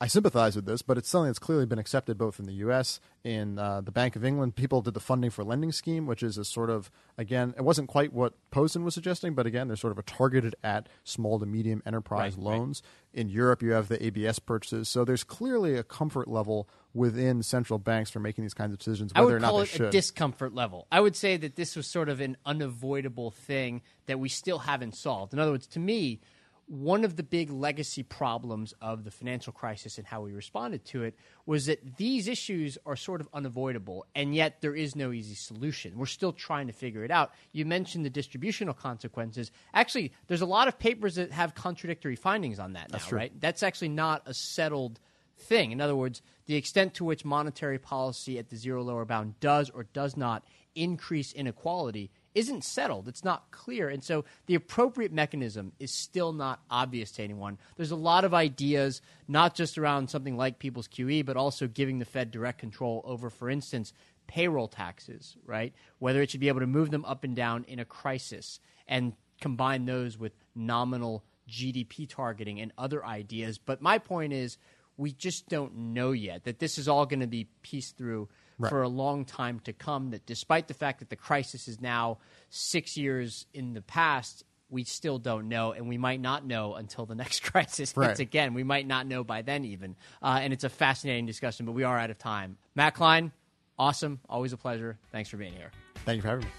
I 0.00 0.08
sympathize 0.08 0.56
with 0.56 0.66
this, 0.66 0.82
but 0.82 0.98
it's 0.98 1.08
something 1.08 1.28
that's 1.28 1.38
clearly 1.38 1.66
been 1.66 1.78
accepted 1.78 2.18
both 2.18 2.40
in 2.40 2.46
the 2.46 2.52
U.S. 2.54 2.98
in 3.22 3.58
uh, 3.60 3.80
the 3.80 3.92
Bank 3.92 4.16
of 4.16 4.24
England. 4.24 4.56
People 4.56 4.82
did 4.82 4.92
the 4.92 5.00
funding 5.00 5.30
for 5.30 5.44
lending 5.44 5.70
scheme, 5.70 6.06
which 6.06 6.22
is 6.22 6.36
a 6.36 6.44
sort 6.44 6.68
of 6.68 6.90
again, 7.16 7.54
it 7.56 7.62
wasn't 7.62 7.88
quite 7.88 8.12
what 8.12 8.34
Posen 8.50 8.82
was 8.82 8.92
suggesting, 8.92 9.34
but 9.34 9.46
again, 9.46 9.68
there's 9.68 9.80
sort 9.80 9.92
of 9.92 9.98
a 9.98 10.02
targeted 10.02 10.56
at 10.64 10.88
small 11.04 11.38
to 11.38 11.46
medium 11.46 11.80
enterprise 11.86 12.34
right, 12.36 12.44
loans. 12.44 12.82
Right. 13.14 13.20
In 13.20 13.28
Europe, 13.28 13.62
you 13.62 13.70
have 13.70 13.86
the 13.86 14.04
ABS 14.04 14.40
purchases, 14.40 14.88
so 14.88 15.04
there's 15.04 15.22
clearly 15.22 15.76
a 15.76 15.84
comfort 15.84 16.26
level 16.26 16.68
within 16.92 17.44
central 17.44 17.78
banks 17.78 18.10
for 18.10 18.18
making 18.18 18.42
these 18.42 18.54
kinds 18.54 18.72
of 18.72 18.80
decisions. 18.80 19.12
Whether 19.14 19.22
I 19.22 19.24
would 19.24 19.34
or 19.34 19.40
not 19.40 19.48
call 19.50 19.58
they 19.58 19.62
it 19.64 19.68
should. 19.68 19.82
a 19.82 19.90
discomfort 19.90 20.54
level. 20.54 20.88
I 20.90 21.00
would 21.00 21.14
say 21.14 21.36
that 21.36 21.54
this 21.54 21.76
was 21.76 21.86
sort 21.86 22.08
of 22.08 22.20
an 22.20 22.36
unavoidable 22.44 23.30
thing 23.30 23.82
that 24.06 24.18
we 24.18 24.28
still 24.28 24.58
haven't 24.58 24.96
solved. 24.96 25.32
In 25.32 25.38
other 25.38 25.52
words, 25.52 25.68
to 25.68 25.78
me 25.78 26.20
one 26.66 27.04
of 27.04 27.16
the 27.16 27.22
big 27.22 27.50
legacy 27.50 28.02
problems 28.02 28.74
of 28.80 29.04
the 29.04 29.10
financial 29.10 29.52
crisis 29.52 29.98
and 29.98 30.06
how 30.06 30.22
we 30.22 30.32
responded 30.32 30.84
to 30.86 31.02
it 31.02 31.14
was 31.46 31.66
that 31.66 31.96
these 31.96 32.26
issues 32.26 32.78
are 32.86 32.96
sort 32.96 33.20
of 33.20 33.28
unavoidable, 33.34 34.06
and 34.14 34.34
yet 34.34 34.60
there 34.60 34.74
is 34.74 34.96
no 34.96 35.12
easy 35.12 35.34
solution. 35.34 35.98
We're 35.98 36.06
still 36.06 36.32
trying 36.32 36.66
to 36.68 36.72
figure 36.72 37.04
it 37.04 37.10
out. 37.10 37.32
You 37.52 37.66
mentioned 37.66 38.04
the 38.04 38.10
distributional 38.10 38.74
consequences. 38.74 39.50
Actually, 39.74 40.12
there's 40.26 40.40
a 40.40 40.46
lot 40.46 40.68
of 40.68 40.78
papers 40.78 41.16
that 41.16 41.32
have 41.32 41.54
contradictory 41.54 42.16
findings 42.16 42.58
on 42.58 42.72
that 42.74 42.90
now, 42.90 42.98
That's 42.98 43.12
right? 43.12 43.32
That's 43.40 43.62
actually 43.62 43.90
not 43.90 44.22
a 44.26 44.34
settled 44.34 45.00
thing. 45.38 45.72
In 45.72 45.80
other 45.80 45.96
words, 45.96 46.22
the 46.46 46.56
extent 46.56 46.94
to 46.94 47.04
which 47.04 47.24
monetary 47.24 47.78
policy 47.78 48.38
at 48.38 48.48
the 48.48 48.56
zero 48.56 48.82
lower 48.82 49.04
bound 49.04 49.38
does 49.40 49.70
or 49.70 49.84
does 49.92 50.16
not 50.16 50.44
increase 50.74 51.32
inequality 51.32 52.10
isn't 52.34 52.64
settled. 52.64 53.08
It's 53.08 53.24
not 53.24 53.50
clear. 53.50 53.88
And 53.88 54.02
so 54.02 54.24
the 54.46 54.54
appropriate 54.54 55.12
mechanism 55.12 55.72
is 55.78 55.92
still 55.92 56.32
not 56.32 56.60
obvious 56.70 57.12
to 57.12 57.22
anyone. 57.22 57.58
There's 57.76 57.90
a 57.90 57.96
lot 57.96 58.24
of 58.24 58.34
ideas, 58.34 59.00
not 59.28 59.54
just 59.54 59.78
around 59.78 60.10
something 60.10 60.36
like 60.36 60.58
people's 60.58 60.88
QE, 60.88 61.24
but 61.24 61.36
also 61.36 61.68
giving 61.68 61.98
the 61.98 62.04
Fed 62.04 62.30
direct 62.30 62.58
control 62.58 63.02
over, 63.04 63.30
for 63.30 63.48
instance, 63.48 63.92
payroll 64.26 64.68
taxes, 64.68 65.36
right? 65.46 65.72
Whether 65.98 66.22
it 66.22 66.30
should 66.30 66.40
be 66.40 66.48
able 66.48 66.60
to 66.60 66.66
move 66.66 66.90
them 66.90 67.04
up 67.04 67.24
and 67.24 67.36
down 67.36 67.64
in 67.64 67.78
a 67.78 67.84
crisis 67.84 68.58
and 68.88 69.12
combine 69.40 69.84
those 69.84 70.18
with 70.18 70.32
nominal 70.54 71.24
GDP 71.48 72.08
targeting 72.08 72.60
and 72.60 72.72
other 72.78 73.04
ideas. 73.04 73.58
But 73.58 73.82
my 73.82 73.98
point 73.98 74.32
is, 74.32 74.58
we 74.96 75.12
just 75.12 75.48
don't 75.48 75.76
know 75.76 76.12
yet 76.12 76.44
that 76.44 76.58
this 76.58 76.78
is 76.78 76.88
all 76.88 77.06
going 77.06 77.20
to 77.20 77.26
be 77.26 77.48
pieced 77.62 77.96
through 77.96 78.28
right. 78.58 78.68
for 78.68 78.82
a 78.82 78.88
long 78.88 79.24
time 79.24 79.60
to 79.60 79.72
come. 79.72 80.10
That 80.10 80.26
despite 80.26 80.68
the 80.68 80.74
fact 80.74 81.00
that 81.00 81.10
the 81.10 81.16
crisis 81.16 81.68
is 81.68 81.80
now 81.80 82.18
six 82.50 82.96
years 82.96 83.46
in 83.52 83.74
the 83.74 83.82
past, 83.82 84.44
we 84.70 84.84
still 84.84 85.18
don't 85.18 85.48
know, 85.48 85.72
and 85.72 85.88
we 85.88 85.98
might 85.98 86.20
not 86.20 86.44
know 86.44 86.74
until 86.74 87.06
the 87.06 87.14
next 87.22 87.42
crisis 87.42 87.96
right. 87.96 88.18
again. 88.18 88.54
We 88.54 88.64
might 88.64 88.86
not 88.86 89.06
know 89.06 89.24
by 89.24 89.42
then, 89.42 89.64
even. 89.64 89.96
Uh, 90.22 90.40
and 90.42 90.52
it's 90.52 90.64
a 90.64 90.68
fascinating 90.68 91.26
discussion, 91.26 91.66
but 91.66 91.72
we 91.72 91.84
are 91.84 91.98
out 91.98 92.10
of 92.10 92.18
time. 92.18 92.58
Matt 92.74 92.94
Klein, 92.94 93.32
awesome. 93.78 94.20
Always 94.28 94.52
a 94.52 94.56
pleasure. 94.56 94.98
Thanks 95.12 95.28
for 95.28 95.36
being 95.36 95.54
here. 95.54 95.70
Thank 96.04 96.16
you 96.16 96.22
for 96.22 96.28
having 96.28 96.44
me. 96.44 96.50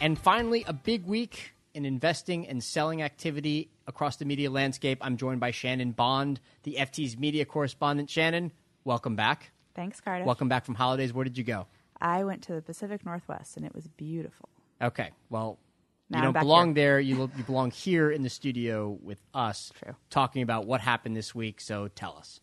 And 0.00 0.18
finally, 0.18 0.64
a 0.66 0.72
big 0.72 1.04
week 1.04 1.52
in 1.74 1.84
investing 1.84 2.46
and 2.48 2.62
selling 2.62 3.02
activity 3.02 3.70
across 3.86 4.16
the 4.16 4.24
media 4.24 4.50
landscape. 4.50 4.98
I'm 5.00 5.16
joined 5.16 5.40
by 5.40 5.50
Shannon 5.50 5.92
Bond, 5.92 6.40
the 6.64 6.76
FT's 6.78 7.16
media 7.16 7.44
correspondent. 7.44 8.10
Shannon, 8.10 8.52
welcome 8.84 9.16
back. 9.16 9.50
Thanks, 9.74 10.00
Cardiff. 10.00 10.26
Welcome 10.26 10.48
back 10.48 10.64
from 10.64 10.74
holidays. 10.74 11.12
Where 11.12 11.24
did 11.24 11.38
you 11.38 11.44
go? 11.44 11.66
I 12.00 12.24
went 12.24 12.42
to 12.44 12.54
the 12.54 12.62
Pacific 12.62 13.04
Northwest 13.04 13.56
and 13.56 13.64
it 13.64 13.74
was 13.74 13.86
beautiful. 13.86 14.48
Okay. 14.82 15.10
Well, 15.28 15.58
Now 16.08 16.18
you 16.18 16.24
don't 16.24 16.42
belong 16.42 16.68
here. 16.68 16.74
there. 16.74 17.00
You, 17.00 17.30
you 17.36 17.44
belong 17.44 17.70
here 17.70 18.10
in 18.10 18.22
the 18.22 18.30
studio 18.30 18.98
with 19.02 19.20
us, 19.34 19.72
True. 19.82 19.94
talking 20.08 20.42
about 20.42 20.66
what 20.66 20.80
happened 20.80 21.16
this 21.16 21.34
week. 21.34 21.60
So 21.60 21.88
tell 21.88 22.16
us. 22.16 22.40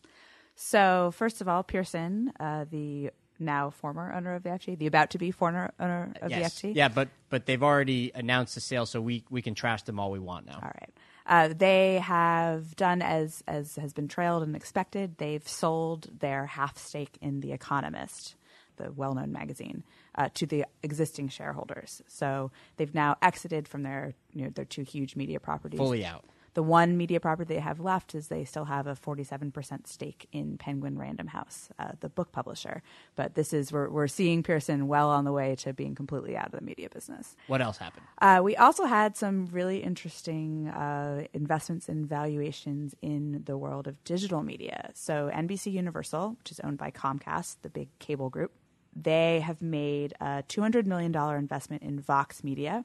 So, 0.60 1.12
first 1.14 1.40
of 1.40 1.46
all, 1.48 1.62
Pearson, 1.62 2.32
uh, 2.40 2.64
the 2.68 3.10
now 3.38 3.70
former 3.70 4.12
owner 4.12 4.34
of 4.34 4.42
the 4.42 4.50
FT, 4.50 4.78
the 4.78 4.86
about 4.86 5.10
to 5.10 5.18
be 5.18 5.30
former 5.30 5.72
owner 5.78 6.12
of 6.20 6.30
yes. 6.30 6.60
the 6.60 6.68
FT. 6.68 6.74
Yeah, 6.74 6.88
but 6.88 7.08
but 7.30 7.46
they've 7.46 7.62
already 7.62 8.12
announced 8.14 8.54
the 8.54 8.60
sale, 8.60 8.86
so 8.86 9.00
we 9.00 9.24
we 9.30 9.42
can 9.42 9.54
trash 9.54 9.82
them 9.82 9.98
all 9.98 10.10
we 10.10 10.18
want 10.18 10.46
now. 10.46 10.60
All 10.62 10.72
right. 10.74 10.90
Uh, 11.26 11.52
they 11.54 11.98
have 11.98 12.74
done 12.76 13.02
as 13.02 13.42
as 13.46 13.76
has 13.76 13.92
been 13.92 14.08
trailed 14.08 14.42
and 14.42 14.56
expected. 14.56 15.18
They've 15.18 15.46
sold 15.46 16.08
their 16.20 16.46
half 16.46 16.78
stake 16.78 17.18
in 17.20 17.40
The 17.40 17.52
Economist, 17.52 18.34
the 18.76 18.90
well-known 18.92 19.30
magazine, 19.30 19.84
uh, 20.14 20.30
to 20.34 20.46
the 20.46 20.64
existing 20.82 21.28
shareholders. 21.28 22.02
So 22.08 22.50
they've 22.76 22.94
now 22.94 23.16
exited 23.20 23.68
from 23.68 23.82
their 23.82 24.14
you 24.32 24.44
know 24.44 24.50
their 24.50 24.64
two 24.64 24.82
huge 24.82 25.16
media 25.16 25.38
properties. 25.38 25.78
Fully 25.78 26.04
out. 26.04 26.24
The 26.58 26.62
one 26.64 26.96
media 26.96 27.20
property 27.20 27.54
they 27.54 27.60
have 27.60 27.78
left 27.78 28.16
is 28.16 28.26
they 28.26 28.44
still 28.44 28.64
have 28.64 28.88
a 28.88 28.96
47% 28.96 29.86
stake 29.86 30.26
in 30.32 30.58
Penguin 30.58 30.98
Random 30.98 31.28
House, 31.28 31.68
uh, 31.78 31.92
the 32.00 32.08
book 32.08 32.32
publisher. 32.32 32.82
But 33.14 33.36
this 33.36 33.52
is, 33.52 33.70
we're, 33.70 33.88
we're 33.88 34.08
seeing 34.08 34.42
Pearson 34.42 34.88
well 34.88 35.08
on 35.08 35.24
the 35.24 35.30
way 35.30 35.54
to 35.54 35.72
being 35.72 35.94
completely 35.94 36.36
out 36.36 36.46
of 36.46 36.58
the 36.58 36.60
media 36.60 36.88
business. 36.90 37.36
What 37.46 37.62
else 37.62 37.78
happened? 37.78 38.06
Uh, 38.20 38.40
we 38.42 38.56
also 38.56 38.86
had 38.86 39.16
some 39.16 39.46
really 39.52 39.84
interesting 39.84 40.66
uh, 40.66 41.28
investments 41.32 41.88
and 41.88 42.04
valuations 42.08 42.92
in 43.02 43.44
the 43.46 43.56
world 43.56 43.86
of 43.86 44.02
digital 44.02 44.42
media. 44.42 44.90
So, 44.94 45.30
NBC 45.32 45.70
Universal, 45.70 46.38
which 46.40 46.50
is 46.50 46.58
owned 46.58 46.78
by 46.78 46.90
Comcast, 46.90 47.58
the 47.62 47.70
big 47.70 47.96
cable 48.00 48.30
group, 48.30 48.50
they 48.96 49.38
have 49.38 49.62
made 49.62 50.14
a 50.20 50.42
$200 50.48 50.86
million 50.86 51.14
investment 51.36 51.84
in 51.84 52.00
Vox 52.00 52.42
Media 52.42 52.84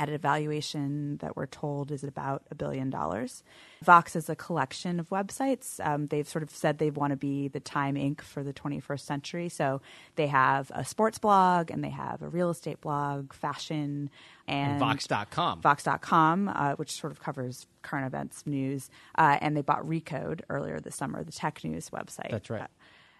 at 0.00 0.08
a 0.08 0.16
valuation 0.16 1.18
that 1.18 1.36
we're 1.36 1.44
told 1.44 1.92
is 1.92 2.02
about 2.02 2.42
a 2.50 2.54
billion 2.54 2.88
dollars. 2.88 3.44
Vox 3.82 4.16
is 4.16 4.30
a 4.30 4.34
collection 4.34 4.98
of 4.98 5.10
websites. 5.10 5.78
Um, 5.86 6.06
they've 6.06 6.26
sort 6.26 6.42
of 6.42 6.48
said 6.48 6.78
they 6.78 6.90
want 6.90 7.10
to 7.10 7.18
be 7.18 7.48
the 7.48 7.60
Time 7.60 7.96
Inc. 7.96 8.22
for 8.22 8.42
the 8.42 8.54
21st 8.54 9.00
century. 9.00 9.48
So 9.50 9.82
they 10.16 10.28
have 10.28 10.72
a 10.74 10.86
sports 10.86 11.18
blog 11.18 11.70
and 11.70 11.84
they 11.84 11.90
have 11.90 12.22
a 12.22 12.28
real 12.28 12.48
estate 12.48 12.80
blog, 12.80 13.34
fashion, 13.34 14.08
and, 14.48 14.72
And 14.72 14.80
Vox.com. 14.80 15.60
Vox.com, 15.60 16.48
uh, 16.48 16.74
which 16.76 16.92
sort 16.92 17.12
of 17.12 17.20
covers 17.20 17.66
current 17.82 18.06
events 18.06 18.46
news. 18.46 18.88
Uh, 19.16 19.36
and 19.42 19.54
they 19.54 19.62
bought 19.62 19.82
Recode 19.86 20.40
earlier 20.48 20.80
this 20.80 20.96
summer, 20.96 21.22
the 21.22 21.32
tech 21.32 21.62
news 21.62 21.90
website. 21.90 22.30
That's 22.30 22.48
right. 22.48 22.70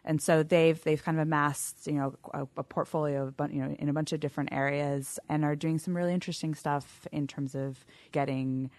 And 0.04 0.20
so 0.22 0.42
they've 0.42 0.82
they've 0.82 1.02
kind 1.02 1.18
of 1.18 1.22
amassed 1.22 1.86
you 1.86 1.94
know 1.94 2.14
a, 2.32 2.46
a 2.56 2.62
portfolio 2.64 3.26
of, 3.38 3.52
you 3.52 3.60
know 3.62 3.74
in 3.78 3.88
a 3.88 3.92
bunch 3.92 4.12
of 4.12 4.20
different 4.20 4.52
areas 4.52 5.18
and 5.28 5.44
are 5.44 5.56
doing 5.56 5.78
some 5.78 5.96
really 5.96 6.14
interesting 6.14 6.54
stuff 6.54 7.06
in 7.12 7.26
terms 7.26 7.54
of 7.54 7.84
getting 8.12 8.70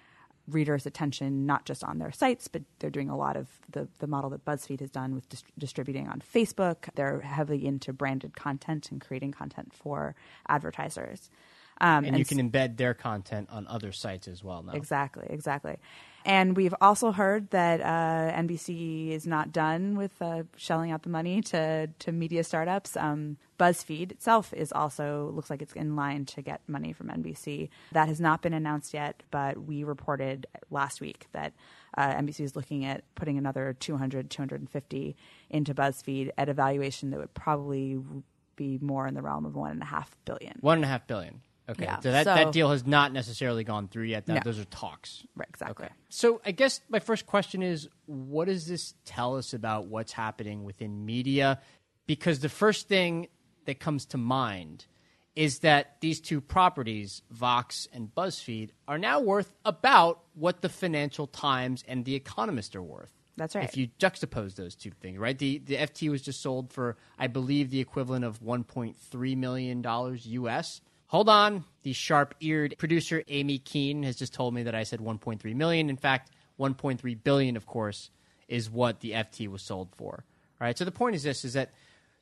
readers' 0.48 0.88
attention 0.88 1.46
not 1.46 1.66
just 1.66 1.84
on 1.84 2.00
their 2.00 2.12
sites, 2.12 2.48
but 2.48 2.64
they're 2.80 2.90
doing 2.90 3.10
a 3.10 3.16
lot 3.16 3.38
of 3.38 3.48
the 3.72 3.88
the 4.00 4.08
model 4.08 4.30
that 4.32 4.44
BuzzFeed 4.44 4.80
has 4.80 4.90
done 4.90 5.14
with 5.14 5.30
dis- 5.30 5.44
distributing 5.58 6.08
on 6.08 6.20
Facebook. 6.22 6.90
They're 6.96 7.22
heavily 7.22 7.66
into 7.66 7.94
branded 7.94 8.36
content 8.36 8.92
and 8.92 9.00
creating 9.00 9.32
content 9.34 9.74
for 9.74 10.16
advertisers. 10.50 11.30
Um, 11.80 12.06
And 12.06 12.16
you 12.18 12.22
s- 12.22 12.30
can 12.30 12.38
embed 12.52 12.78
their 12.78 12.94
content 12.94 13.50
on 13.52 13.66
other 13.68 13.92
sites 13.92 14.28
as 14.28 14.44
well 14.44 14.62
now. 14.64 14.74
Exactly, 14.74 15.28
exactly. 15.30 15.78
And 16.26 16.56
we've 16.56 16.76
also 16.82 17.12
heard 17.12 17.50
that 17.50 17.82
uh, 17.82 18.36
NBC 18.38 19.12
is 19.12 19.26
not 19.26 19.52
done 19.52 19.98
with 19.98 20.22
uh, 20.22 20.44
shelling 20.56 20.92
out 20.92 21.04
the 21.04 21.10
money 21.10 21.42
to, 21.44 21.88
to 21.88 22.12
media 22.12 22.44
startups. 22.44 22.96
Um, 22.96 23.38
BuzzFeed 23.60 24.12
itself 24.12 24.54
is 24.54 24.72
also 24.72 25.32
looks 25.36 25.50
like 25.50 25.62
it's 25.62 25.74
in 25.74 25.96
line 25.96 26.26
to 26.26 26.42
get 26.42 26.62
money 26.68 26.94
from 26.94 27.08
NBC. 27.08 27.70
That 27.92 28.08
has 28.08 28.20
not 28.20 28.42
been 28.42 28.54
announced 28.54 28.94
yet, 28.94 29.24
but 29.32 29.66
we 29.66 29.84
reported 29.84 30.48
last 30.70 31.02
week 31.02 31.28
that 31.32 31.54
uh, 31.98 32.14
NBC 32.14 32.42
is 32.42 32.56
looking 32.56 32.86
at 32.86 33.04
putting 33.16 33.38
another 33.38 33.76
200, 33.80 34.30
250 34.30 35.16
into 35.50 35.74
BuzzFeed 35.74 36.32
at 36.38 36.50
a 36.50 36.54
valuation 36.54 37.12
that 37.12 37.20
would 37.20 37.34
probably 37.34 38.00
be 38.56 38.78
more 38.82 39.08
in 39.08 39.14
the 39.14 39.22
realm 39.22 39.46
of 39.46 39.56
one 39.56 39.72
and 39.72 39.82
a 39.82 39.86
half 39.86 40.16
billion. 40.26 40.58
One 40.62 40.78
and 40.80 40.86
a 40.86 40.88
half 40.88 41.08
billion. 41.08 41.42
Okay. 41.72 41.84
Yeah. 41.86 42.00
So 42.00 42.12
that, 42.12 42.26
So- 42.26 42.36
that 42.36 42.52
deal 42.52 42.70
has 42.70 42.86
not 42.86 43.12
necessarily 43.14 43.64
gone 43.64 43.88
through 43.88 44.04
yet. 44.06 44.26
That, 44.26 44.34
No. 44.34 44.42
Those 44.44 44.60
are 44.60 44.66
talks. 44.66 45.24
Right, 45.36 45.48
exactly. 45.50 45.86
Okay. 45.86 45.94
So 46.10 46.42
I 46.46 46.52
guess 46.52 46.82
my 46.90 47.00
first 47.00 47.26
question 47.26 47.64
is 47.64 47.88
what 48.06 48.46
does 48.46 48.68
this 48.68 48.94
tell 49.06 49.38
us 49.38 49.54
about 49.54 49.88
what's 49.88 50.12
happening 50.12 50.64
within 50.64 51.06
media? 51.06 51.60
Because 52.08 52.40
the 52.40 52.50
first 52.50 52.88
thing 52.88 53.28
that 53.66 53.80
comes 53.80 54.06
to 54.08 54.18
mind 54.18 54.86
is 55.36 55.60
that 55.60 55.96
these 56.02 56.20
two 56.20 56.42
properties, 56.42 57.22
Vox 57.32 57.88
and 57.94 58.14
BuzzFeed, 58.14 58.72
are 58.88 58.98
now 58.98 59.22
worth 59.22 59.52
about 59.64 60.24
what 60.34 60.62
the 60.62 60.68
Financial 60.70 61.26
Times 61.28 61.84
and 61.88 62.04
The 62.04 62.16
Economist 62.16 62.76
are 62.76 62.82
worth. 62.84 63.14
That's 63.38 63.56
right. 63.56 63.64
If 63.64 63.78
you 63.78 63.88
juxtapose 63.98 64.56
those 64.56 64.76
two 64.76 64.92
things, 64.92 65.18
right? 65.18 65.38
The 65.38 65.60
the 65.60 65.76
FT 65.78 66.10
was 66.12 66.22
just 66.22 66.42
sold 66.42 66.72
for, 66.72 66.98
I 67.18 67.28
believe, 67.28 67.70
the 67.70 67.80
equivalent 67.80 68.26
of 68.26 68.42
1.3 68.42 69.38
million 69.38 69.82
dollars 69.82 70.26
US. 70.26 70.82
Hold 71.12 71.28
on, 71.28 71.66
the 71.84 71.92
sharp-eared 71.92 72.76
producer 72.78 73.22
Amy 73.28 73.58
Keene 73.58 74.04
has 74.04 74.16
just 74.16 74.34
told 74.34 74.54
me 74.54 74.64
that 74.64 74.74
I 74.74 74.84
said 74.84 75.02
1.3 75.02 75.54
million. 75.56 75.90
In 75.90 75.98
fact, 75.98 76.32
1.3 76.58 77.22
billion, 77.22 77.58
of 77.58 77.66
course, 77.66 78.10
is 78.48 78.70
what 78.70 79.02
the 79.02 79.12
FT 79.12 79.50
was 79.50 79.62
sold 79.62 79.90
for. 79.98 80.24
All 80.62 80.68
right. 80.68 80.78
So 80.78 80.86
the 80.86 80.92
point 80.92 81.18
is 81.18 81.24
this: 81.24 81.44
is 81.44 81.52
that 81.52 81.74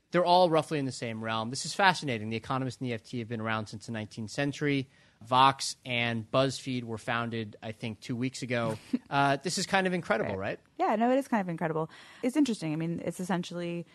they're 0.09 0.25
all 0.25 0.49
roughly 0.49 0.79
in 0.79 0.85
the 0.85 0.91
same 0.91 1.23
realm. 1.23 1.51
This 1.51 1.67
is 1.67 1.75
fascinating. 1.75 2.31
The 2.31 2.37
Economist 2.37 2.81
and 2.81 2.89
the 2.89 2.97
FT 2.97 3.19
have 3.19 3.29
been 3.29 3.41
around 3.41 3.67
since 3.67 3.85
the 3.85 3.91
19th 3.91 4.31
century. 4.31 4.87
Vox 5.23 5.75
and 5.85 6.29
BuzzFeed 6.31 6.83
were 6.83 6.97
founded, 6.97 7.57
I 7.61 7.73
think, 7.73 7.99
two 7.99 8.15
weeks 8.15 8.41
ago. 8.41 8.79
uh, 9.11 9.37
this 9.43 9.59
is 9.59 9.67
kind 9.67 9.85
of 9.85 9.93
incredible, 9.93 10.35
right? 10.35 10.59
Yeah, 10.79 10.95
no, 10.95 11.11
it 11.11 11.17
is 11.17 11.27
kind 11.27 11.41
of 11.41 11.49
incredible. 11.49 11.91
It's 12.23 12.37
interesting. 12.37 12.73
I 12.73 12.77
mean, 12.77 13.01
it's 13.03 13.19
essentially, 13.19 13.85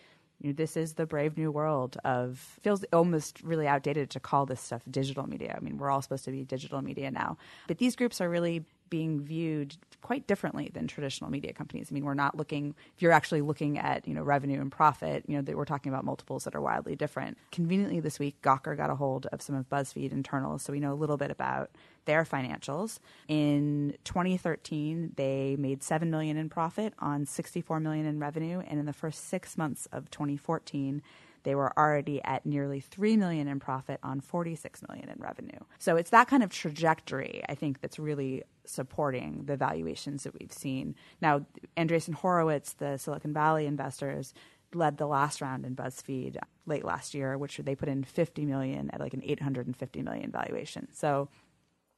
you 0.41 0.49
know, 0.49 0.53
this 0.53 0.75
is 0.77 0.93
the 0.93 1.05
brave 1.05 1.37
new 1.37 1.51
world 1.51 1.97
of 2.03 2.59
feels 2.61 2.83
almost 2.91 3.41
really 3.41 3.67
outdated 3.67 4.09
to 4.11 4.19
call 4.19 4.45
this 4.45 4.61
stuff 4.61 4.81
digital 4.89 5.27
media. 5.27 5.55
I 5.57 5.63
mean, 5.63 5.77
we're 5.77 5.89
all 5.89 6.01
supposed 6.01 6.25
to 6.25 6.31
be 6.31 6.43
digital 6.43 6.81
media 6.81 7.11
now, 7.11 7.37
but 7.67 7.77
these 7.77 7.95
groups 7.95 8.21
are 8.21 8.29
really 8.29 8.65
being 8.95 9.19
viewed 9.19 9.75
quite 10.01 10.25
differently 10.25 10.71
than 10.73 10.87
traditional 10.87 11.29
media 11.29 11.51
companies. 11.51 11.89
I 11.91 11.93
mean, 11.93 12.05
we're 12.05 12.13
not 12.13 12.37
looking 12.37 12.73
if 12.95 13.01
you're 13.01 13.11
actually 13.11 13.41
looking 13.41 13.77
at, 13.77 14.07
you 14.07 14.13
know, 14.13 14.23
revenue 14.23 14.61
and 14.61 14.71
profit, 14.71 15.25
you 15.27 15.35
know, 15.35 15.41
that 15.41 15.57
we're 15.57 15.65
talking 15.65 15.91
about 15.91 16.05
multiples 16.05 16.45
that 16.45 16.55
are 16.55 16.61
wildly 16.61 16.95
different. 16.95 17.37
Conveniently 17.51 17.99
this 17.99 18.19
week, 18.19 18.41
Gawker 18.41 18.77
got 18.77 18.89
a 18.89 18.95
hold 18.95 19.25
of 19.33 19.41
some 19.41 19.53
of 19.53 19.67
BuzzFeed 19.67 20.13
internals, 20.13 20.61
so 20.61 20.71
we 20.71 20.79
know 20.79 20.93
a 20.93 21.01
little 21.03 21.17
bit 21.17 21.29
about 21.29 21.71
their 22.05 22.23
financials. 22.23 22.99
In 23.27 23.97
2013, 24.05 25.11
they 25.17 25.57
made 25.59 25.83
7 25.83 26.09
million 26.09 26.37
in 26.37 26.47
profit 26.47 26.93
on 26.99 27.25
64 27.25 27.81
million 27.81 28.05
in 28.05 28.17
revenue, 28.17 28.61
and 28.65 28.79
in 28.79 28.85
the 28.85 28.93
first 28.93 29.27
6 29.27 29.57
months 29.57 29.89
of 29.91 30.09
2014, 30.09 31.01
they 31.45 31.55
were 31.55 31.71
already 31.77 32.21
at 32.23 32.45
nearly 32.45 32.81
3 32.81 33.15
million 33.15 33.47
in 33.47 33.59
profit 33.59 33.99
on 34.03 34.19
46 34.19 34.83
million 34.89 35.07
in 35.07 35.15
revenue. 35.19 35.59
So 35.79 35.95
it's 35.95 36.09
that 36.09 36.27
kind 36.27 36.43
of 36.43 36.49
trajectory 36.49 37.43
I 37.47 37.55
think 37.55 37.79
that's 37.79 37.97
really 37.97 38.43
supporting 38.65 39.43
the 39.45 39.55
valuations 39.55 40.23
that 40.23 40.37
we've 40.37 40.51
seen. 40.51 40.95
Now, 41.21 41.45
Andreessen 41.77 42.15
Horowitz, 42.15 42.73
the 42.73 42.97
Silicon 42.97 43.31
Valley 43.33 43.65
investors, 43.67 44.33
led 44.73 44.97
the 44.97 45.07
last 45.07 45.39
round 45.39 45.65
in 45.65 45.75
BuzzFeed 45.75 46.37
late 46.65 46.83
last 46.83 47.13
year, 47.13 47.37
which 47.37 47.57
they 47.57 47.75
put 47.75 47.87
in 47.87 48.03
50 48.03 48.45
million 48.45 48.89
at 48.91 48.99
like 48.99 49.13
an 49.13 49.21
850 49.23 50.01
million 50.01 50.31
valuation. 50.31 50.87
So, 50.91 51.29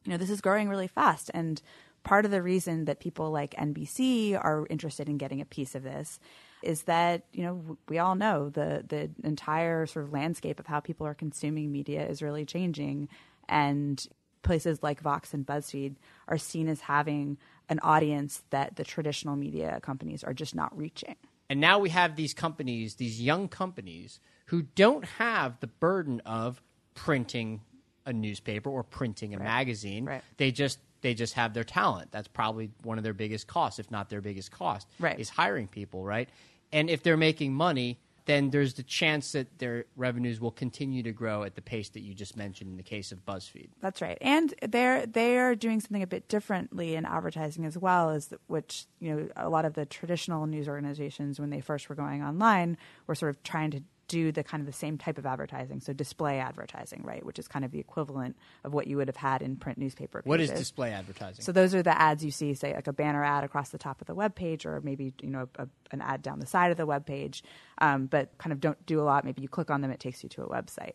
you 0.06 0.12
know, 0.12 0.18
this 0.18 0.30
is 0.30 0.42
growing 0.42 0.70
really 0.70 0.88
fast 0.88 1.32
and 1.34 1.62
part 2.04 2.26
of 2.26 2.32
the 2.32 2.42
reason 2.42 2.86
that 2.86 3.00
people 3.00 3.32
like 3.32 3.54
NBC 3.56 4.34
are 4.34 4.68
interested 4.70 5.10
in 5.10 5.18
getting 5.18 5.42
a 5.42 5.46
piece 5.46 5.76
of 5.76 5.84
this 5.84 6.20
is 6.64 6.84
that 6.84 7.24
you 7.32 7.44
know 7.44 7.78
we 7.88 8.00
all 8.00 8.16
know 8.16 8.50
the 8.50 8.84
the 8.88 9.10
entire 9.24 9.86
sort 9.86 10.06
of 10.06 10.14
landscape 10.14 10.60
of 10.60 10.66
how 10.66 10.80
people 10.80 11.06
are 11.06 11.14
consuming 11.14 11.72
media 11.72 12.08
is 12.08 12.22
really 12.22 12.46
changing 12.46 13.08
and 13.48 14.08
places 14.44 14.82
like 14.82 15.02
Vox 15.02 15.34
and 15.34 15.46
BuzzFeed 15.46 15.96
are 16.28 16.38
seen 16.38 16.68
as 16.68 16.82
having 16.82 17.38
an 17.70 17.80
audience 17.82 18.44
that 18.50 18.76
the 18.78 18.84
traditional 18.84 19.36
media 19.36 19.80
companies 19.82 20.24
are 20.24 20.34
just 20.34 20.56
not 20.56 20.76
reaching. 20.78 21.16
And 21.50 21.60
now 21.60 21.80
we 21.80 21.90
have 21.90 22.16
these 22.16 22.34
companies, 22.34 22.96
these 22.96 23.22
young 23.22 23.48
companies, 23.50 24.20
who 24.46 24.62
don't 24.62 25.06
have 25.06 25.60
the 25.60 25.68
burden 25.68 26.22
of 26.26 26.62
printing 26.94 27.62
a 28.06 28.14
newspaper 28.14 28.70
or 28.70 28.84
printing 28.84 29.34
a 29.34 29.40
magazine. 29.40 30.06
Right. 30.06 30.24
They 30.38 30.52
just 30.52 30.80
they 31.02 31.14
just 31.14 31.34
have 31.36 31.54
their 31.54 31.64
talent. 31.64 32.12
That's 32.12 32.28
probably 32.28 32.72
one 32.84 32.98
of 32.98 33.04
their 33.04 33.14
biggest 33.14 33.48
costs, 33.48 33.80
if 33.80 33.90
not 33.92 34.10
their 34.10 34.22
biggest 34.22 34.52
cost, 34.52 34.88
Right. 35.00 35.20
is 35.20 35.30
hiring 35.30 35.68
people, 35.68 36.04
right? 36.04 36.30
And 36.72 36.90
if 36.90 37.04
they're 37.04 37.18
making 37.18 37.54
money, 37.54 38.00
then 38.26 38.50
there's 38.50 38.74
the 38.74 38.84
chance 38.84 39.32
that 39.32 39.58
their 39.60 39.86
revenues 39.96 40.42
will 40.42 40.52
continue 40.52 41.02
to 41.04 41.14
grow 41.14 41.44
at 41.44 41.56
the 41.56 41.62
pace 41.62 41.88
that 41.92 42.02
you 42.02 42.14
just 42.14 42.36
mentioned 42.36 42.70
in 42.70 42.76
the 42.76 42.84
case 42.84 43.14
of 43.14 43.26
BuzzFeed. 43.26 43.70
That's 43.80 44.02
right, 44.02 44.18
and 44.20 44.54
they're 44.62 45.06
they 45.06 45.38
are 45.38 45.56
doing 45.56 45.80
something 45.80 46.04
a 46.04 46.08
bit 46.08 46.28
differently 46.28 46.96
in 46.96 47.06
advertising 47.06 47.64
as 47.64 47.78
well, 47.78 48.10
as 48.10 48.34
which 48.48 48.86
you 49.00 49.16
know 49.16 49.30
a 49.38 49.48
lot 49.48 49.64
of 49.64 49.76
the 49.76 49.86
traditional 49.86 50.46
news 50.46 50.68
organizations 50.68 51.40
when 51.40 51.52
they 51.52 51.62
first 51.62 51.88
were 51.88 51.96
going 51.96 52.22
online 52.22 52.76
were 53.08 53.16
sort 53.16 53.30
of 53.34 53.42
trying 53.44 53.72
to 53.72 53.82
do 54.08 54.32
the 54.32 54.44
kind 54.44 54.62
of 54.62 54.68
the 54.68 54.74
same 54.74 54.98
type 54.98 55.18
of 55.18 55.26
advertising, 55.26 55.80
so 55.80 55.94
display 55.94 56.40
advertising, 56.40 57.02
right, 57.04 57.26
which 57.26 57.40
is 57.40 57.48
kind 57.48 57.66
of 57.66 57.72
the 57.72 57.80
equivalent 57.80 58.38
of 58.64 58.74
what 58.74 58.88
you 58.88 58.98
would 58.98 59.08
have 59.08 59.18
had 59.18 59.42
in 59.42 59.56
print 59.56 59.78
newspaper. 59.78 60.22
Pages. 60.22 60.30
What 60.30 60.40
is 60.40 60.52
display 60.52 60.92
advertising? 60.92 61.44
So 61.44 61.52
those 61.52 61.76
are 61.76 61.84
the 61.84 62.00
ads 62.00 62.24
you 62.24 62.32
see, 62.32 62.54
say 62.54 62.74
like 62.74 62.88
a 62.88 62.94
banner 62.94 63.24
ad 63.24 63.44
across 63.44 63.70
the 63.70 63.78
top 63.78 64.02
of 64.02 64.08
the 64.08 64.16
web 64.16 64.36
page, 64.36 64.66
or 64.66 64.82
maybe 64.82 65.14
you 65.22 65.30
know 65.30 65.48
a, 65.56 65.68
an 65.92 66.02
ad 66.02 66.22
down 66.22 66.40
the 66.40 66.46
side 66.46 66.72
of 66.72 66.78
the 66.78 66.86
web 66.86 67.06
page, 67.06 67.44
um, 67.80 68.06
but 68.06 68.38
kind 68.38 68.54
of 68.54 68.60
don't 68.60 68.84
do 68.86 69.02
a 69.02 69.04
lot. 69.04 69.26
Maybe 69.26 69.42
you 69.42 69.50
click 69.50 69.70
on 69.70 69.82
them, 69.82 69.92
it 69.92 70.00
takes 70.00 70.24
you 70.24 70.30
to 70.30 70.44
a 70.44 70.50
website. 70.50 70.94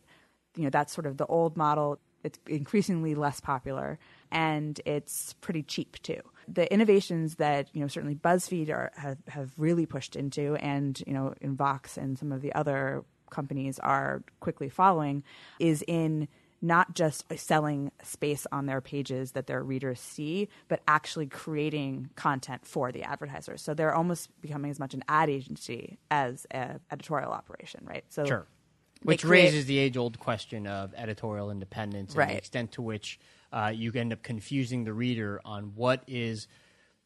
You 0.56 0.64
know 0.64 0.70
that's 0.70 0.92
sort 0.92 1.06
of 1.06 1.16
the 1.16 1.26
old 1.26 1.56
model. 1.56 1.98
It's 2.24 2.38
increasingly 2.46 3.14
less 3.14 3.40
popular, 3.40 3.98
and 4.30 4.80
it's 4.84 5.34
pretty 5.40 5.62
cheap 5.62 6.00
too 6.02 6.22
the 6.48 6.72
innovations 6.72 7.36
that 7.36 7.68
you 7.72 7.80
know 7.80 7.88
certainly 7.88 8.14
BuzzFeed 8.14 8.70
are, 8.70 8.92
have, 8.96 9.18
have 9.28 9.52
really 9.56 9.86
pushed 9.86 10.16
into, 10.16 10.56
and 10.56 11.02
you 11.06 11.12
know 11.12 11.34
in 11.40 11.56
Vox 11.56 11.96
and 11.96 12.18
some 12.18 12.32
of 12.32 12.42
the 12.42 12.54
other 12.54 13.04
companies 13.30 13.78
are 13.78 14.22
quickly 14.40 14.68
following, 14.68 15.24
is 15.58 15.82
in 15.88 16.28
not 16.62 16.94
just 16.94 17.24
selling 17.36 17.90
space 18.04 18.46
on 18.52 18.66
their 18.66 18.80
pages 18.80 19.32
that 19.32 19.48
their 19.48 19.62
readers 19.62 19.98
see, 19.98 20.48
but 20.68 20.80
actually 20.86 21.26
creating 21.26 22.08
content 22.14 22.64
for 22.64 22.92
the 22.92 23.02
advertisers. 23.02 23.60
So 23.60 23.74
they're 23.74 23.94
almost 23.94 24.30
becoming 24.40 24.70
as 24.70 24.78
much 24.78 24.94
an 24.94 25.02
ad 25.08 25.28
agency 25.28 25.98
as 26.10 26.46
an 26.52 26.78
editorial 26.92 27.32
operation, 27.32 27.84
right? 27.84 28.04
So 28.10 28.24
sure. 28.24 28.46
Which 29.02 29.24
create, 29.24 29.46
raises 29.46 29.66
the 29.66 29.78
age 29.78 29.96
old 29.96 30.20
question 30.20 30.68
of 30.68 30.94
editorial 30.96 31.50
independence 31.50 32.12
and 32.12 32.18
right. 32.18 32.28
the 32.28 32.36
extent 32.36 32.72
to 32.72 32.82
which 32.82 33.18
uh, 33.52 33.72
you 33.74 33.92
end 33.94 34.12
up 34.12 34.22
confusing 34.22 34.84
the 34.84 34.92
reader 34.92 35.40
on 35.44 35.72
what 35.74 36.02
is 36.06 36.48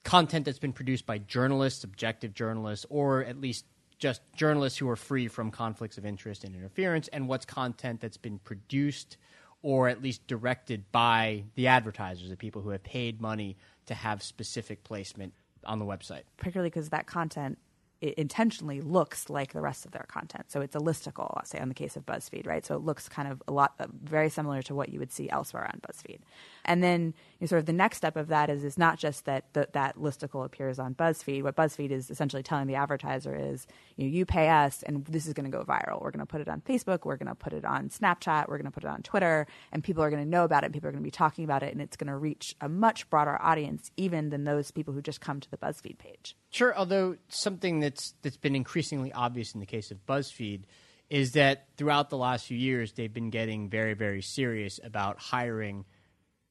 content 0.04 0.44
that's 0.44 0.58
been 0.58 0.72
produced 0.72 1.06
by 1.06 1.18
journalists, 1.18 1.84
objective 1.84 2.32
journalists, 2.32 2.86
or 2.88 3.24
at 3.24 3.40
least 3.40 3.64
just 3.98 4.20
journalists 4.34 4.78
who 4.78 4.88
are 4.88 4.96
free 4.96 5.26
from 5.26 5.50
conflicts 5.50 5.98
of 5.98 6.06
interest 6.06 6.44
and 6.44 6.54
interference, 6.54 7.08
and 7.08 7.28
what's 7.28 7.46
content 7.46 8.00
that's 8.00 8.16
been 8.16 8.38
produced 8.38 9.16
or 9.62 9.88
at 9.88 10.00
least 10.00 10.24
directed 10.28 10.84
by 10.92 11.42
the 11.56 11.66
advertisers, 11.66 12.28
the 12.28 12.36
people 12.36 12.62
who 12.62 12.70
have 12.70 12.84
paid 12.84 13.20
money 13.20 13.56
to 13.86 13.94
have 13.94 14.22
specific 14.22 14.84
placement 14.84 15.32
on 15.64 15.78
the 15.80 15.84
website. 15.84 16.22
Particularly 16.36 16.70
because 16.70 16.90
that 16.90 17.06
content 17.06 17.58
it 18.00 18.14
intentionally 18.14 18.80
looks 18.80 19.30
like 19.30 19.52
the 19.52 19.60
rest 19.60 19.86
of 19.86 19.92
their 19.92 20.04
content. 20.08 20.50
So 20.50 20.60
it's 20.60 20.76
a 20.76 20.80
listicle, 20.80 21.32
I'll 21.36 21.44
say, 21.44 21.58
on 21.58 21.68
the 21.68 21.74
case 21.74 21.96
of 21.96 22.04
BuzzFeed, 22.04 22.46
right? 22.46 22.64
So 22.64 22.74
it 22.74 22.82
looks 22.82 23.08
kind 23.08 23.28
of 23.28 23.42
a 23.48 23.52
lot, 23.52 23.74
uh, 23.80 23.86
very 24.02 24.28
similar 24.28 24.62
to 24.62 24.74
what 24.74 24.90
you 24.90 24.98
would 24.98 25.12
see 25.12 25.30
elsewhere 25.30 25.64
on 25.64 25.80
BuzzFeed. 25.80 26.18
And 26.66 26.82
then 26.82 27.14
you 27.38 27.44
know, 27.44 27.46
sort 27.46 27.60
of 27.60 27.66
the 27.66 27.72
next 27.72 27.96
step 27.96 28.16
of 28.16 28.28
that 28.28 28.50
is, 28.50 28.64
is 28.64 28.76
not 28.76 28.98
just 28.98 29.24
that 29.24 29.52
the, 29.54 29.68
that 29.72 29.96
listicle 29.96 30.44
appears 30.44 30.78
on 30.78 30.94
BuzzFeed. 30.94 31.42
What 31.42 31.56
BuzzFeed 31.56 31.90
is 31.90 32.10
essentially 32.10 32.42
telling 32.42 32.66
the 32.66 32.74
advertiser 32.74 33.34
is, 33.34 33.66
you 33.96 34.04
know, 34.04 34.10
you 34.10 34.26
pay 34.26 34.50
us 34.50 34.82
and 34.82 35.04
this 35.06 35.26
is 35.26 35.32
going 35.32 35.50
to 35.50 35.56
go 35.56 35.64
viral. 35.64 36.02
We're 36.02 36.10
going 36.10 36.20
to 36.20 36.26
put 36.26 36.42
it 36.42 36.48
on 36.48 36.60
Facebook. 36.60 37.04
We're 37.04 37.16
going 37.16 37.28
to 37.28 37.34
put 37.34 37.54
it 37.54 37.64
on 37.64 37.88
Snapchat. 37.88 38.48
We're 38.48 38.58
going 38.58 38.66
to 38.66 38.70
put 38.70 38.84
it 38.84 38.90
on 38.90 39.02
Twitter. 39.02 39.46
And 39.72 39.82
people 39.82 40.02
are 40.02 40.10
going 40.10 40.22
to 40.22 40.28
know 40.28 40.44
about 40.44 40.64
it. 40.64 40.66
And 40.66 40.74
people 40.74 40.88
are 40.88 40.92
going 40.92 41.02
to 41.02 41.06
be 41.06 41.10
talking 41.10 41.44
about 41.44 41.62
it. 41.62 41.72
And 41.72 41.80
it's 41.80 41.96
going 41.96 42.08
to 42.08 42.16
reach 42.16 42.54
a 42.60 42.68
much 42.68 43.08
broader 43.08 43.40
audience, 43.40 43.90
even 43.96 44.28
than 44.30 44.44
those 44.44 44.70
people 44.70 44.92
who 44.92 45.00
just 45.00 45.20
come 45.20 45.40
to 45.40 45.50
the 45.50 45.56
BuzzFeed 45.56 45.98
page. 45.98 46.36
Sure, 46.50 46.76
although 46.76 47.16
something 47.28 47.80
that's 47.86 48.14
that's 48.22 48.36
been 48.36 48.56
increasingly 48.56 49.12
obvious 49.12 49.54
in 49.54 49.60
the 49.60 49.66
case 49.66 49.92
of 49.92 50.04
BuzzFeed 50.06 50.62
is 51.08 51.32
that 51.32 51.68
throughout 51.76 52.10
the 52.10 52.16
last 52.16 52.46
few 52.46 52.58
years 52.58 52.92
they've 52.92 53.12
been 53.12 53.30
getting 53.30 53.68
very 53.70 53.94
very 53.94 54.22
serious 54.22 54.80
about 54.82 55.18
hiring 55.18 55.84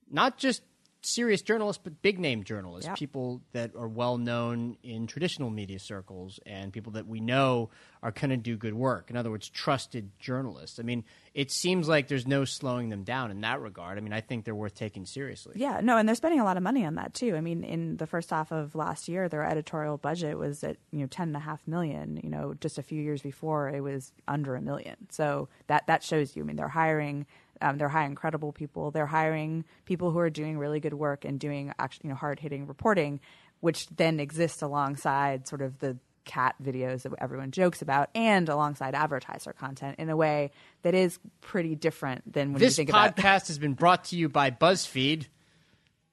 not 0.09 0.37
just 0.37 0.61
serious 1.05 1.41
journalists, 1.41 1.81
but 1.83 2.01
big 2.01 2.19
name 2.19 2.43
journalists, 2.43 2.87
yep. 2.87 2.97
people 2.97 3.41
that 3.53 3.75
are 3.75 3.87
well 3.87 4.17
known 4.17 4.77
in 4.83 5.07
traditional 5.07 5.49
media 5.49 5.79
circles 5.79 6.39
and 6.45 6.73
people 6.73 6.93
that 6.93 7.07
we 7.07 7.19
know 7.19 7.69
are 8.03 8.11
going 8.11 8.29
to 8.29 8.37
do 8.37 8.57
good 8.57 8.73
work. 8.73 9.09
In 9.09 9.17
other 9.17 9.31
words, 9.31 9.49
trusted 9.49 10.11
journalists. 10.19 10.79
I 10.79 10.83
mean, 10.83 11.03
it 11.33 11.51
seems 11.51 11.87
like 11.87 12.07
there's 12.07 12.27
no 12.27 12.45
slowing 12.45 12.89
them 12.89 13.03
down 13.03 13.31
in 13.31 13.41
that 13.41 13.61
regard. 13.61 13.97
I 13.97 14.01
mean, 14.01 14.13
I 14.13 14.21
think 14.21 14.45
they're 14.45 14.55
worth 14.55 14.75
taking 14.75 15.05
seriously. 15.05 15.53
Yeah, 15.55 15.79
no, 15.81 15.97
and 15.97 16.07
they're 16.07 16.15
spending 16.15 16.39
a 16.39 16.43
lot 16.43 16.57
of 16.57 16.63
money 16.63 16.85
on 16.85 16.95
that 16.95 17.13
too. 17.13 17.35
I 17.35 17.41
mean, 17.41 17.63
in 17.63 17.97
the 17.97 18.07
first 18.07 18.29
half 18.29 18.51
of 18.51 18.75
last 18.75 19.07
year, 19.07 19.29
their 19.29 19.43
editorial 19.43 19.97
budget 19.97 20.37
was 20.37 20.63
at 20.63 20.77
you 20.91 20.99
know 20.99 21.07
ten 21.07 21.29
and 21.29 21.37
a 21.37 21.41
half 21.41 21.67
million. 21.67 22.19
You 22.23 22.29
know, 22.29 22.53
just 22.53 22.77
a 22.77 22.83
few 22.83 23.01
years 23.01 23.21
before, 23.21 23.69
it 23.69 23.81
was 23.81 24.13
under 24.27 24.55
a 24.55 24.61
million. 24.61 24.95
So 25.09 25.49
that 25.67 25.87
that 25.87 26.03
shows 26.03 26.35
you. 26.35 26.43
I 26.43 26.45
mean, 26.45 26.55
they're 26.55 26.67
hiring 26.67 27.25
um, 27.61 27.77
they're 27.77 27.89
hiring 27.89 28.15
credible 28.15 28.51
people. 28.51 28.91
They're 28.91 29.05
hiring 29.05 29.65
people 29.85 30.11
who 30.11 30.19
are 30.19 30.29
doing 30.29 30.57
really 30.57 30.79
good 30.79 30.93
work 30.93 31.25
and 31.25 31.39
doing 31.39 31.73
actually, 31.79 32.07
you 32.07 32.09
know, 32.09 32.15
hard 32.15 32.39
hitting 32.39 32.67
reporting, 32.67 33.19
which 33.59 33.87
then 33.87 34.19
exists 34.19 34.61
alongside 34.61 35.47
sort 35.47 35.61
of 35.61 35.79
the 35.79 35.97
cat 36.25 36.55
videos 36.61 37.03
that 37.03 37.13
everyone 37.19 37.51
jokes 37.51 37.81
about 37.81 38.09
and 38.15 38.49
alongside 38.49 38.95
advertiser 38.95 39.53
content 39.53 39.97
in 39.99 40.09
a 40.09 40.17
way 40.17 40.51
that 40.81 40.95
is 40.95 41.19
pretty 41.39 41.75
different 41.75 42.33
than 42.33 42.51
when 42.51 42.59
this 42.59 42.77
you 42.77 42.85
think 42.85 42.89
podcast 42.89 43.09
about 43.09 43.15
podcast 43.17 43.47
has 43.47 43.59
been 43.59 43.73
brought 43.73 44.05
to 44.05 44.15
you 44.15 44.27
by 44.27 44.51
BuzzFeed. 44.51 45.27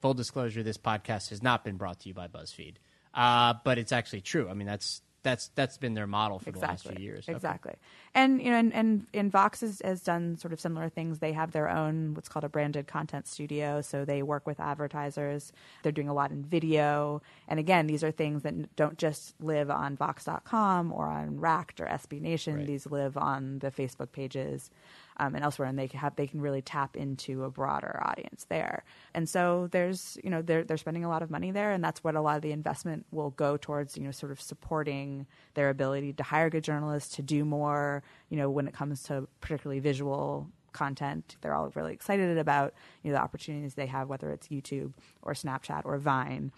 Full 0.00 0.14
disclosure, 0.14 0.62
this 0.62 0.78
podcast 0.78 1.30
has 1.30 1.42
not 1.42 1.64
been 1.64 1.76
brought 1.76 2.00
to 2.00 2.08
you 2.08 2.14
by 2.14 2.28
BuzzFeed. 2.28 2.74
Uh, 3.14 3.54
but 3.64 3.78
it's 3.78 3.92
actually 3.92 4.20
true. 4.20 4.48
I 4.48 4.54
mean, 4.54 4.66
that's 4.66 5.02
that's 5.22 5.48
that's 5.54 5.78
been 5.78 5.94
their 5.94 6.06
model 6.06 6.38
for 6.38 6.50
exactly. 6.50 6.66
the 6.66 6.72
last 6.72 6.96
few 6.96 7.04
years. 7.04 7.28
Exactly. 7.28 7.70
Okay. 7.72 7.78
And 8.14 8.42
you 8.42 8.50
know, 8.50 8.58
and, 8.58 8.74
and, 8.74 9.06
and 9.14 9.32
Vox 9.32 9.62
has, 9.62 9.80
has, 9.82 10.02
done 10.02 10.36
sort 10.36 10.52
of 10.52 10.60
similar 10.60 10.90
things. 10.90 11.20
They 11.20 11.32
have 11.32 11.52
their 11.52 11.70
own 11.70 12.12
what's 12.12 12.28
called 12.28 12.44
a 12.44 12.48
branded 12.48 12.86
content 12.86 13.26
studio, 13.26 13.80
so 13.80 14.04
they 14.04 14.22
work 14.22 14.46
with 14.46 14.60
advertisers. 14.60 15.52
They're 15.82 15.92
doing 15.92 16.10
a 16.10 16.14
lot 16.14 16.30
in 16.30 16.44
video, 16.44 17.22
and 17.48 17.58
again, 17.58 17.86
these 17.86 18.04
are 18.04 18.10
things 18.10 18.42
that 18.42 18.76
don't 18.76 18.98
just 18.98 19.34
live 19.40 19.70
on 19.70 19.96
Vox.com 19.96 20.92
or 20.92 21.06
on 21.06 21.40
Racked 21.40 21.80
or 21.80 21.86
SB 21.86 22.20
Nation. 22.20 22.56
Right. 22.56 22.66
These 22.66 22.86
live 22.86 23.16
on 23.16 23.60
the 23.60 23.70
Facebook 23.70 24.12
pages 24.12 24.70
um, 25.16 25.34
and 25.34 25.44
elsewhere, 25.44 25.68
and 25.68 25.78
they 25.78 25.88
can 25.88 26.00
have 26.00 26.16
they 26.16 26.26
can 26.26 26.40
really 26.40 26.62
tap 26.62 26.96
into 26.96 27.44
a 27.44 27.50
broader 27.50 28.00
audience 28.04 28.46
there. 28.48 28.84
And 29.14 29.28
so 29.28 29.68
there's 29.70 30.18
you 30.22 30.30
know 30.30 30.42
they're 30.42 30.64
they're 30.64 30.76
spending 30.76 31.04
a 31.04 31.08
lot 31.08 31.22
of 31.22 31.30
money 31.30 31.50
there, 31.50 31.72
and 31.72 31.82
that's 31.82 32.02
what 32.02 32.14
a 32.14 32.20
lot 32.20 32.36
of 32.36 32.42
the 32.42 32.52
investment 32.52 33.06
will 33.10 33.30
go 33.30 33.56
towards. 33.56 33.96
You 33.96 34.04
know, 34.04 34.10
sort 34.10 34.32
of 34.32 34.40
supporting 34.40 35.26
their 35.54 35.70
ability 35.70 36.14
to 36.14 36.22
hire 36.22 36.50
good 36.50 36.64
journalists 36.64 37.16
to 37.16 37.22
do 37.22 37.44
more. 37.44 38.01
You 38.28 38.38
know, 38.38 38.50
when 38.50 38.66
it 38.66 38.74
comes 38.74 39.02
to 39.04 39.28
particularly 39.40 39.80
visual 39.80 40.48
content 40.72 41.36
they're 41.42 41.54
all 41.54 41.70
really 41.74 41.92
excited 41.92 42.38
about 42.38 42.72
you 43.02 43.10
know 43.10 43.18
the 43.18 43.22
opportunities 43.22 43.74
they 43.74 43.84
have 43.84 44.08
whether 44.08 44.30
it's 44.30 44.48
youtube 44.48 44.94
or 45.20 45.34
snapchat 45.34 45.82
or 45.84 45.98
vine 45.98 46.50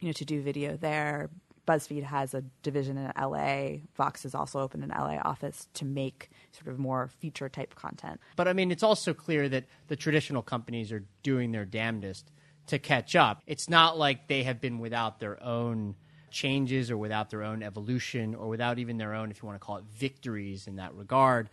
you 0.00 0.08
know 0.08 0.12
to 0.12 0.24
do 0.24 0.42
video 0.42 0.76
there 0.76 1.30
BuzzFeed 1.66 2.04
has 2.04 2.32
a 2.32 2.42
division 2.62 2.96
in 2.96 3.12
LA. 3.20 3.78
Vox 3.96 4.22
has 4.22 4.34
also 4.34 4.60
opened 4.60 4.84
an 4.84 4.90
LA 4.90 5.18
office 5.24 5.68
to 5.74 5.84
make 5.84 6.30
sort 6.52 6.68
of 6.68 6.78
more 6.78 7.08
feature 7.08 7.48
type 7.48 7.74
content. 7.74 8.20
But 8.36 8.48
I 8.48 8.52
mean, 8.52 8.70
it's 8.70 8.84
also 8.84 9.12
clear 9.12 9.48
that 9.48 9.64
the 9.88 9.96
traditional 9.96 10.42
companies 10.42 10.92
are 10.92 11.04
doing 11.22 11.52
their 11.52 11.64
damnedest 11.64 12.30
to 12.68 12.78
catch 12.78 13.16
up. 13.16 13.42
It's 13.46 13.68
not 13.68 13.98
like 13.98 14.28
they 14.28 14.44
have 14.44 14.60
been 14.60 14.78
without 14.78 15.18
their 15.18 15.42
own 15.42 15.96
changes 16.36 16.90
or 16.90 16.98
without 16.98 17.30
their 17.30 17.42
own 17.42 17.62
evolution 17.62 18.34
or 18.34 18.48
without 18.48 18.78
even 18.78 18.98
their 18.98 19.14
own, 19.14 19.30
if 19.30 19.42
you 19.42 19.46
want 19.46 19.58
to 19.58 19.64
call 19.64 19.78
it, 19.78 19.84
victories 19.94 20.66
in 20.66 20.76
that 20.76 20.94
regard. 20.94 21.48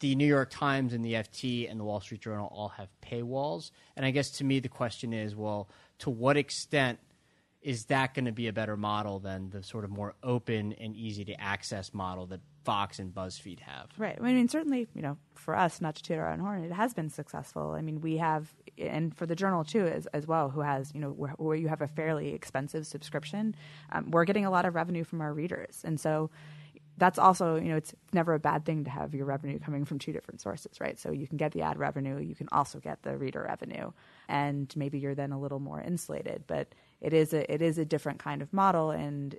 The 0.00 0.14
New 0.16 0.26
York 0.26 0.50
Times 0.50 0.94
and 0.94 1.04
the 1.04 1.12
FT 1.12 1.70
and 1.70 1.78
the 1.78 1.84
Wall 1.84 2.00
Street 2.00 2.22
Journal 2.22 2.50
all 2.50 2.70
have 2.70 2.88
paywalls. 3.02 3.70
And 3.94 4.04
I 4.04 4.10
guess 4.10 4.30
to 4.38 4.44
me, 4.44 4.58
the 4.58 4.68
question 4.68 5.12
is 5.12 5.36
well, 5.36 5.68
to 5.98 6.10
what 6.10 6.36
extent 6.36 6.98
is 7.60 7.84
that 7.84 8.14
going 8.14 8.24
to 8.24 8.32
be 8.32 8.48
a 8.48 8.52
better 8.52 8.76
model 8.76 9.20
than 9.20 9.50
the 9.50 9.62
sort 9.62 9.84
of 9.84 9.90
more 9.90 10.14
open 10.22 10.72
and 10.72 10.96
easy 10.96 11.24
to 11.26 11.40
access 11.40 11.94
model 11.94 12.26
that 12.26 12.40
Vox 12.64 12.98
and 12.98 13.14
BuzzFeed 13.14 13.60
have? 13.60 13.90
Right. 13.98 14.18
I 14.20 14.32
mean, 14.32 14.48
certainly, 14.48 14.88
you 14.94 15.02
know, 15.02 15.16
for 15.34 15.56
us, 15.56 15.80
not 15.80 15.96
to 15.96 16.02
toot 16.02 16.18
our 16.18 16.32
own 16.32 16.38
horn, 16.38 16.64
it 16.64 16.72
has 16.72 16.94
been 16.94 17.10
successful. 17.10 17.72
I 17.72 17.82
mean, 17.82 18.00
we 18.00 18.18
have, 18.18 18.52
and 18.78 19.14
for 19.16 19.26
the 19.26 19.36
journal 19.36 19.64
too, 19.64 19.86
as, 19.86 20.06
as 20.08 20.26
well, 20.26 20.50
who 20.50 20.60
has, 20.60 20.92
you 20.94 21.00
know, 21.00 21.10
where, 21.10 21.34
where 21.38 21.56
you 21.56 21.68
have 21.68 21.82
a 21.82 21.88
fairly 21.88 22.34
expensive 22.34 22.86
subscription, 22.86 23.54
um, 23.90 24.10
we're 24.10 24.24
getting 24.24 24.46
a 24.46 24.50
lot 24.50 24.64
of 24.64 24.74
revenue 24.74 25.04
from 25.04 25.20
our 25.20 25.32
readers. 25.32 25.82
And 25.84 25.98
so, 25.98 26.30
that's 26.98 27.18
also, 27.18 27.56
you 27.56 27.70
know, 27.70 27.76
it's 27.76 27.94
never 28.12 28.34
a 28.34 28.38
bad 28.38 28.64
thing 28.64 28.84
to 28.84 28.90
have 28.90 29.14
your 29.14 29.24
revenue 29.24 29.58
coming 29.58 29.84
from 29.84 29.98
two 29.98 30.12
different 30.12 30.40
sources, 30.40 30.80
right? 30.80 30.98
So 30.98 31.10
you 31.10 31.26
can 31.26 31.38
get 31.38 31.52
the 31.52 31.62
ad 31.62 31.78
revenue, 31.78 32.18
you 32.18 32.34
can 32.34 32.48
also 32.52 32.78
get 32.78 33.02
the 33.02 33.16
reader 33.16 33.44
revenue, 33.48 33.92
and 34.28 34.72
maybe 34.76 34.98
you're 34.98 35.14
then 35.14 35.32
a 35.32 35.40
little 35.40 35.58
more 35.58 35.80
insulated. 35.80 36.44
But 36.46 36.74
it 37.00 37.12
is 37.12 37.32
a 37.32 37.50
it 37.52 37.62
is 37.62 37.78
a 37.78 37.84
different 37.84 38.18
kind 38.18 38.42
of 38.42 38.52
model, 38.52 38.90
and 38.90 39.34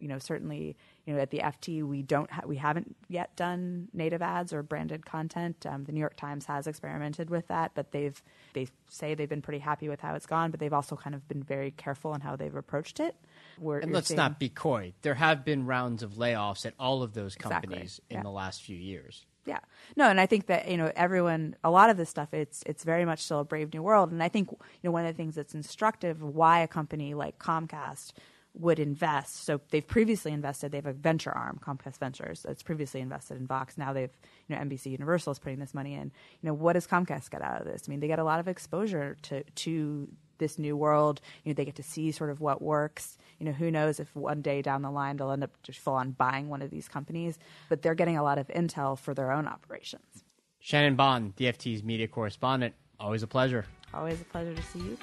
you 0.00 0.08
know, 0.08 0.18
certainly, 0.18 0.76
you 1.06 1.14
know, 1.14 1.20
at 1.20 1.30
the 1.30 1.38
FT, 1.38 1.82
we 1.82 2.02
don't 2.02 2.30
ha- 2.30 2.46
we 2.46 2.56
haven't 2.56 2.96
yet 3.08 3.36
done 3.36 3.88
native 3.92 4.22
ads 4.22 4.52
or 4.52 4.62
branded 4.62 5.04
content. 5.04 5.66
Um, 5.66 5.84
the 5.84 5.92
New 5.92 6.00
York 6.00 6.16
Times 6.16 6.46
has 6.46 6.66
experimented 6.66 7.28
with 7.28 7.48
that, 7.48 7.72
but 7.74 7.92
they've 7.92 8.20
they 8.54 8.68
say 8.88 9.14
they've 9.14 9.28
been 9.28 9.42
pretty 9.42 9.58
happy 9.58 9.88
with 9.88 10.00
how 10.00 10.14
it's 10.14 10.26
gone, 10.26 10.50
but 10.50 10.60
they've 10.60 10.72
also 10.72 10.96
kind 10.96 11.14
of 11.14 11.26
been 11.28 11.42
very 11.42 11.70
careful 11.70 12.14
in 12.14 12.22
how 12.22 12.36
they've 12.36 12.54
approached 12.54 13.00
it. 13.00 13.14
And 13.58 13.92
let's 13.92 14.08
seeing... 14.08 14.16
not 14.16 14.38
be 14.38 14.48
coy. 14.48 14.94
There 15.02 15.14
have 15.14 15.44
been 15.44 15.66
rounds 15.66 16.02
of 16.02 16.12
layoffs 16.12 16.64
at 16.64 16.74
all 16.78 17.02
of 17.02 17.12
those 17.12 17.34
companies 17.34 17.98
exactly. 17.98 18.04
in 18.10 18.16
yeah. 18.16 18.22
the 18.22 18.30
last 18.30 18.62
few 18.62 18.76
years. 18.76 19.26
Yeah. 19.46 19.58
No, 19.94 20.08
and 20.08 20.18
I 20.18 20.26
think 20.26 20.46
that, 20.46 20.68
you 20.70 20.78
know, 20.78 20.90
everyone 20.96 21.56
a 21.62 21.70
lot 21.70 21.90
of 21.90 21.98
this 21.98 22.08
stuff 22.08 22.32
it's 22.32 22.62
it's 22.64 22.82
very 22.82 23.04
much 23.04 23.22
still 23.22 23.40
a 23.40 23.44
brave 23.44 23.74
new 23.74 23.82
world. 23.82 24.10
And 24.10 24.22
I 24.22 24.28
think, 24.28 24.50
you 24.50 24.58
know, 24.82 24.90
one 24.90 25.04
of 25.04 25.14
the 25.14 25.16
things 25.16 25.34
that's 25.34 25.54
instructive 25.54 26.22
why 26.22 26.60
a 26.60 26.68
company 26.68 27.12
like 27.12 27.38
Comcast 27.38 28.12
would 28.54 28.78
invest. 28.78 29.44
So 29.44 29.60
they've 29.70 29.86
previously 29.86 30.32
invested. 30.32 30.70
They 30.70 30.78
have 30.78 30.86
a 30.86 30.92
venture 30.92 31.32
arm, 31.32 31.58
Comcast 31.60 31.98
Ventures, 31.98 32.42
that's 32.42 32.62
previously 32.62 33.00
invested 33.00 33.36
in 33.36 33.46
Vox. 33.46 33.76
Now 33.76 33.92
they've, 33.92 34.12
you 34.48 34.54
know, 34.54 34.62
NBC 34.62 34.92
Universal 34.92 35.32
is 35.32 35.38
putting 35.38 35.58
this 35.58 35.74
money 35.74 35.94
in. 35.94 36.12
You 36.40 36.48
know, 36.48 36.54
what 36.54 36.74
does 36.74 36.86
Comcast 36.86 37.30
get 37.30 37.42
out 37.42 37.60
of 37.60 37.66
this? 37.66 37.84
I 37.86 37.90
mean, 37.90 38.00
they 38.00 38.06
get 38.06 38.18
a 38.18 38.24
lot 38.24 38.40
of 38.40 38.48
exposure 38.48 39.16
to 39.22 39.42
to 39.42 40.08
this 40.38 40.58
new 40.58 40.76
world. 40.76 41.20
You 41.42 41.50
know, 41.50 41.54
they 41.54 41.64
get 41.64 41.76
to 41.76 41.82
see 41.82 42.10
sort 42.10 42.30
of 42.30 42.40
what 42.40 42.62
works. 42.62 43.18
You 43.38 43.46
know, 43.46 43.52
who 43.52 43.70
knows 43.70 44.00
if 44.00 44.14
one 44.14 44.42
day 44.42 44.62
down 44.62 44.82
the 44.82 44.90
line 44.90 45.16
they'll 45.16 45.30
end 45.30 45.44
up 45.44 45.50
just 45.62 45.78
full 45.78 45.94
on 45.94 46.12
buying 46.12 46.48
one 46.48 46.62
of 46.62 46.70
these 46.70 46.88
companies. 46.88 47.38
But 47.68 47.82
they're 47.82 47.94
getting 47.94 48.16
a 48.16 48.22
lot 48.22 48.38
of 48.38 48.48
intel 48.48 48.98
for 48.98 49.14
their 49.14 49.32
own 49.32 49.46
operations. 49.46 50.24
Shannon 50.60 50.96
Bond, 50.96 51.34
the 51.36 51.46
FT's 51.46 51.82
media 51.82 52.08
correspondent. 52.08 52.74
Always 52.98 53.22
a 53.22 53.26
pleasure. 53.26 53.66
Always 53.92 54.20
a 54.20 54.24
pleasure 54.24 54.54
to 54.54 54.62
see 54.62 54.78
you, 54.78 54.98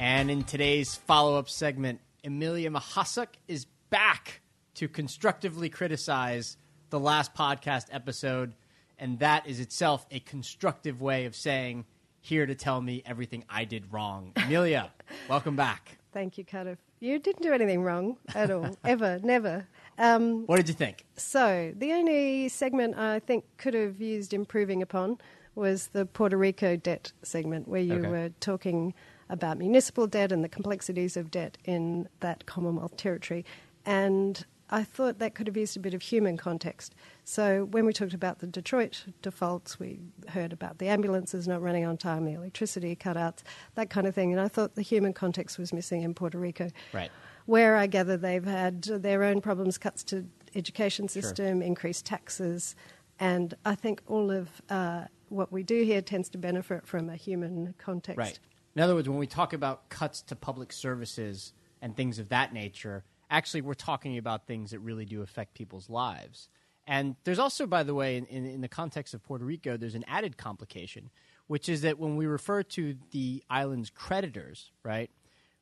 And 0.00 0.30
in 0.30 0.44
today's 0.44 0.94
follow 0.94 1.38
up 1.38 1.50
segment, 1.50 2.00
Amelia 2.24 2.70
Mahasuk 2.70 3.26
is 3.46 3.66
back 3.90 4.40
to 4.76 4.88
constructively 4.88 5.68
criticize 5.68 6.56
the 6.88 6.98
last 6.98 7.34
podcast 7.34 7.84
episode. 7.92 8.54
And 8.98 9.18
that 9.18 9.46
is 9.46 9.60
itself 9.60 10.06
a 10.10 10.18
constructive 10.20 11.02
way 11.02 11.26
of 11.26 11.36
saying, 11.36 11.84
here 12.22 12.46
to 12.46 12.54
tell 12.54 12.80
me 12.80 13.02
everything 13.04 13.44
I 13.50 13.66
did 13.66 13.92
wrong. 13.92 14.32
Amelia, 14.36 14.90
welcome 15.28 15.54
back. 15.54 15.98
Thank 16.14 16.38
you, 16.38 16.46
Cardiff. 16.46 16.78
You 17.00 17.18
didn't 17.18 17.42
do 17.42 17.52
anything 17.52 17.82
wrong 17.82 18.16
at 18.34 18.50
all, 18.50 18.74
ever, 18.86 19.20
never. 19.22 19.66
Um, 19.98 20.46
what 20.46 20.56
did 20.56 20.68
you 20.68 20.74
think? 20.74 21.04
So, 21.16 21.74
the 21.76 21.92
only 21.92 22.48
segment 22.48 22.96
I 22.96 23.18
think 23.18 23.44
could 23.58 23.74
have 23.74 24.00
used 24.00 24.32
improving 24.32 24.80
upon 24.80 25.18
was 25.54 25.88
the 25.88 26.06
Puerto 26.06 26.38
Rico 26.38 26.76
debt 26.76 27.12
segment, 27.22 27.68
where 27.68 27.82
you 27.82 27.96
okay. 27.96 28.08
were 28.08 28.30
talking 28.40 28.94
about 29.30 29.58
municipal 29.58 30.06
debt 30.06 30.32
and 30.32 30.44
the 30.44 30.48
complexities 30.48 31.16
of 31.16 31.30
debt 31.30 31.56
in 31.64 32.08
that 32.20 32.46
Commonwealth 32.46 32.96
territory. 32.96 33.44
And 33.86 34.44
I 34.68 34.84
thought 34.84 35.18
that 35.18 35.34
could 35.34 35.46
have 35.46 35.56
used 35.56 35.76
a 35.76 35.80
bit 35.80 35.94
of 35.94 36.02
human 36.02 36.36
context. 36.36 36.94
So 37.24 37.66
when 37.70 37.86
we 37.86 37.92
talked 37.92 38.14
about 38.14 38.38
the 38.38 38.46
Detroit 38.46 39.04
defaults, 39.22 39.80
we 39.80 39.98
heard 40.28 40.52
about 40.52 40.78
the 40.78 40.88
ambulances 40.88 41.48
not 41.48 41.60
running 41.62 41.84
on 41.84 41.96
time, 41.96 42.24
the 42.24 42.34
electricity 42.34 42.94
cutouts, 42.94 43.42
that 43.74 43.90
kind 43.90 44.06
of 44.06 44.14
thing. 44.14 44.32
And 44.32 44.40
I 44.40 44.48
thought 44.48 44.74
the 44.74 44.82
human 44.82 45.12
context 45.12 45.58
was 45.58 45.72
missing 45.72 46.02
in 46.02 46.14
Puerto 46.14 46.38
Rico. 46.38 46.70
Right. 46.92 47.10
Where 47.46 47.76
I 47.76 47.86
gather 47.86 48.16
they've 48.16 48.44
had 48.44 48.82
their 48.82 49.24
own 49.24 49.40
problems, 49.40 49.76
cuts 49.78 50.04
to 50.04 50.24
education 50.54 51.08
system, 51.08 51.58
sure. 51.58 51.66
increased 51.66 52.06
taxes, 52.06 52.76
and 53.18 53.54
I 53.64 53.74
think 53.74 54.02
all 54.06 54.30
of 54.30 54.62
uh, 54.70 55.04
what 55.28 55.52
we 55.52 55.62
do 55.62 55.82
here 55.82 56.00
tends 56.00 56.28
to 56.30 56.38
benefit 56.38 56.86
from 56.86 57.10
a 57.10 57.16
human 57.16 57.74
context. 57.78 58.18
Right. 58.18 58.38
In 58.80 58.84
other 58.84 58.94
words, 58.94 59.10
when 59.10 59.18
we 59.18 59.26
talk 59.26 59.52
about 59.52 59.90
cuts 59.90 60.22
to 60.22 60.34
public 60.34 60.72
services 60.72 61.52
and 61.82 61.94
things 61.94 62.18
of 62.18 62.30
that 62.30 62.54
nature, 62.54 63.04
actually 63.30 63.60
we're 63.60 63.74
talking 63.74 64.16
about 64.16 64.46
things 64.46 64.70
that 64.70 64.78
really 64.78 65.04
do 65.04 65.20
affect 65.20 65.52
people's 65.52 65.90
lives. 65.90 66.48
And 66.86 67.14
there's 67.24 67.38
also, 67.38 67.66
by 67.66 67.82
the 67.82 67.94
way, 67.94 68.16
in, 68.16 68.24
in, 68.24 68.46
in, 68.46 68.62
the 68.62 68.68
context 68.68 69.12
of 69.12 69.22
Puerto 69.22 69.44
Rico, 69.44 69.76
there's 69.76 69.94
an 69.94 70.06
added 70.08 70.38
complication, 70.38 71.10
which 71.46 71.68
is 71.68 71.82
that 71.82 71.98
when 71.98 72.16
we 72.16 72.24
refer 72.24 72.62
to 72.62 72.96
the 73.10 73.44
island's 73.50 73.90
creditors, 73.90 74.70
right, 74.82 75.10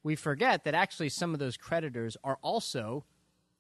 we 0.05 0.15
forget 0.15 0.63
that 0.63 0.77
actually 0.77 1.09
some 1.09 1.33
of 1.33 1.41
those 1.41 1.57
creditors 1.57 2.17
are 2.23 2.39
also 2.41 3.05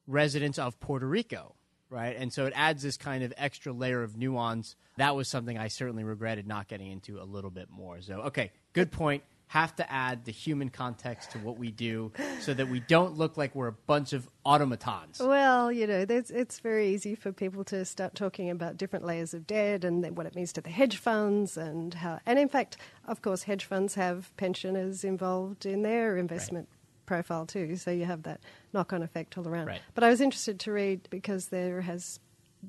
residents 0.06 0.60
of 0.60 0.78
Puerto 0.78 1.08
Rico, 1.08 1.56
right? 1.90 2.14
And 2.16 2.32
so 2.32 2.46
it 2.46 2.52
adds 2.54 2.84
this 2.84 2.96
kind 2.96 3.24
of 3.24 3.34
extra 3.36 3.72
layer 3.72 4.04
of 4.04 4.16
nuance. 4.16 4.76
That 4.98 5.16
was 5.16 5.28
something 5.28 5.58
I 5.58 5.66
certainly 5.66 6.04
regretted 6.04 6.46
not 6.46 6.68
getting 6.68 6.92
into 6.92 7.20
a 7.20 7.24
little 7.24 7.50
bit 7.50 7.68
more. 7.70 8.00
So, 8.02 8.20
okay, 8.20 8.52
good 8.72 8.92
point 8.92 9.24
have 9.48 9.74
to 9.76 9.92
add 9.92 10.24
the 10.24 10.32
human 10.32 10.68
context 10.68 11.30
to 11.32 11.38
what 11.38 11.58
we 11.58 11.70
do 11.70 12.12
so 12.40 12.52
that 12.54 12.68
we 12.68 12.80
don't 12.80 13.16
look 13.16 13.36
like 13.36 13.54
we're 13.54 13.68
a 13.68 13.72
bunch 13.72 14.12
of 14.12 14.28
automatons. 14.44 15.20
Well, 15.20 15.72
you 15.72 15.86
know, 15.86 16.04
it's 16.08 16.60
very 16.60 16.88
easy 16.88 17.14
for 17.14 17.32
people 17.32 17.64
to 17.64 17.84
start 17.84 18.14
talking 18.14 18.50
about 18.50 18.76
different 18.76 19.04
layers 19.04 19.32
of 19.34 19.46
debt 19.46 19.84
and 19.84 20.16
what 20.16 20.26
it 20.26 20.34
means 20.34 20.52
to 20.52 20.60
the 20.60 20.70
hedge 20.70 20.98
funds 20.98 21.56
and 21.56 21.94
how. 21.94 22.20
And 22.26 22.38
in 22.38 22.48
fact, 22.48 22.76
of 23.06 23.22
course, 23.22 23.44
hedge 23.44 23.64
funds 23.64 23.94
have 23.94 24.36
pensioners 24.36 25.02
involved 25.02 25.66
in 25.66 25.82
their 25.82 26.16
investment. 26.16 26.68
Right. 26.70 26.74
Profile 27.06 27.46
too, 27.46 27.76
so 27.76 27.90
you 27.90 28.04
have 28.04 28.24
that 28.24 28.40
knock 28.74 28.92
on 28.92 29.02
effect 29.02 29.38
all 29.38 29.48
around. 29.48 29.68
Right. 29.68 29.80
But 29.94 30.04
I 30.04 30.10
was 30.10 30.20
interested 30.20 30.60
to 30.60 30.72
read 30.72 31.08
because 31.08 31.46
there 31.48 31.80
has 31.80 32.20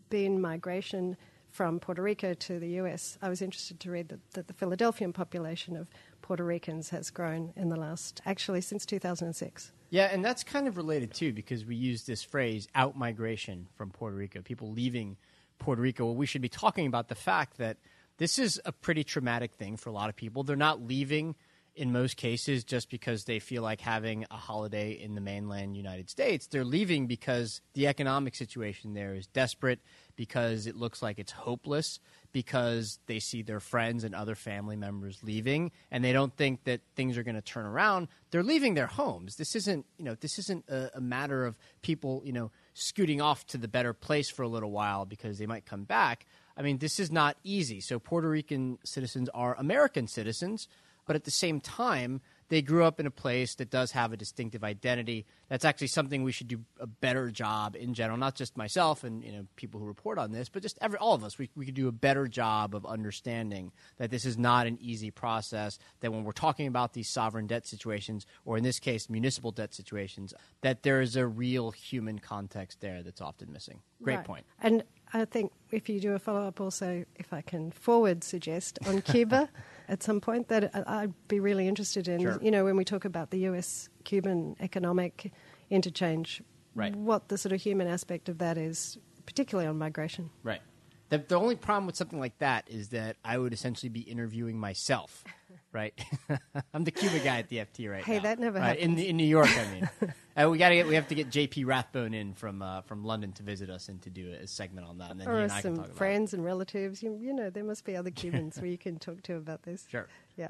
been 0.10 0.40
migration 0.40 1.18
from 1.52 1.80
Puerto 1.80 2.02
Rico 2.02 2.34
to 2.34 2.58
the 2.58 2.80
US. 2.80 3.18
I 3.22 3.28
was 3.28 3.42
interested 3.42 3.82
to 3.82 3.92
read 3.92 4.08
that, 4.08 4.20
that 4.36 4.48
the 4.48 4.54
Philadelphian 4.54 5.12
population 5.12 5.76
of 5.76 5.88
Puerto 6.30 6.46
Ricans 6.46 6.92
has 6.92 7.10
grown 7.10 7.54
in 7.56 7.70
the 7.70 7.76
last, 7.76 8.22
actually, 8.24 8.62
since 8.62 8.86
2006. 8.86 9.72
Yeah, 9.90 10.10
and 10.12 10.24
that's 10.24 10.44
kind 10.44 10.68
of 10.68 10.78
related 10.78 11.12
too 11.12 11.34
because 11.34 11.66
we 11.66 11.76
use 11.76 12.04
this 12.04 12.22
phrase 12.22 12.68
out 12.76 12.96
migration 12.96 13.66
from 13.74 13.90
Puerto 13.90 14.16
Rico, 14.16 14.44
people 14.44 14.72
leaving 14.72 15.18
Puerto 15.58 15.82
Rico. 15.82 16.06
Well, 16.06 16.14
we 16.14 16.28
should 16.28 16.44
be 16.44 16.48
talking 16.48 16.86
about 16.86 17.08
the 17.08 17.16
fact 17.16 17.58
that 17.58 17.78
this 18.18 18.38
is 18.38 18.62
a 18.64 18.72
pretty 18.72 19.04
traumatic 19.04 19.54
thing 19.54 19.76
for 19.76 19.90
a 19.90 19.92
lot 19.92 20.08
of 20.08 20.16
people. 20.16 20.44
They're 20.44 20.56
not 20.56 20.84
leaving 20.84 21.34
in 21.76 21.92
most 21.92 22.16
cases 22.16 22.64
just 22.64 22.92
because 22.92 23.24
they 23.24 23.40
feel 23.40 23.64
like 23.64 23.82
having 23.82 24.28
a 24.30 24.38
holiday 24.38 24.92
in 24.92 25.16
the 25.16 25.22
mainland 25.22 25.76
United 25.76 26.12
States. 26.12 26.46
They're 26.46 26.64
leaving 26.64 27.08
because 27.08 27.62
the 27.74 27.88
economic 27.88 28.36
situation 28.36 28.94
there 28.94 29.16
is 29.16 29.26
desperate, 29.26 29.80
because 30.16 30.68
it 30.68 30.76
looks 30.76 31.02
like 31.02 31.18
it's 31.18 31.32
hopeless, 31.32 32.00
because 32.32 33.00
they 33.08 33.20
see 33.20 33.42
their 33.42 33.60
friends 33.60 34.04
and 34.04 34.14
other 34.14 34.36
family 34.36 34.76
members 34.76 35.20
leaving 35.24 35.72
and 35.92 36.04
they 36.04 36.14
don't 36.14 36.36
think 36.36 36.64
that 36.66 36.82
things 36.96 37.18
are 37.18 37.24
going 37.24 37.36
to 37.36 37.42
turn 37.42 37.66
around. 37.66 38.08
They're 38.32 38.44
leaving 38.44 38.76
their 38.76 38.88
homes. 38.88 39.36
This 39.36 39.56
isn't, 39.56 39.86
you 39.98 40.06
know, 40.06 40.16
this 40.16 40.38
isn't 40.40 40.66
a, 40.70 40.92
a 40.96 41.02
matter 41.02 41.46
of 41.46 41.58
people, 41.82 42.22
you 42.26 42.34
know, 42.34 42.52
scooting 42.74 43.22
off 43.22 43.46
to 43.48 43.58
the 43.58 43.68
better 43.68 43.94
place 43.94 44.30
for 44.30 44.44
a 44.44 44.48
little 44.48 44.72
while 44.72 45.06
because 45.06 45.38
they 45.40 45.48
might 45.48 45.66
come 45.66 45.84
back. 45.84 46.26
I 46.56 46.62
mean, 46.62 46.78
this 46.78 47.00
is 47.00 47.12
not 47.12 47.38
easy. 47.44 47.82
So 47.82 48.00
Puerto 48.00 48.30
Rican 48.30 48.78
citizens 48.84 49.30
are 49.34 49.56
American 49.58 50.08
citizens 50.08 50.68
but 51.10 51.16
at 51.16 51.24
the 51.24 51.32
same 51.32 51.60
time, 51.60 52.22
they 52.50 52.62
grew 52.64 52.84
up 52.84 53.00
in 53.00 53.06
a 53.06 53.12
place 53.12 53.56
that 53.56 53.70
does 53.70 53.92
have 53.92 54.12
a 54.12 54.18
distinctive 54.18 54.64
identity. 54.64 55.26
That's 55.50 55.66
actually 55.66 55.88
something 55.88 56.24
we 56.24 56.32
should 56.32 56.48
do 56.48 56.66
a 56.80 56.88
better 56.88 57.30
job 57.30 57.76
in 57.76 57.94
general, 57.94 58.18
not 58.18 58.36
just 58.36 58.58
myself 58.58 59.04
and 59.04 59.24
you 59.24 59.32
know 59.32 59.46
people 59.56 59.80
who 59.80 59.86
report 59.86 60.18
on 60.18 60.32
this, 60.32 60.50
but 60.50 60.62
just 60.62 60.78
every, 60.82 60.98
all 60.98 61.14
of 61.14 61.24
us. 61.24 61.38
We, 61.38 61.50
we 61.56 61.66
could 61.66 61.76
do 61.76 61.88
a 61.88 61.92
better 61.92 62.28
job 62.28 62.76
of 62.76 62.86
understanding 62.86 63.72
that 63.98 64.10
this 64.10 64.26
is 64.26 64.38
not 64.38 64.68
an 64.68 64.78
easy 64.82 65.12
process. 65.12 65.78
That 66.02 66.12
when 66.12 66.24
we're 66.24 66.32
talking 66.32 66.68
about 66.68 66.94
these 66.94 67.08
sovereign 67.08 67.48
debt 67.48 67.68
situations, 67.68 68.26
or 68.46 68.58
in 68.58 68.64
this 68.64 68.80
case, 68.80 69.10
municipal 69.10 69.52
debt 69.52 69.74
situations, 69.74 70.34
that 70.62 70.84
there 70.84 71.02
is 71.02 71.16
a 71.16 71.28
real 71.28 71.72
human 71.72 72.20
context 72.20 72.82
there 72.82 73.04
that's 73.04 73.22
often 73.22 73.54
missing. 73.54 73.82
Great 74.02 74.18
right. 74.18 74.26
point. 74.26 74.46
And 74.60 74.84
I 75.14 75.26
think 75.26 75.52
if 75.72 75.88
you 75.88 76.00
do 76.00 76.14
a 76.14 76.20
follow 76.20 76.48
up, 76.48 76.60
also, 76.60 77.06
if 77.16 77.32
I 77.32 77.42
can 77.42 77.72
forward 77.72 78.24
suggest 78.24 78.80
on 78.88 79.02
Cuba. 79.02 79.50
at 79.90 80.04
some 80.04 80.22
point 80.22 80.48
that 80.50 80.72
I'd 80.88 81.14
be 81.28 81.40
really 81.40 81.68
interested 81.68 82.08
in. 82.08 82.22
Sure. 82.22 82.40
You 82.42 82.52
know, 82.52 82.64
when 82.64 82.78
we 82.78 82.86
talk 82.86 83.04
about 83.06 83.32
the 83.32 83.40
U.S. 83.40 83.90
Cuban 84.04 84.56
economic 84.60 85.34
interchange, 85.70 86.42
right. 86.76 86.96
what 86.96 87.28
the 87.28 87.38
sort 87.38 87.52
of 87.52 87.62
human 87.62 87.88
aspect 87.88 88.30
of 88.30 88.38
that 88.38 88.58
is, 88.58 88.98
particularly 89.26 89.68
on 89.68 89.78
migration. 89.78 90.30
Right. 90.44 90.62
The, 91.10 91.18
the 91.18 91.36
only 91.36 91.56
problem 91.56 91.88
with 91.88 91.96
something 91.96 92.20
like 92.20 92.38
that 92.38 92.70
is 92.70 92.90
that 92.90 93.18
I 93.26 93.38
would 93.38 93.52
essentially 93.52 93.90
be 93.90 94.02
interviewing 94.02 94.60
myself, 94.60 95.24
right? 95.72 95.94
I'm 96.74 96.84
the 96.84 96.92
Cuba 96.92 97.20
guy 97.20 97.40
at 97.40 97.50
the 97.50 97.58
FT 97.58 97.90
right 97.90 98.04
hey, 98.04 98.14
now. 98.14 98.20
Hey, 98.20 98.24
that 98.24 98.40
never 98.40 98.60
right? 98.60 98.80
happened. 98.80 99.00
In, 99.00 99.06
in 99.06 99.18
New 99.18 99.28
York, 99.28 99.50
I 99.50 99.72
mean. 99.72 99.90
uh, 100.38 100.50
we 100.50 100.58
got 100.58 100.70
to 100.70 100.76
get 100.76 100.88
we 100.88 100.96
have 100.96 101.08
to 101.10 101.16
get 101.16 101.30
JP 101.30 101.66
Rathbone 101.66 102.14
in 102.14 102.34
from 102.34 102.62
uh, 102.62 102.82
from 102.82 103.04
London 103.04 103.32
to 103.34 103.44
visit 103.44 103.70
us 103.70 103.90
and 103.90 104.02
to 104.04 104.10
do 104.10 104.32
a, 104.32 104.48
segment 104.48 104.88
on 104.88 104.98
that. 105.00 105.12
And 105.12 105.22
then 105.22 105.28
or 105.28 105.40
and 105.40 105.52
some 105.52 105.84
friends 105.84 106.34
and 106.34 106.44
relatives. 106.44 107.04
You, 107.04 107.18
you, 107.20 107.34
know, 107.34 107.50
there 107.50 107.64
must 107.64 107.86
be 107.86 107.96
other 107.96 108.12
Cubans 108.12 108.58
where 108.62 108.70
you 108.70 108.78
can 108.78 108.98
talk 108.98 109.22
to 109.24 109.36
about 109.36 109.64
this. 109.64 109.86
Sure. 109.90 110.08
Yeah. 110.36 110.50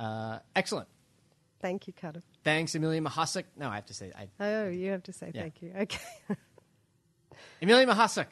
Uh, 0.00 0.38
excellent. 0.56 0.88
Thank 1.60 1.86
you, 1.86 1.92
Cardiff. 1.92 2.24
Thanks, 2.42 2.74
Amelia 2.74 3.00
Mahasuk. 3.00 3.44
No, 3.56 3.70
I 3.70 3.76
have 3.76 3.86
to 3.86 3.94
say. 3.94 4.12
I, 4.14 4.28
oh, 4.38 4.68
you 4.68 4.90
have 4.90 5.04
to 5.04 5.12
say 5.12 5.30
yeah. 5.34 5.42
thank 5.42 5.62
you. 5.62 5.72
Okay. 5.74 5.98
Amelia 7.62 7.86
Mahasuk. 7.86 8.26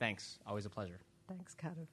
Thanks. 0.00 0.38
Always 0.46 0.66
a 0.66 0.70
pleasure. 0.70 0.98
Thanks, 1.28 1.54
Cardiff. 1.54 1.88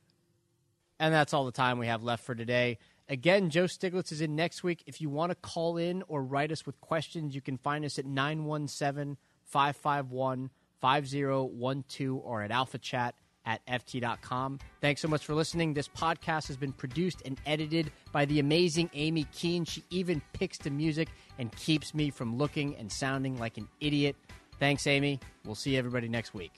And 0.99 1.13
that's 1.13 1.34
all 1.34 1.45
the 1.45 1.51
time 1.51 1.78
we 1.78 1.88
have 1.88 2.03
left 2.03 2.24
for 2.24 2.34
today. 2.34 2.80
Again, 3.08 3.49
Joe 3.51 3.66
Stiglitz 3.66 4.12
is 4.12 4.22
in 4.22 4.36
next 4.36 4.64
week. 4.64 4.84
If 4.88 4.99
you 4.99 5.10
want 5.10 5.32
to 5.32 5.36
call 5.36 5.78
in 5.78 6.03
or 6.08 6.24
write 6.24 6.51
us 6.51 6.66
with 6.66 6.80
questions, 6.82 7.36
you 7.36 7.41
can 7.41 7.58
find 7.58 7.86
us 7.86 7.99
at 7.99 8.06
917 8.06 9.18
551 9.45 10.49
5012 10.82 12.22
or 12.24 12.41
at 12.41 12.51
alphachat 12.51 13.12
at 13.45 13.66
ft.com. 13.68 14.60
Thanks 14.82 15.01
so 15.01 15.08
much 15.08 15.24
for 15.24 15.36
listening. 15.36 15.74
This 15.74 15.88
podcast 15.88 16.47
has 16.47 16.58
been 16.58 16.74
produced 16.74 17.22
and 17.26 17.39
edited 17.45 17.91
by 18.12 18.26
the 18.26 18.39
amazing 18.39 18.89
Amy 18.93 19.26
Keene. 19.32 19.66
She 19.66 19.84
even 19.91 20.22
picks 20.34 20.58
the 20.58 20.72
music 20.72 21.10
and 21.38 21.56
keeps 21.56 21.93
me 21.93 22.10
from 22.10 22.38
looking 22.38 22.76
and 22.78 22.91
sounding 22.91 23.38
like 23.38 23.58
an 23.58 23.68
idiot. 23.80 24.16
Thanks, 24.60 24.88
Amy. 24.88 25.20
We'll 25.45 25.56
see 25.56 25.78
everybody 25.78 26.08
next 26.08 26.34
week. 26.34 26.53